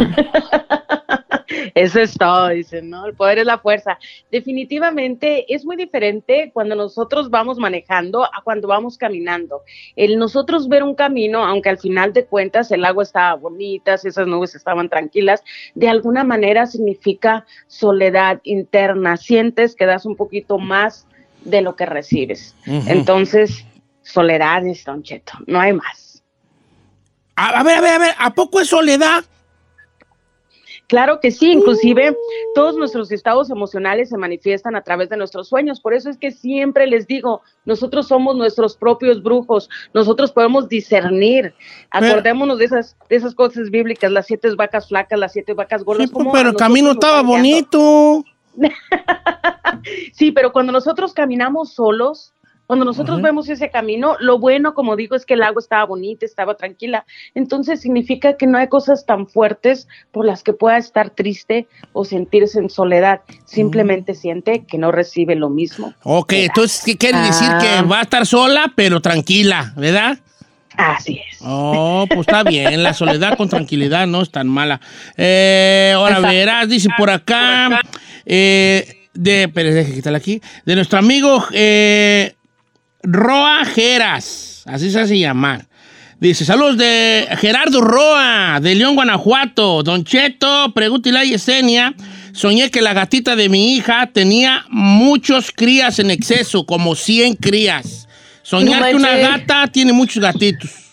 Eso 1.75 1.99
es 1.99 2.15
todo, 2.15 2.49
dicen, 2.49 2.89
¿no? 2.89 3.05
El 3.05 3.13
poder 3.13 3.39
es 3.39 3.45
la 3.45 3.59
fuerza. 3.59 3.97
Definitivamente 4.31 5.53
es 5.53 5.63
muy 5.63 5.75
diferente 5.75 6.49
cuando 6.53 6.75
nosotros 6.75 7.29
vamos 7.29 7.57
manejando 7.57 8.25
a 8.25 8.41
cuando 8.43 8.67
vamos 8.67 8.97
caminando. 8.97 9.61
El 9.95 10.17
nosotros 10.17 10.67
ver 10.67 10.83
un 10.83 10.95
camino, 10.95 11.45
aunque 11.45 11.69
al 11.69 11.77
final 11.77 12.13
de 12.13 12.25
cuentas 12.25 12.71
el 12.71 12.83
agua 12.83 13.03
estaba 13.03 13.35
bonita, 13.35 13.93
esas 13.93 14.27
nubes 14.27 14.55
estaban 14.55 14.89
tranquilas, 14.89 15.43
de 15.75 15.87
alguna 15.87 16.23
manera 16.23 16.65
significa 16.65 17.45
soledad 17.67 18.39
interna. 18.43 19.15
Sientes 19.15 19.75
que 19.75 19.85
das 19.85 20.05
un 20.05 20.15
poquito 20.15 20.57
más 20.57 21.07
de 21.43 21.61
lo 21.61 21.75
que 21.75 21.85
recibes. 21.85 22.55
Entonces, 22.65 23.65
soledad 24.01 24.65
es 24.65 24.83
Don 24.83 25.03
Cheto, 25.03 25.33
no 25.45 25.59
hay 25.59 25.73
más. 25.73 26.06
A, 27.37 27.59
a 27.59 27.63
ver, 27.63 27.77
a 27.77 27.81
ver, 27.81 27.93
a 27.93 27.99
ver, 27.99 28.15
¿a 28.17 28.33
poco 28.33 28.59
es 28.59 28.67
soledad? 28.67 29.23
Claro 30.87 31.19
que 31.19 31.31
sí, 31.31 31.51
inclusive 31.51 32.15
todos 32.55 32.77
nuestros 32.77 33.11
estados 33.11 33.49
emocionales 33.49 34.07
se 34.07 34.17
manifiestan 34.17 34.77
a 34.77 34.81
través 34.81 35.09
de 35.09 35.17
nuestros 35.17 35.49
sueños. 35.49 35.81
Por 35.81 35.93
eso 35.93 36.09
es 36.09 36.17
que 36.17 36.31
siempre 36.31 36.87
les 36.87 37.07
digo, 37.07 37.41
nosotros 37.65 38.07
somos 38.07 38.37
nuestros 38.37 38.77
propios 38.77 39.21
brujos, 39.21 39.69
nosotros 39.93 40.31
podemos 40.31 40.69
discernir. 40.69 41.53
Acordémonos 41.91 42.57
de 42.57 42.65
esas, 42.65 42.95
de 43.09 43.17
esas 43.17 43.35
cosas 43.35 43.69
bíblicas, 43.69 44.09
las 44.11 44.27
siete 44.27 44.49
vacas 44.55 44.87
flacas, 44.87 45.19
las 45.19 45.33
siete 45.33 45.53
vacas 45.53 45.83
gordas. 45.83 46.09
Pero 46.31 46.49
el 46.49 46.55
camino 46.55 46.91
estaba 46.91 47.21
bonito. 47.21 48.23
Sí, 50.11 50.31
pero 50.31 50.51
cuando 50.51 50.71
nosotros 50.71 51.13
caminamos 51.13 51.71
solos, 51.73 52.33
Cuando 52.67 52.83
nosotros 52.83 53.21
vemos 53.21 53.47
ese 53.47 53.69
camino, 53.69 54.17
lo 54.19 54.39
bueno, 54.39 54.73
como 54.73 54.97
digo, 54.97 55.15
es 55.15 55.25
que 55.25 55.35
el 55.35 55.43
agua 55.43 55.61
estaba 55.61 55.85
bonita, 55.85 56.25
estaba 56.25 56.55
tranquila. 56.55 57.05
Entonces 57.33 57.79
significa 57.79 58.35
que 58.35 58.45
no 58.45 58.57
hay 58.57 58.67
cosas 58.67 59.05
tan 59.05 59.25
fuertes 59.25 59.87
por 60.11 60.25
las 60.25 60.43
que 60.43 60.51
pueda 60.51 60.77
estar 60.77 61.09
triste 61.09 61.67
o 61.93 62.03
sentirse 62.03 62.59
en 62.59 62.69
soledad. 62.69 63.21
Simplemente 63.45 64.13
siente 64.13 64.65
que 64.65 64.77
no 64.77 64.91
recibe 64.91 65.35
lo 65.35 65.49
mismo. 65.49 65.93
Ok, 66.03 66.33
entonces, 66.33 66.83
¿qué 66.85 66.97
quiere 66.97 67.19
decir? 67.19 67.47
Ah. 67.49 67.59
Que 67.61 67.87
va 67.87 67.99
a 67.99 68.03
estar 68.03 68.25
sola, 68.25 68.73
pero 68.75 68.99
tranquila, 68.99 69.73
¿verdad? 69.77 70.19
Así 70.75 71.21
es. 71.31 71.39
Oh, 71.41 72.05
pues 72.07 72.19
está 72.21 72.43
bien. 72.43 72.83
La 72.83 72.93
soledad 72.93 73.37
con 73.37 73.49
tranquilidad 73.49 74.05
no 74.07 74.21
es 74.21 74.29
tan 74.29 74.47
mala. 74.47 74.79
Eh, 75.15 75.93
ahora 75.95 76.17
Exacto. 76.17 76.35
verás, 76.35 76.69
dice 76.69 76.89
por 76.97 77.09
acá. 77.09 77.81
eh, 78.25 78.93
de, 79.13 79.49
pero 79.51 79.73
deje 79.73 79.93
quitarla 79.93 80.19
aquí. 80.19 80.41
De 80.65 80.75
nuestro 80.75 80.99
amigo 80.99 81.43
eh, 81.51 82.35
Roa 83.09 83.63
Geras. 83.63 84.63
Así 84.65 84.91
se 84.91 84.99
hace 84.99 85.17
llamar. 85.17 85.65
Dice, 86.19 86.43
saludos 86.43 86.77
de 86.77 87.25
Gerardo 87.37 87.79
Roa, 87.79 88.59
de 88.61 88.75
León, 88.75 88.95
Guanajuato. 88.95 89.81
Don 89.81 90.03
Cheto, 90.03 90.73
pregúntale 90.73 91.19
a 91.19 91.23
Yesenia. 91.23 91.93
Soñé 92.33 92.69
que 92.69 92.81
la 92.81 92.93
gatita 92.93 93.37
de 93.37 93.47
mi 93.47 93.75
hija 93.75 94.07
tenía 94.07 94.65
muchos 94.69 95.51
crías 95.55 95.99
en 95.99 96.11
exceso, 96.11 96.65
como 96.65 96.95
100 96.95 97.35
crías. 97.35 98.09
Soñar 98.43 98.81
No 98.81 98.87
que 98.87 98.95
una 98.95 99.15
gata 99.15 99.67
tiene 99.67 99.93
muchos 99.93 100.21
gatitos. 100.21 100.86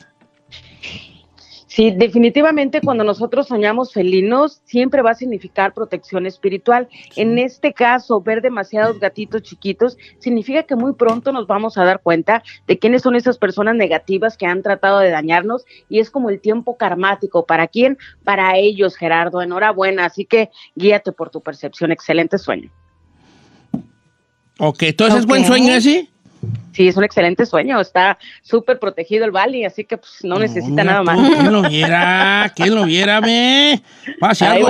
Sí, 1.74 1.90
definitivamente 1.90 2.80
cuando 2.80 3.02
nosotros 3.02 3.48
soñamos 3.48 3.92
felinos, 3.92 4.60
siempre 4.64 5.02
va 5.02 5.10
a 5.10 5.14
significar 5.16 5.74
protección 5.74 6.24
espiritual. 6.24 6.88
En 7.16 7.36
este 7.36 7.72
caso, 7.72 8.20
ver 8.20 8.42
demasiados 8.42 9.00
gatitos 9.00 9.42
chiquitos 9.42 9.98
significa 10.20 10.62
que 10.62 10.76
muy 10.76 10.92
pronto 10.92 11.32
nos 11.32 11.48
vamos 11.48 11.76
a 11.76 11.84
dar 11.84 12.00
cuenta 12.00 12.44
de 12.68 12.78
quiénes 12.78 13.02
son 13.02 13.16
esas 13.16 13.38
personas 13.38 13.74
negativas 13.74 14.36
que 14.36 14.46
han 14.46 14.62
tratado 14.62 15.00
de 15.00 15.10
dañarnos 15.10 15.64
y 15.88 15.98
es 15.98 16.10
como 16.10 16.30
el 16.30 16.40
tiempo 16.40 16.76
karmático. 16.76 17.44
¿Para 17.44 17.66
quién? 17.66 17.98
Para 18.22 18.56
ellos, 18.56 18.94
Gerardo. 18.94 19.42
Enhorabuena. 19.42 20.04
Así 20.04 20.24
que 20.24 20.50
guíate 20.76 21.10
por 21.10 21.30
tu 21.30 21.40
percepción. 21.40 21.90
Excelente 21.90 22.38
sueño. 22.38 22.70
Ok, 24.60 24.84
entonces 24.84 25.18
es 25.18 25.26
buen 25.26 25.44
sueño 25.44 25.74
ese. 25.74 26.08
Sí, 26.72 26.88
es 26.88 26.96
un 26.96 27.04
excelente 27.04 27.46
sueño. 27.46 27.80
Está 27.80 28.18
súper 28.42 28.78
protegido 28.78 29.24
el 29.24 29.30
Bali, 29.30 29.64
así 29.64 29.84
que 29.84 29.96
pues, 29.98 30.12
no 30.22 30.38
necesita 30.38 30.84
nada 30.84 31.02
más. 31.02 31.18
¿Quién 31.18 31.52
lo 31.52 31.62
viera? 31.62 32.52
¿Quién 32.54 32.74
lo 32.74 32.84
viera, 32.84 33.20
ve? 33.20 33.80
Pase 34.18 34.44
Ay, 34.44 34.62
algo. 34.62 34.68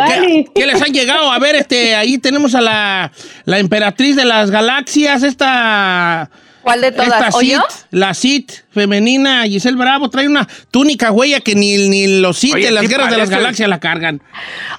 ¿Qué, 0.55 0.67
les 0.67 0.83
han 0.83 0.93
llegado? 0.93 1.31
A 1.31 1.39
ver, 1.39 1.55
este, 1.57 1.95
ahí 1.95 2.19
tenemos 2.19 2.55
a 2.55 2.61
la, 2.61 3.13
la 3.45 3.59
emperatriz 3.59 4.17
de 4.17 4.25
las 4.25 4.51
galaxias, 4.51 5.23
esta... 5.23 6.31
¿Cuál 6.63 6.81
de 6.81 6.93
todas? 6.93 7.35
Esta 7.37 7.87
la 7.91 8.15
Sid 8.15 8.45
femenina, 8.75 9.45
Giselle 9.45 9.77
Bravo, 9.77 10.11
trae 10.11 10.27
una 10.27 10.47
túnica 10.71 11.11
huella 11.13 11.41
que 11.41 11.55
ni, 11.55 11.89
ni 11.89 12.21
los 12.21 12.41
de 12.43 12.71
las 12.71 12.89
guerras 12.89 13.11
de 13.11 13.17
las 13.17 13.31
galaxias 13.31 13.69
la 13.69 13.81
cargan. 13.81 14.21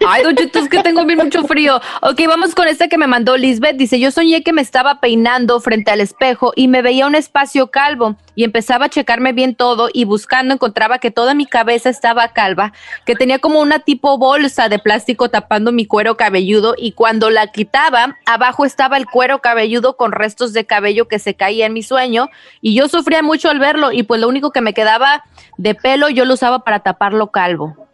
Ay, 0.08 0.24
Don 0.24 0.36
es 0.38 0.70
que 0.70 0.84
tengo 0.84 1.06
bien 1.06 1.20
mucho 1.20 1.43
frío. 1.46 1.82
Ok, 2.02 2.22
vamos 2.28 2.54
con 2.54 2.68
esta 2.68 2.88
que 2.88 2.98
me 2.98 3.08
mandó 3.08 3.38
Lisbeth. 3.38 3.78
Dice, 3.78 4.00
yo 4.00 4.12
soñé 4.12 4.43
que 4.43 4.54
me 4.54 4.62
estaba 4.62 5.00
peinando 5.00 5.60
frente 5.60 5.91
al 5.91 6.02
espejo 6.02 6.54
y 6.56 6.68
me 6.68 6.82
veía 6.82 7.08
un 7.08 7.16
espacio 7.16 7.72
calvo 7.72 8.16
y 8.36 8.43
empezaba 8.43 8.86
a 8.86 8.89
checarme 8.89 9.34
bien 9.34 9.56
todo 9.56 9.89
y 9.91 10.06
buscando 10.06 10.54
encontraba 10.54 11.00
que 11.00 11.10
toda 11.10 11.34
mi 11.34 11.46
cabeza 11.46 11.89
estaba 11.89 12.28
calva, 12.34 12.74
que 13.06 13.16
tenía 13.16 13.39
como 13.39 13.62
una 13.62 13.80
tipo 13.80 14.18
bolsa 14.18 14.70
de 14.70 14.80
plástico 14.80 15.30
tapando 15.30 15.72
mi 15.72 15.86
cuero 15.86 16.18
cabelludo 16.18 16.76
y 16.78 16.91
cuando 16.91 17.30
la 17.30 17.48
quitaba, 17.48 18.18
abajo 18.26 18.66
estaba 18.66 18.98
el 18.98 19.06
cuero 19.06 19.39
cabelludo 19.39 19.96
con 19.96 20.12
restos 20.12 20.54
de 20.54 20.66
cabello 20.66 21.08
que 21.08 21.20
se 21.20 21.36
caía 21.36 21.66
en 21.66 21.74
mi 21.74 21.82
sueño 21.82 22.30
y 22.62 22.76
yo 22.76 22.89
sufría 22.89 23.22
mucho 23.22 23.50
al 23.50 23.60
verlo 23.60 23.84
y 23.91 24.03
pues 24.03 24.21
lo 24.21 24.27
único 24.27 24.51
que 24.51 24.61
me 24.61 24.73
quedaba 24.73 25.23
de 25.57 25.75
pelo 25.75 26.09
yo 26.09 26.25
lo 26.25 26.33
usaba 26.33 26.59
para 26.63 26.79
taparlo 26.79 27.31
calvo. 27.31 27.88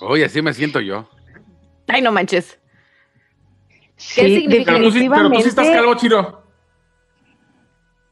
Oye, 0.00 0.24
así 0.24 0.42
me 0.42 0.52
siento 0.52 0.80
yo. 0.80 1.08
Ay, 1.88 2.02
no 2.02 2.12
manches. 2.12 2.58
Sí, 3.96 4.20
¿Qué 4.20 4.28
significa? 4.40 4.72
Pero 4.72 4.84
tú, 4.84 4.90
sí, 4.92 5.08
pero 5.08 5.30
tú 5.30 5.34
sí 5.36 5.48
estás 5.48 5.66
definitivamente- 5.66 5.76
calvo, 5.78 5.94
Chiro. 6.00 6.46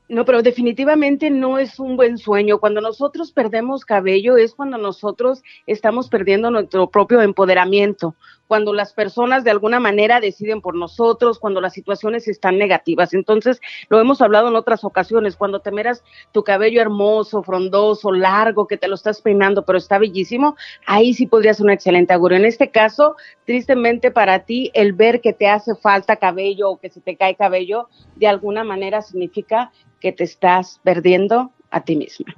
No, 0.07 0.25
pero 0.27 0.43
definitivamente 0.43 1.31
no 1.31 1.59
es 1.59 1.79
un 1.79 1.97
buen 1.97 2.19
sueño. 2.19 2.59
Cuando 2.59 2.81
nosotros 2.83 3.33
perdemos 3.33 3.85
cabello 3.87 4.37
es 4.37 4.55
cuando 4.55 4.77
nosotros 4.77 5.43
estamos 5.67 6.09
perdiendo 6.11 6.51
nuestro 6.51 6.91
propio 6.91 7.23
empoderamiento, 7.23 8.15
cuando 8.47 8.73
las 8.73 8.93
personas 8.93 9.45
de 9.45 9.51
alguna 9.51 9.81
manera 9.81 10.21
deciden 10.21 10.61
por 10.61 10.75
nosotros, 10.75 11.39
cuando 11.39 11.61
las 11.61 11.73
situaciones 11.73 12.29
están 12.29 12.59
negativas. 12.59 13.15
Entonces, 13.15 13.61
lo 13.89 14.01
hemos 14.01 14.21
hablado 14.21 14.49
en 14.49 14.57
otras 14.57 14.85
ocasiones, 14.85 15.37
cuando 15.37 15.61
te 15.61 15.71
miras 15.71 16.05
tu 16.33 16.45
cabello 16.45 16.81
hermoso, 16.81 17.43
frondoso, 17.43 18.13
largo, 18.13 18.67
que 18.67 18.77
te 18.77 18.89
lo 18.89 18.95
estás 18.95 19.21
peinando, 19.21 19.65
pero 19.65 19.79
está 19.79 19.99
bellísimo, 19.99 20.57
ahí 20.87 21.15
sí 21.15 21.27
podría 21.27 21.55
ser 21.55 21.65
un 21.65 21.73
excelente 21.73 22.13
augurio. 22.13 22.39
En 22.39 22.45
este 22.45 22.71
caso, 22.71 23.17
tristemente 23.47 24.11
para 24.11 24.41
ti, 24.41 24.71
el 24.75 24.93
ver 24.93 25.21
que 25.21 25.33
te 25.33 25.49
hace 25.49 25.75
falta 25.75 26.17
cabello 26.17 26.71
o 26.71 26.79
que 26.79 26.91
se 26.91 27.01
te 27.01 27.17
cae 27.17 27.37
cabello, 27.37 27.89
de 28.17 28.27
alguna 28.27 28.65
manera 28.65 29.03
significa 29.03 29.73
que 30.01 30.13
te 30.13 30.25
estás 30.25 30.81
perdiendo 30.83 31.51
a 31.71 31.81
ti 31.81 31.97
misma. 31.97 32.35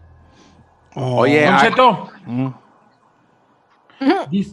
Oye, 0.94 1.44
Don 1.44 1.54
ah, 1.54 1.60
Cheto. 1.60 2.62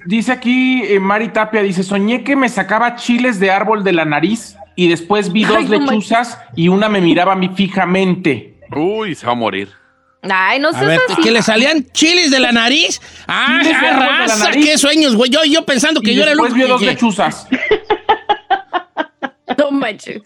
Dice- 0.05 0.31
aquí 0.31 0.83
eh, 0.83 0.99
Mari 0.99 1.29
Tapia, 1.29 1.61
dice, 1.61 1.83
soñé 1.83 2.23
que 2.23 2.35
me 2.35 2.47
sacaba 2.49 2.95
chiles 2.95 3.39
de 3.39 3.51
árbol 3.51 3.83
de 3.83 3.91
la 3.93 4.05
nariz 4.05 4.55
y 4.75 4.87
después 4.87 5.31
vi 5.31 5.43
dos 5.45 5.57
Ay, 5.57 5.65
no 5.65 5.79
lechuzas 5.79 6.39
y 6.55 6.67
una 6.69 6.89
me 6.89 7.01
miraba 7.01 7.33
a 7.33 7.35
mí 7.35 7.49
fijamente. 7.55 8.55
Uy, 8.75 9.15
se 9.15 9.25
va 9.25 9.33
a 9.33 9.35
morir. 9.35 9.69
Ay, 10.21 10.57
no 10.59 10.69
así. 10.69 11.21
¿que 11.21 11.31
le 11.31 11.41
salían 11.41 11.85
chiles 11.91 12.31
de 12.31 12.39
la 12.39 12.53
nariz? 12.53 13.01
¡Ah, 13.27 13.59
de 13.61 13.71
ah, 13.73 14.19
raza! 14.21 14.45
nariz. 14.45 14.65
¡Qué 14.65 14.77
sueños, 14.77 15.15
güey! 15.17 15.29
Yo, 15.29 15.43
yo 15.43 15.65
pensando 15.65 15.99
que 15.99 16.11
y 16.13 16.15
yo 16.15 16.21
era 16.23 16.31
el 16.31 16.37
después 16.37 16.53
único 16.53 16.65
vio 16.65 16.73
dos 16.75 16.81
que- 16.81 16.87
lechuzas. 16.87 17.47
No 19.57 19.71
manches. 19.71 20.21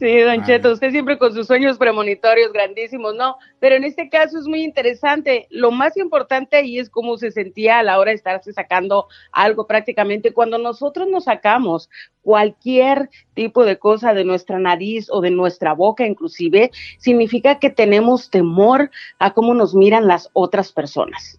Sí, 0.00 0.18
don 0.20 0.42
Cheto, 0.46 0.72
usted 0.72 0.92
siempre 0.92 1.18
con 1.18 1.34
sus 1.34 1.46
sueños 1.46 1.76
premonitorios 1.76 2.54
grandísimos, 2.54 3.14
¿no? 3.16 3.36
Pero 3.58 3.74
en 3.74 3.84
este 3.84 4.08
caso 4.08 4.38
es 4.38 4.46
muy 4.46 4.64
interesante. 4.64 5.46
Lo 5.50 5.72
más 5.72 5.94
importante 5.98 6.56
ahí 6.56 6.78
es 6.78 6.88
cómo 6.88 7.18
se 7.18 7.30
sentía 7.30 7.78
a 7.78 7.82
la 7.82 7.98
hora 7.98 8.08
de 8.08 8.14
estarse 8.14 8.50
sacando 8.54 9.08
algo 9.30 9.66
prácticamente. 9.66 10.32
Cuando 10.32 10.56
nosotros 10.56 11.06
nos 11.06 11.24
sacamos 11.24 11.90
cualquier 12.22 13.10
tipo 13.34 13.66
de 13.66 13.78
cosa 13.78 14.14
de 14.14 14.24
nuestra 14.24 14.58
nariz 14.58 15.10
o 15.10 15.20
de 15.20 15.32
nuestra 15.32 15.74
boca 15.74 16.06
inclusive, 16.06 16.70
significa 16.96 17.58
que 17.58 17.68
tenemos 17.68 18.30
temor 18.30 18.90
a 19.18 19.34
cómo 19.34 19.52
nos 19.52 19.74
miran 19.74 20.06
las 20.06 20.30
otras 20.32 20.72
personas. 20.72 21.38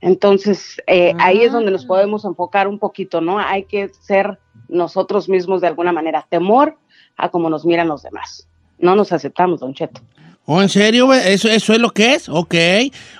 Entonces, 0.00 0.80
eh, 0.86 1.12
ahí 1.18 1.42
es 1.42 1.52
donde 1.52 1.70
nos 1.70 1.84
podemos 1.84 2.24
enfocar 2.24 2.66
un 2.66 2.78
poquito, 2.78 3.20
¿no? 3.20 3.38
Hay 3.38 3.64
que 3.64 3.90
ser 3.90 4.38
nosotros 4.68 5.28
mismos 5.28 5.60
de 5.60 5.66
alguna 5.66 5.92
manera. 5.92 6.26
Temor 6.30 6.78
a 7.24 7.28
cómo 7.30 7.50
nos 7.50 7.64
miran 7.64 7.88
los 7.88 8.02
demás. 8.02 8.46
No 8.78 8.96
nos 8.96 9.12
aceptamos, 9.12 9.60
don 9.60 9.74
Cheto. 9.74 10.00
¿Oh, 10.46 10.60
en 10.60 10.68
serio? 10.68 11.12
¿Eso, 11.14 11.48
¿Eso 11.48 11.74
es 11.74 11.78
lo 11.78 11.90
que 11.90 12.14
es? 12.14 12.28
Ok. 12.28 12.54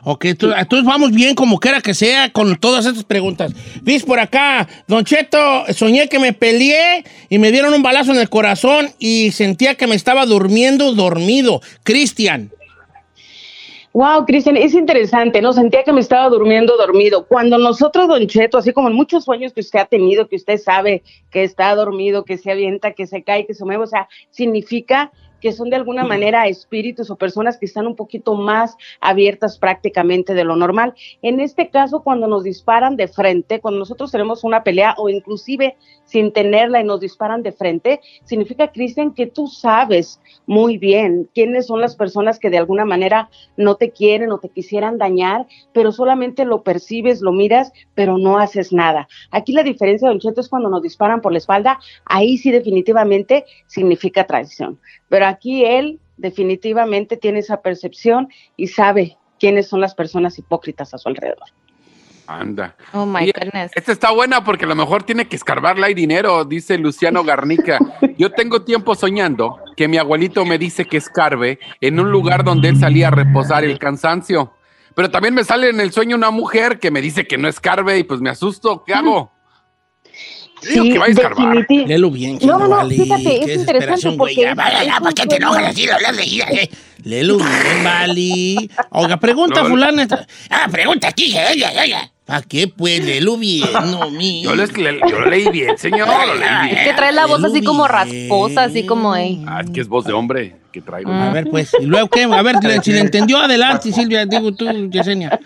Ok, 0.03 0.24
entonces 0.24 0.84
vamos 0.84 1.12
bien 1.12 1.36
como 1.36 1.61
quiera 1.61 1.80
que 1.80 1.94
sea 1.94 2.32
con 2.32 2.57
todas 2.57 2.86
estas 2.86 3.05
preguntas. 3.05 3.53
Dice 3.82 4.05
por 4.05 4.18
acá, 4.18 4.66
Don 4.88 5.05
Cheto, 5.05 5.38
soñé 5.72 6.09
que 6.09 6.18
me 6.18 6.32
peleé 6.32 7.05
y 7.28 7.38
me 7.38 7.53
dieron 7.53 7.72
un 7.72 7.82
balazo 7.82 8.11
en 8.12 8.18
el 8.18 8.28
corazón 8.28 8.90
y 8.98 9.30
sentía 9.30 9.76
que 9.76 9.86
me 9.86 9.94
estaba 9.94 10.26
durmiendo 10.26 10.92
dormido. 10.92 11.61
Cristian. 11.84 12.51
Wow, 13.93 14.24
Cristian, 14.24 14.57
es 14.57 14.74
interesante, 14.74 15.43
¿no? 15.43 15.53
Sentía 15.53 15.82
que 15.82 15.93
me 15.93 16.01
estaba 16.01 16.28
durmiendo 16.28 16.76
dormido. 16.76 17.26
Cuando 17.26 17.59
nosotros, 17.59 18.07
Don 18.07 18.24
Cheto, 18.28 18.59
así 18.59 18.72
como 18.72 18.88
en 18.88 18.95
muchos 18.95 19.24
sueños 19.24 19.53
que 19.53 19.61
usted 19.61 19.80
ha 19.80 19.84
tenido, 19.84 20.28
que 20.28 20.36
usted 20.36 20.59
sabe 20.59 21.03
que 21.32 21.43
está 21.43 21.74
dormido, 21.74 22.24
que 22.24 22.38
se 22.38 22.53
avienta, 22.53 22.93
que 22.93 23.09
se 23.09 23.24
cae, 23.24 23.47
que 23.47 23.55
se 23.55 23.64
mueve, 23.64 23.82
o 23.82 23.88
sea, 23.88 24.09
significa 24.30 25.11
que 25.41 25.53
son 25.53 25.70
de 25.70 25.76
alguna 25.76 26.05
manera 26.05 26.47
espíritus 26.47 27.11
o 27.11 27.16
personas 27.16 27.59
que 27.59 27.66
están 27.66 27.86
un 27.86 27.97
poquito 27.97 28.34
más 28.34 28.76
abiertas 29.01 29.59
prácticamente 29.59 30.34
de 30.34 30.45
lo 30.45 30.57
normal. 30.57 30.95
En 31.22 31.41
este 31.41 31.70
caso, 31.70 32.03
cuando 32.03 32.26
nos 32.26 32.45
disparan 32.45 32.97
de 32.97 33.09
frente, 33.09 33.61
cuando 33.61 33.80
nosotros 33.80 34.12
tenemos 34.12 34.45
una 34.45 34.62
pelea 34.62 34.95
o 34.99 35.09
inclusive 35.09 35.76
sin 36.05 36.32
tenerla 36.32 36.80
y 36.80 36.84
nos 36.84 37.01
disparan 37.01 37.43
de 37.43 37.53
frente, 37.53 38.01
significa, 38.24 38.72
Cristian, 38.72 39.14
que 39.14 39.26
tú 39.26 39.47
sabes 39.47 40.20
muy 40.47 40.76
bien 40.76 41.28
quiénes 41.34 41.66
son 41.66 41.80
las 41.80 41.95
personas 41.95 42.38
que 42.38 42.51
de 42.51 42.59
alguna 42.59 42.84
manera 42.84 43.30
no 43.57 43.76
te 43.76 43.91
quieren 43.91 44.32
o 44.32 44.38
te 44.38 44.49
quisieran 44.49 44.99
dañar, 44.99 45.47
pero 45.72 45.93
solamente 45.93 46.45
lo 46.45 46.62
percibes, 46.62 47.20
lo 47.20 47.32
miras, 47.32 47.72
pero 47.95 48.18
no 48.18 48.38
haces 48.38 48.72
nada. 48.72 49.09
Aquí 49.30 49.53
la 49.53 49.62
diferencia, 49.62 50.09
Don 50.09 50.18
Cheto, 50.18 50.41
es 50.41 50.49
cuando 50.49 50.68
nos 50.68 50.82
disparan 50.82 51.20
por 51.20 51.32
la 51.32 51.38
espalda, 51.38 51.78
ahí 52.05 52.36
sí 52.38 52.51
definitivamente 52.51 53.45
significa 53.66 54.26
traición. 54.26 54.80
Pero 55.11 55.27
aquí 55.27 55.67
él 55.67 56.01
definitivamente 56.17 57.19
tiene 57.19 57.41
esa 57.41 57.61
percepción 57.61 58.29
y 58.57 58.69
sabe 58.69 59.19
quiénes 59.39 59.69
son 59.69 59.83
las 59.83 59.95
personas 59.95 60.39
hipócritas 60.39 60.95
a 60.95 60.99
su 60.99 61.09
alrededor. 61.09 61.49
Anda. 62.27 62.77
Oh 62.93 63.05
my 63.05 63.33
goodness. 63.33 63.73
Esta 63.75 63.91
está 63.91 64.13
buena 64.13 64.45
porque 64.45 64.65
a 64.65 64.69
lo 64.69 64.77
mejor 64.77 65.03
tiene 65.03 65.27
que 65.27 65.35
escarbarle 65.35 65.87
ahí 65.87 65.95
dinero, 65.95 66.45
dice 66.45 66.79
Luciano 66.79 67.25
Garnica. 67.25 67.81
Yo 68.17 68.31
tengo 68.31 68.63
tiempo 68.63 68.95
soñando 68.95 69.59
que 69.77 69.81
que 69.81 69.89
mi 69.89 69.97
abuelito 69.97 70.45
me 70.45 70.59
dice 70.59 70.85
que 70.85 70.99
escarbe 70.99 71.59
en 71.81 71.99
un 71.99 72.13
lugar 72.13 72.45
donde 72.45 72.69
él 72.69 72.79
salía 72.79 73.09
a 73.09 73.11
reposar 73.11 73.65
el 73.65 73.79
cansancio. 73.79 74.53
Pero 74.95 75.11
también 75.11 75.33
me 75.33 75.43
sale 75.43 75.71
en 75.71 75.81
el 75.81 75.91
sueño 75.91 76.17
una 76.17 76.31
mujer 76.31 76.79
que 76.79 76.91
me 76.91 77.01
dice 77.01 77.27
que 77.27 77.39
no 77.39 77.49
escarbe 77.49 77.97
y 77.99 78.05
pues 78.05 78.21
me 78.21 78.29
asusto. 78.29 78.85
¿Qué 78.85 78.93
hago? 78.93 79.33
Digo 80.69 80.85
que 80.85 80.99
va 80.99 81.05
a 81.07 81.09
escarbar. 81.09 81.67
Léelo 81.69 82.11
bien, 82.11 82.39
No, 82.43 82.59
no, 82.59 82.69
no, 82.69 82.77
vale. 82.77 82.95
fíjate, 82.97 83.53
es 83.53 83.61
interesante 83.61 84.13
porque 84.17 84.35
Ya, 84.37 84.55
vaya, 84.55 84.85
ya, 84.85 85.01
¿para 85.01 85.13
qué 85.13 85.27
te 85.27 85.37
enojas 85.37 85.65
así? 85.69 85.89
Hablas 85.89 86.17
de 86.17 86.23
ella, 86.23 86.47
eh. 86.51 86.71
Léelo 87.05 87.37
bien, 87.39 87.49
vale. 87.85 88.71
Oiga, 88.91 89.17
pregunta, 89.19 89.63
No, 89.63 89.69
fulana. 89.69 90.07
Ah, 90.51 90.69
pregunta 90.71 91.09
aquí, 91.09 91.35
ella, 91.37 91.85
ella. 91.85 92.11
¿Para 92.27 92.43
qué? 92.43 92.69
Pues, 92.69 93.05
léelo 93.05 93.37
bien, 93.39 93.67
no, 93.91 94.11
mi. 94.13 94.43
Yo, 94.43 94.55
les- 94.55 94.77
le- 94.77 95.01
yo 95.01 95.19
lo 95.21 95.27
leí 95.27 95.49
bien, 95.49 95.77
señor. 95.79 96.07
Lo 96.07 96.35
leí 96.35 96.71
bien. 96.71 96.85
Que 96.85 96.93
trae 96.95 97.11
la 97.13 97.27
voz 97.27 97.43
así 97.43 97.63
como 97.63 97.89
rasposa, 97.89 98.65
así 98.65 98.85
como, 98.87 99.17
eh. 99.17 99.39
Ah, 99.49 99.63
es 99.65 99.71
que 99.71 99.81
es 99.81 99.89
voz 99.89 100.05
de 100.05 100.13
hombre 100.13 100.57
que 100.73 100.81
traigo. 100.81 101.11
A 101.13 101.31
ver, 101.33 101.49
pues, 101.51 101.73
¿y 101.81 101.87
luego 101.87 102.09
qué? 102.09 102.25
A 102.25 102.43
ver, 102.43 102.57
si 102.85 102.93
le 102.93 103.01
entendió, 103.01 103.39
adelante, 103.39 103.91
Silvia, 103.93 104.27
digo 104.27 104.53
tú, 104.53 104.67
Yesenia. 104.91 105.41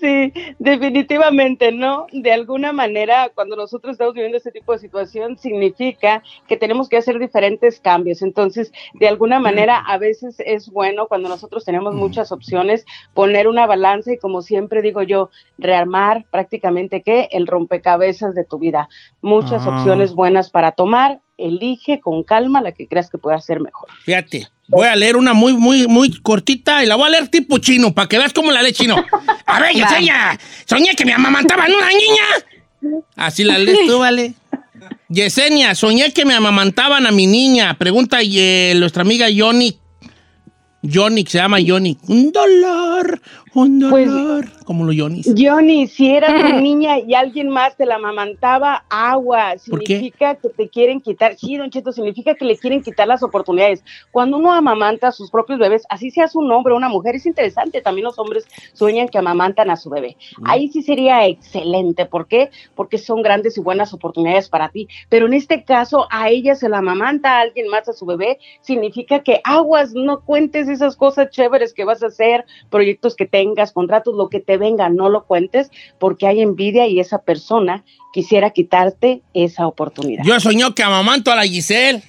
Sí, 0.00 0.32
definitivamente, 0.58 1.72
¿no? 1.72 2.06
De 2.12 2.32
alguna 2.32 2.72
manera, 2.72 3.30
cuando 3.34 3.56
nosotros 3.56 3.92
estamos 3.92 4.14
viviendo 4.14 4.36
este 4.38 4.50
tipo 4.52 4.72
de 4.72 4.78
situación, 4.78 5.38
significa 5.38 6.22
que 6.48 6.56
tenemos 6.56 6.88
que 6.88 6.96
hacer 6.96 7.18
diferentes 7.18 7.80
cambios. 7.80 8.22
Entonces, 8.22 8.72
de 8.94 9.08
alguna 9.08 9.38
manera, 9.40 9.78
a 9.78 9.98
veces 9.98 10.36
es 10.44 10.68
bueno 10.70 11.06
cuando 11.06 11.28
nosotros 11.28 11.64
tenemos 11.64 11.94
muchas 11.94 12.32
opciones, 12.32 12.84
poner 13.14 13.46
una 13.48 13.66
balanza 13.66 14.12
y, 14.12 14.18
como 14.18 14.42
siempre 14.42 14.82
digo 14.82 15.02
yo, 15.02 15.30
rearmar 15.58 16.24
prácticamente, 16.30 17.02
¿qué? 17.02 17.28
El 17.30 17.46
rompecabezas 17.46 18.34
de 18.34 18.44
tu 18.44 18.58
vida. 18.58 18.88
Muchas 19.22 19.66
Ah. 19.66 19.70
opciones 19.78 20.14
buenas 20.14 20.50
para 20.50 20.72
tomar. 20.72 21.20
Elige 21.36 22.00
con 22.00 22.22
calma 22.22 22.60
la 22.62 22.72
que 22.72 22.86
creas 22.86 23.10
que 23.10 23.18
pueda 23.18 23.40
ser 23.40 23.60
mejor. 23.60 23.88
Fíjate, 24.04 24.46
voy 24.68 24.86
a 24.86 24.96
leer 24.96 25.16
una 25.16 25.32
muy, 25.32 25.52
muy, 25.54 25.86
muy 25.86 26.10
cortita 26.20 26.82
y 26.82 26.86
la 26.86 26.96
voy 26.96 27.06
a 27.06 27.10
leer 27.10 27.28
tipo 27.28 27.58
chino, 27.58 27.94
para 27.94 28.08
que 28.08 28.18
veas 28.18 28.32
cómo 28.32 28.50
la 28.50 28.62
lee 28.62 28.72
chino. 28.72 28.96
A 29.46 29.60
ver, 29.60 29.74
Yesenia, 29.74 30.38
soñé 30.64 30.94
que 30.94 31.04
me 31.04 31.12
amamantaban 31.12 31.72
una 31.72 31.88
niña. 31.88 33.02
Así 33.16 33.44
la 33.44 33.58
lees 33.58 33.86
tú, 33.86 33.98
vale. 33.98 34.34
Yesenia, 35.08 35.74
soñé 35.74 36.12
que 36.12 36.24
me 36.24 36.34
amamantaban 36.34 37.06
a 37.06 37.10
mi 37.10 37.26
niña. 37.26 37.74
Pregunta 37.78 38.18
eh, 38.22 38.74
nuestra 38.76 39.02
amiga 39.02 39.28
Yoni. 39.28 39.78
Yoni, 40.82 41.24
se 41.26 41.38
llama 41.38 41.60
Yoni. 41.60 41.98
Un 42.08 42.30
dolor, 42.30 43.20
un 43.54 43.78
dolor. 43.78 44.44
Como 44.64 44.84
los 44.84 44.94
Yonis. 44.94 45.32
Johnny, 45.36 45.86
si 45.86 46.10
era 46.10 46.28
tu 46.28 46.56
niña 46.60 46.98
y 46.98 47.14
alguien 47.14 47.48
más 47.50 47.76
te 47.76 47.86
la 47.86 47.96
amamantaba, 47.96 48.84
agua. 48.88 49.58
Significa 49.58 50.36
que 50.36 50.48
te 50.48 50.68
quieren 50.68 51.00
quitar. 51.00 51.36
Sí, 51.36 51.56
Don 51.56 51.70
Cheto, 51.70 51.92
significa 51.92 52.34
que 52.34 52.44
le 52.44 52.56
quieren 52.56 52.82
quitar 52.82 53.06
las 53.06 53.22
oportunidades. 53.22 53.84
Cuando 54.10 54.38
uno 54.38 54.52
amamanta 54.52 55.08
a 55.08 55.12
sus 55.12 55.30
propios 55.30 55.58
bebés, 55.58 55.84
así 55.90 56.10
seas 56.10 56.34
un 56.34 56.50
hombre 56.50 56.72
o 56.72 56.76
una 56.76 56.88
mujer, 56.88 57.14
es 57.14 57.26
interesante. 57.26 57.82
También 57.82 58.06
los 58.06 58.18
hombres 58.18 58.46
sueñan 58.72 59.08
que 59.08 59.18
amamantan 59.18 59.70
a 59.70 59.76
su 59.76 59.90
bebé. 59.90 60.16
Ahí 60.44 60.68
sí 60.68 60.82
sería 60.82 61.26
excelente. 61.26 62.06
¿Por 62.06 62.26
qué? 62.26 62.50
Porque 62.74 62.98
son 62.98 63.22
grandes 63.22 63.58
y 63.58 63.60
buenas 63.60 63.92
oportunidades 63.92 64.48
para 64.48 64.70
ti. 64.70 64.88
Pero 65.08 65.26
en 65.26 65.34
este 65.34 65.64
caso, 65.64 66.06
a 66.10 66.30
ella 66.30 66.54
se 66.54 66.68
la 66.68 66.78
amamanta 66.78 67.36
a 67.36 67.40
alguien 67.40 67.68
más 67.68 67.88
a 67.88 67.92
su 67.92 68.06
bebé, 68.06 68.38
significa 68.60 69.22
que 69.22 69.40
aguas, 69.44 69.92
no 69.94 70.20
cuentes 70.20 70.68
esas 70.68 70.96
cosas 70.96 71.30
chéveres 71.30 71.74
que 71.74 71.84
vas 71.84 72.02
a 72.02 72.06
hacer, 72.06 72.44
proyectos 72.70 73.14
que 73.14 73.26
tengas, 73.26 73.43
contratos, 73.72 74.14
lo 74.14 74.28
que 74.28 74.40
te 74.40 74.56
venga, 74.56 74.88
no 74.88 75.08
lo 75.08 75.24
cuentes, 75.24 75.70
porque 75.98 76.26
hay 76.26 76.40
envidia 76.40 76.86
y 76.86 77.00
esa 77.00 77.18
persona 77.22 77.84
quisiera 78.12 78.50
quitarte 78.50 79.22
esa 79.34 79.66
oportunidad. 79.66 80.24
Yo 80.24 80.38
soñó 80.40 80.74
que 80.74 80.82
amamanto 80.82 81.30
a 81.32 81.36
la 81.36 81.42
Giselle. 81.44 82.02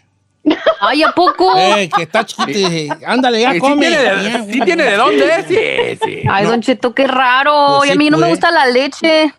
Ay, 0.79 1.01
¿a 1.01 1.11
poco? 1.11 1.57
Eh, 1.57 1.89
que 1.95 2.03
está 2.03 2.23
chiquita. 2.23 2.99
Ándale, 3.07 3.41
ya 3.41 3.49
Sí, 3.49 3.55
sí 3.55 3.59
come. 3.61 3.87
tiene 3.87 3.97
de- 4.03 4.53
sí 4.53 4.59
tiene 4.61 4.83
de 4.83 4.95
dónde, 4.95 5.25
sí, 5.47 5.99
sí. 6.05 6.19
Ay, 6.29 6.43
No. 6.43 6.51
Don 6.51 6.61
Cheto, 6.61 6.93
qué 6.93 7.07
raro. 7.07 7.77
Pues 7.79 7.87
y 7.87 7.89
a 7.89 7.93
sí, 7.93 7.97
mí 7.97 8.09
no 8.11 8.17
me 8.19 8.29
gusta 8.29 8.51
la 8.51 8.67
leche. 8.67 9.33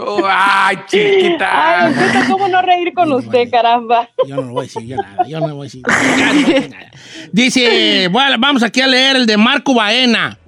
Oh, 0.00 0.22
ay, 0.30 0.76
chiquita. 0.86 1.86
Ay, 1.86 1.94
¿cómo 2.30 2.48
no 2.48 2.62
reír 2.62 2.92
con 2.94 3.12
usted, 3.12 3.50
caramba? 3.50 4.08
Yo 4.26 4.36
no 4.36 4.42
lo 4.42 4.52
voy 4.52 4.60
a 4.60 4.62
decir 4.68 4.82
yo 4.86 4.96
nada, 4.96 5.26
yo 5.26 5.40
no 5.40 5.48
lo 5.48 5.54
voy 5.56 5.66
a 5.66 5.70
decir. 5.70 5.82
Ya 5.86 6.32
no 6.32 6.32
voy 6.32 6.52
a 6.52 6.54
decir 6.56 6.70
nada. 6.70 6.90
Dice, 7.32 8.08
bueno, 8.10 8.36
vamos 8.38 8.62
aquí 8.62 8.80
a 8.80 8.86
leer 8.86 9.16
el 9.16 9.26
de 9.26 9.36
Marco 9.36 9.74
Baena. 9.74 10.38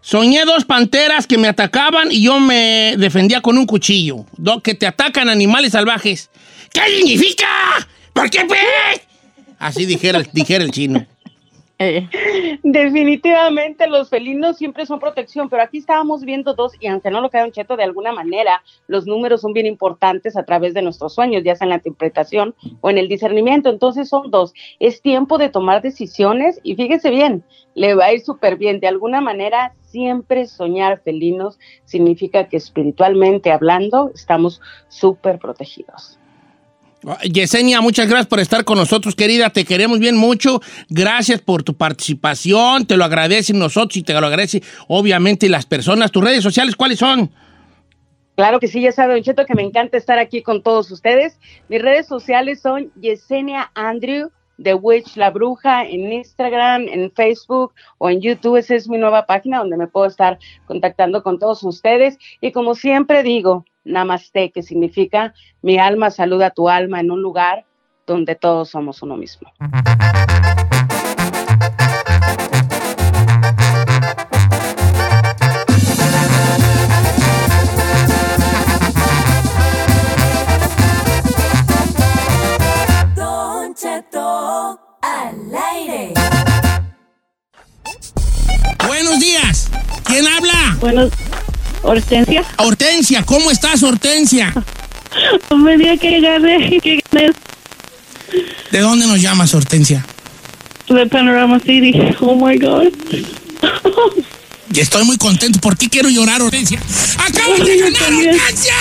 Soñé 0.00 0.44
dos 0.44 0.64
panteras 0.64 1.26
que 1.26 1.38
me 1.38 1.48
atacaban 1.48 2.10
y 2.10 2.24
yo 2.24 2.40
me 2.40 2.94
defendía 2.98 3.40
con 3.40 3.56
un 3.56 3.66
cuchillo. 3.66 4.26
Do- 4.36 4.60
que 4.60 4.74
te 4.74 4.86
atacan 4.86 5.28
animales 5.28 5.72
salvajes. 5.72 6.28
¿Qué 6.72 6.80
significa? 6.96 7.46
¿Por 8.12 8.28
qué 8.28 8.44
pues? 8.46 8.60
Así 9.58 9.86
dijera, 9.86 10.20
dijera 10.32 10.64
el 10.64 10.72
chino. 10.72 11.06
Definitivamente 12.62 13.86
los 13.86 14.08
felinos 14.08 14.56
siempre 14.56 14.86
son 14.86 15.00
protección, 15.00 15.48
pero 15.48 15.62
aquí 15.62 15.78
estábamos 15.78 16.24
viendo 16.24 16.54
dos 16.54 16.72
y 16.80 16.86
aunque 16.86 17.10
no 17.10 17.20
lo 17.20 17.30
queda 17.30 17.44
un 17.44 17.52
cheto 17.52 17.76
de 17.76 17.84
alguna 17.84 18.12
manera, 18.12 18.62
los 18.86 19.06
números 19.06 19.40
son 19.40 19.52
bien 19.52 19.66
importantes 19.66 20.36
a 20.36 20.44
través 20.44 20.74
de 20.74 20.82
nuestros 20.82 21.14
sueños, 21.14 21.42
ya 21.44 21.54
sea 21.54 21.66
en 21.66 21.70
la 21.70 21.76
interpretación 21.76 22.54
o 22.80 22.90
en 22.90 22.98
el 22.98 23.08
discernimiento. 23.08 23.70
Entonces 23.70 24.08
son 24.08 24.30
dos. 24.30 24.52
Es 24.78 25.02
tiempo 25.02 25.38
de 25.38 25.48
tomar 25.48 25.82
decisiones 25.82 26.60
y 26.62 26.74
fíjese 26.74 27.10
bien, 27.10 27.44
le 27.74 27.94
va 27.94 28.06
a 28.06 28.12
ir 28.12 28.20
súper 28.20 28.56
bien. 28.56 28.80
De 28.80 28.88
alguna 28.88 29.20
manera, 29.20 29.74
siempre 29.82 30.46
soñar 30.46 31.00
felinos 31.02 31.58
significa 31.84 32.48
que 32.48 32.56
espiritualmente 32.56 33.50
hablando 33.50 34.10
estamos 34.14 34.60
súper 34.88 35.38
protegidos. 35.38 36.18
Yesenia, 37.24 37.80
muchas 37.80 38.06
gracias 38.06 38.28
por 38.28 38.40
estar 38.40 38.64
con 38.64 38.78
nosotros, 38.78 39.16
querida. 39.16 39.50
Te 39.50 39.64
queremos 39.64 39.98
bien 39.98 40.16
mucho. 40.16 40.60
Gracias 40.88 41.40
por 41.40 41.62
tu 41.62 41.74
participación. 41.74 42.86
Te 42.86 42.96
lo 42.96 43.04
agradecen 43.04 43.58
nosotros 43.58 43.96
y 43.96 44.02
te 44.02 44.12
lo 44.12 44.26
agradecen, 44.26 44.62
obviamente, 44.88 45.48
las 45.48 45.66
personas. 45.66 46.12
¿Tus 46.12 46.22
redes 46.22 46.42
sociales 46.42 46.76
cuáles 46.76 46.98
son? 46.98 47.30
Claro 48.36 48.60
que 48.60 48.68
sí, 48.68 48.80
ya 48.80 48.92
sabe, 48.92 49.14
Don 49.14 49.22
Cheto, 49.22 49.44
que 49.44 49.54
me 49.54 49.62
encanta 49.62 49.98
estar 49.98 50.18
aquí 50.18 50.42
con 50.42 50.62
todos 50.62 50.90
ustedes. 50.90 51.38
Mis 51.68 51.82
redes 51.82 52.06
sociales 52.06 52.60
son 52.62 52.90
Yesenia 53.00 53.70
Andrew, 53.74 54.30
The 54.62 54.74
Witch 54.74 55.16
La 55.16 55.30
Bruja, 55.30 55.84
en 55.84 56.12
Instagram, 56.12 56.86
en 56.88 57.10
Facebook 57.12 57.74
o 57.98 58.08
en 58.08 58.20
YouTube. 58.20 58.56
Esa 58.56 58.74
es 58.74 58.88
mi 58.88 58.96
nueva 58.96 59.26
página 59.26 59.58
donde 59.58 59.76
me 59.76 59.86
puedo 59.86 60.06
estar 60.06 60.38
contactando 60.66 61.22
con 61.22 61.38
todos 61.38 61.62
ustedes. 61.62 62.16
Y 62.40 62.52
como 62.52 62.74
siempre 62.74 63.22
digo, 63.22 63.66
Namaste, 63.84 64.52
que 64.52 64.62
significa 64.62 65.34
mi 65.60 65.78
alma 65.78 66.10
saluda 66.10 66.46
a 66.46 66.50
tu 66.50 66.68
alma 66.68 67.00
en 67.00 67.10
un 67.10 67.22
lugar 67.22 67.64
donde 68.06 68.34
todos 68.34 68.70
somos 68.70 69.02
uno 69.02 69.16
mismo. 69.16 69.52
Don 83.16 83.74
Cheto 83.74 84.80
al 85.02 85.54
aire. 85.74 86.14
Buenos 88.86 89.18
días. 89.20 89.70
¿Quién 90.04 90.26
habla? 90.26 90.76
Bueno, 90.80 91.08
Hortensia. 91.82 92.44
Hortensia, 92.58 93.22
¿cómo 93.24 93.50
estás, 93.50 93.82
Hortensia? 93.82 94.52
Me 95.56 95.98
que 95.98 96.20
gané, 96.20 96.80
que 96.80 97.02
gané 97.12 97.30
¿De 98.70 98.80
dónde 98.80 99.06
nos 99.06 99.20
llamas, 99.20 99.54
Hortensia? 99.54 100.04
de 100.88 101.06
Panorama 101.06 101.58
City. 101.60 101.94
Oh 102.20 102.34
my 102.34 102.56
God. 102.58 102.92
Y 104.74 104.80
estoy 104.80 105.04
muy 105.04 105.16
contento. 105.16 105.58
¿Por 105.60 105.76
qué 105.76 105.88
quiero 105.88 106.08
llorar, 106.08 106.40
Hortensia? 106.42 106.80
¡Acabas 107.18 107.64
de 107.64 107.78
ganar, 107.78 107.98
también. 108.02 108.30
Hortensia! 108.34 108.74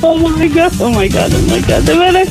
Oh 0.00 0.16
my 0.18 0.48
God, 0.48 0.72
oh 0.80 0.90
my 0.90 1.08
God, 1.08 1.32
oh 1.32 1.42
my 1.48 1.60
God, 1.60 1.82
de 1.82 1.94
veras. 1.94 2.28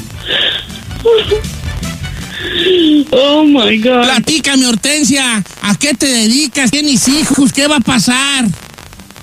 Oh 3.12 3.44
my 3.44 3.78
God. 3.80 4.04
Platícame, 4.04 4.68
Hortensia. 4.68 5.44
¿A 5.62 5.76
qué 5.76 5.94
te 5.94 6.08
dedicas? 6.08 6.72
¿Tienes 6.72 7.08
hijos? 7.08 7.54
¿Qué 7.54 7.68
va 7.68 7.78
a 7.78 7.82
pasar? 7.82 8.46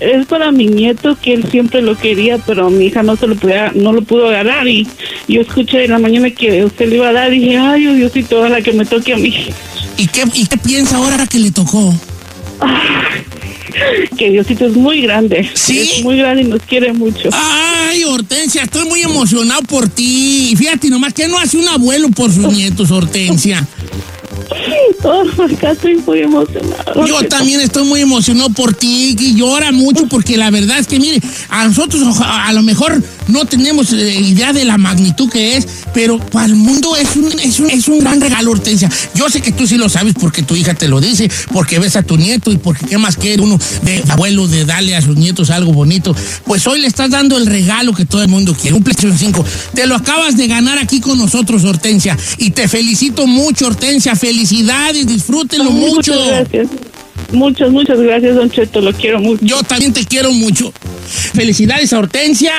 Es 0.00 0.26
para 0.26 0.52
mi 0.52 0.66
nieto 0.66 1.16
que 1.20 1.34
él 1.34 1.44
siempre 1.50 1.82
lo 1.82 1.96
quería, 1.96 2.38
pero 2.38 2.70
mi 2.70 2.86
hija 2.86 3.02
no 3.02 3.16
se 3.16 3.26
lo 3.26 3.34
podía, 3.34 3.72
no 3.74 3.92
lo 3.92 4.02
pudo 4.02 4.28
agarrar 4.28 4.68
y 4.68 4.86
yo 5.26 5.40
escuché 5.40 5.84
en 5.84 5.90
la 5.90 5.98
mañana 5.98 6.30
que 6.30 6.64
usted 6.64 6.88
le 6.88 6.96
iba 6.96 7.08
a 7.08 7.12
dar 7.12 7.32
y 7.32 7.40
dije, 7.40 7.56
ay, 7.58 7.86
oh, 7.88 7.94
Diosito, 7.94 8.38
ojalá 8.38 8.62
que 8.62 8.72
me 8.72 8.84
toque 8.84 9.14
a 9.14 9.16
mí. 9.16 9.34
¿Y 9.96 10.06
qué, 10.06 10.24
¿Y 10.34 10.46
qué 10.46 10.56
piensa 10.56 10.96
ahora 10.96 11.26
que 11.26 11.40
le 11.40 11.50
tocó? 11.50 11.92
Que 14.16 14.30
Diosito 14.30 14.66
es 14.66 14.74
muy 14.74 15.02
grande. 15.02 15.48
¿Sí? 15.54 15.78
Es 15.78 16.02
muy 16.02 16.16
grande 16.16 16.42
y 16.42 16.46
nos 16.46 16.62
quiere 16.62 16.92
mucho. 16.92 17.30
Ay, 17.32 18.04
Hortensia, 18.04 18.62
estoy 18.62 18.88
muy 18.88 19.02
emocionado 19.02 19.62
por 19.62 19.88
ti. 19.88 20.54
Fíjate 20.56 20.88
nomás, 20.88 21.12
que 21.12 21.28
no 21.28 21.38
hace 21.38 21.56
un 21.58 21.68
abuelo 21.68 22.08
por 22.10 22.32
sus 22.32 22.52
nietos, 22.52 22.90
Hortensia? 22.90 23.66
Oh, 25.04 25.24
acá 25.42 25.72
estoy 25.72 25.96
muy 25.96 26.20
emocionada. 26.20 27.06
Yo 27.06 27.22
también 27.28 27.60
estoy 27.60 27.84
muy 27.84 28.00
emocionado 28.00 28.50
por 28.50 28.74
ti 28.74 29.16
y 29.18 29.34
llora 29.34 29.72
mucho 29.72 30.06
porque 30.08 30.36
la 30.36 30.50
verdad 30.50 30.78
es 30.78 30.86
que, 30.86 30.98
mire, 30.98 31.20
a 31.48 31.66
nosotros 31.66 32.02
a 32.20 32.52
lo 32.52 32.62
mejor 32.62 33.02
no 33.28 33.44
tenemos 33.44 33.92
eh, 33.92 34.20
idea 34.20 34.52
de 34.52 34.64
la 34.64 34.78
magnitud 34.78 35.30
que 35.30 35.56
es, 35.56 35.66
pero 35.94 36.18
para 36.18 36.46
el 36.46 36.56
mundo 36.56 36.96
es 36.96 37.14
un, 37.16 37.30
es, 37.40 37.60
un, 37.60 37.70
es 37.70 37.88
un 37.88 38.00
gran 38.00 38.20
regalo, 38.20 38.50
Hortensia. 38.50 38.90
Yo 39.14 39.28
sé 39.28 39.40
que 39.40 39.52
tú 39.52 39.66
sí 39.66 39.76
lo 39.76 39.88
sabes 39.88 40.14
porque 40.18 40.42
tu 40.42 40.56
hija 40.56 40.74
te 40.74 40.88
lo 40.88 41.00
dice, 41.00 41.30
porque 41.52 41.78
ves 41.78 41.96
a 41.96 42.02
tu 42.02 42.16
nieto 42.16 42.50
y 42.50 42.56
porque 42.56 42.86
qué 42.86 42.98
más 42.98 43.16
quiere 43.16 43.42
uno 43.42 43.58
de 43.82 44.02
abuelo 44.08 44.48
de 44.48 44.64
darle 44.64 44.96
a 44.96 45.02
sus 45.02 45.16
nietos 45.16 45.50
algo 45.50 45.72
bonito. 45.72 46.16
Pues 46.44 46.66
hoy 46.66 46.80
le 46.80 46.88
estás 46.88 47.10
dando 47.10 47.36
el 47.36 47.46
regalo 47.46 47.92
que 47.92 48.04
todo 48.04 48.22
el 48.22 48.28
mundo 48.28 48.54
quiere, 48.54 48.76
un 48.76 48.82
PlayStation 48.82 49.16
5. 49.16 49.44
Te 49.74 49.86
lo 49.86 49.94
acabas 49.94 50.36
de 50.36 50.46
ganar 50.46 50.78
aquí 50.78 51.00
con 51.00 51.18
nosotros, 51.18 51.64
Hortensia. 51.64 52.16
Y 52.38 52.50
te 52.50 52.66
felicito 52.66 53.26
mucho, 53.26 53.66
Hortensia. 53.66 54.16
Felicidades, 54.16 54.87
disfrútenlo 54.92 55.70
mucho. 55.70 56.12
Muchas 56.12 56.26
gracias. 56.26 56.68
Muchas, 57.32 57.70
muchas 57.70 58.00
gracias, 58.00 58.36
Don 58.36 58.50
Cheto. 58.50 58.80
Lo 58.80 58.92
quiero 58.92 59.20
mucho. 59.20 59.44
Yo 59.44 59.62
también 59.62 59.92
te 59.92 60.04
quiero 60.04 60.32
mucho. 60.32 60.72
Felicidades 61.34 61.92
a 61.92 61.98
Hortensia, 61.98 62.52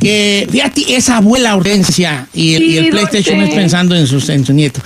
que 0.00 0.46
fíjate, 0.50 0.96
es 0.96 1.08
abuela 1.08 1.56
Hortensia 1.56 2.28
y 2.32 2.54
el, 2.54 2.62
Sí, 2.62 2.70
y 2.70 2.76
el 2.78 2.90
PlayStation 2.90 3.40
es 3.40 3.54
pensando 3.54 3.96
en, 3.96 4.06
sus, 4.06 4.28
en 4.28 4.46
su 4.46 4.52
nieto. 4.52 4.80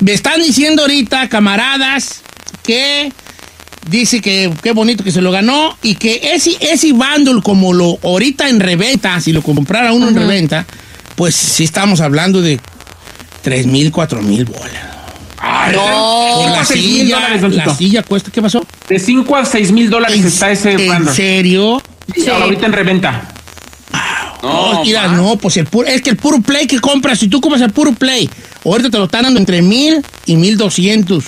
Me 0.00 0.12
están 0.12 0.42
diciendo 0.42 0.82
ahorita, 0.82 1.28
camaradas, 1.28 2.22
que 2.62 3.10
dice 3.90 4.20
que 4.20 4.52
qué 4.62 4.72
bonito 4.72 5.04
que 5.04 5.12
se 5.12 5.22
lo 5.22 5.30
ganó 5.30 5.76
y 5.82 5.94
que 5.94 6.20
ese, 6.34 6.56
ese 6.60 6.92
bundle 6.92 7.40
como 7.42 7.72
lo 7.72 7.98
ahorita 8.02 8.48
en 8.48 8.60
reventa, 8.60 9.18
si 9.20 9.32
lo 9.32 9.42
comprara 9.42 9.92
uno 9.92 10.08
en 10.08 10.16
reventa, 10.16 10.66
pues 11.14 11.34
sí 11.34 11.64
estamos 11.64 12.00
hablando 12.00 12.42
de 12.42 12.60
3 13.42 13.66
mil, 13.66 13.90
4 13.90 14.22
mil 14.22 14.44
bolas. 14.44 14.95
No. 15.72 16.42
Por 16.42 16.50
la 16.50 16.64
silla, 16.64 17.16
dólares, 17.16 17.54
la 17.54 17.74
silla 17.74 18.02
cuesta, 18.02 18.30
¿qué 18.30 18.42
pasó? 18.42 18.66
De 18.88 18.98
5 18.98 19.36
a 19.36 19.44
6 19.44 19.72
mil 19.72 19.90
dólares 19.90 20.24
está 20.24 20.50
ese 20.50 20.72
¿En 20.72 21.08
serio? 21.08 21.82
Sí, 22.14 22.28
Ahorita 22.28 22.66
en 22.66 22.72
reventa. 22.72 23.28
No, 24.42 24.82
mira, 24.84 25.08
no, 25.08 25.36
pues 25.36 25.56
el 25.56 25.66
puro, 25.66 25.88
es 25.88 26.02
que 26.02 26.10
el 26.10 26.16
puro 26.16 26.40
play 26.40 26.66
que 26.66 26.78
compras, 26.78 27.18
si 27.18 27.28
tú 27.28 27.40
compras 27.40 27.62
el 27.62 27.72
puro 27.72 27.92
play, 27.92 28.28
ahorita 28.64 28.90
te 28.90 28.98
lo 28.98 29.04
están 29.04 29.24
dando 29.24 29.40
entre 29.40 29.62
mil 29.62 30.02
y 30.26 30.36
mil 30.36 30.56
doscientos. 30.56 31.24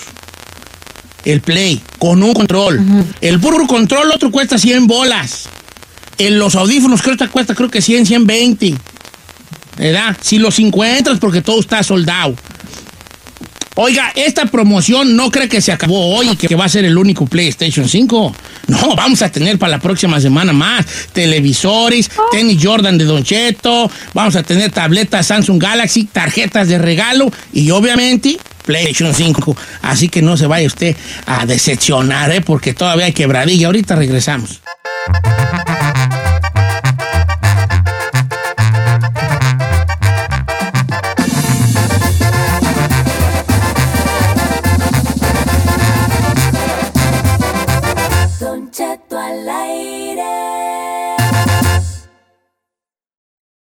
El 1.25 1.41
play, 1.41 1.83
con 1.99 2.23
un 2.23 2.33
control. 2.33 2.81
El 3.21 3.41
puro 3.41 3.67
control 3.67 4.11
otro 4.13 4.31
cuesta 4.31 4.57
100 4.57 4.87
bolas. 4.87 5.49
En 6.17 6.39
los 6.39 6.55
audífonos 6.55 7.03
creo 7.03 7.17
que 7.17 7.29
cuesta 7.29 7.55
creo 7.55 7.71
que 7.71 7.83
100, 7.83 8.07
120. 8.07 8.75
¿Verdad? 9.77 10.17
Si 10.21 10.39
los 10.39 10.59
encuentras 10.59 11.19
porque 11.19 11.43
todo 11.43 11.61
está 11.61 11.83
soldado. 11.83 12.35
Oiga, 13.81 14.11
esta 14.17 14.47
promoción 14.47 15.15
no 15.15 15.31
cree 15.31 15.49
que 15.49 15.61
se 15.61 15.71
acabó 15.71 16.17
hoy 16.17 16.31
y 16.31 16.37
que 16.37 16.57
va 16.57 16.65
a 16.65 16.69
ser 16.69 16.85
el 16.85 16.99
único 16.99 17.27
PlayStation 17.27 17.89
5. 17.89 18.35
No, 18.67 18.97
vamos 18.97 19.23
a 19.23 19.31
tener 19.31 19.57
para 19.57 19.71
la 19.71 19.79
próxima 19.79 20.21
semana 20.21 20.53
más 20.53 20.85
televisores, 21.13 22.11
tenis 22.33 22.59
Jordan 22.61 22.99
de 22.99 23.05
Don 23.05 23.23
Cheto, 23.23 23.89
vamos 24.15 24.35
a 24.35 24.43
tener 24.43 24.73
tabletas 24.73 25.29
Samsung 25.29 25.63
Galaxy, 25.63 26.07
tarjetas 26.07 26.67
de 26.67 26.79
regalo 26.79 27.31
y 27.53 27.71
obviamente 27.71 28.37
PlayStation 28.67 29.15
5. 29.15 29.57
Así 29.83 30.09
que 30.09 30.23
no 30.23 30.37
se 30.37 30.49
vaya 30.49 30.67
usted 30.67 30.97
a 31.27 31.47
decepcionar, 31.47 32.33
¿eh? 32.33 32.41
porque 32.41 32.75
todavía 32.75 33.05
hay 33.05 33.13
quebradilla. 33.13 33.69
Ahorita 33.69 33.95
regresamos. 33.95 34.61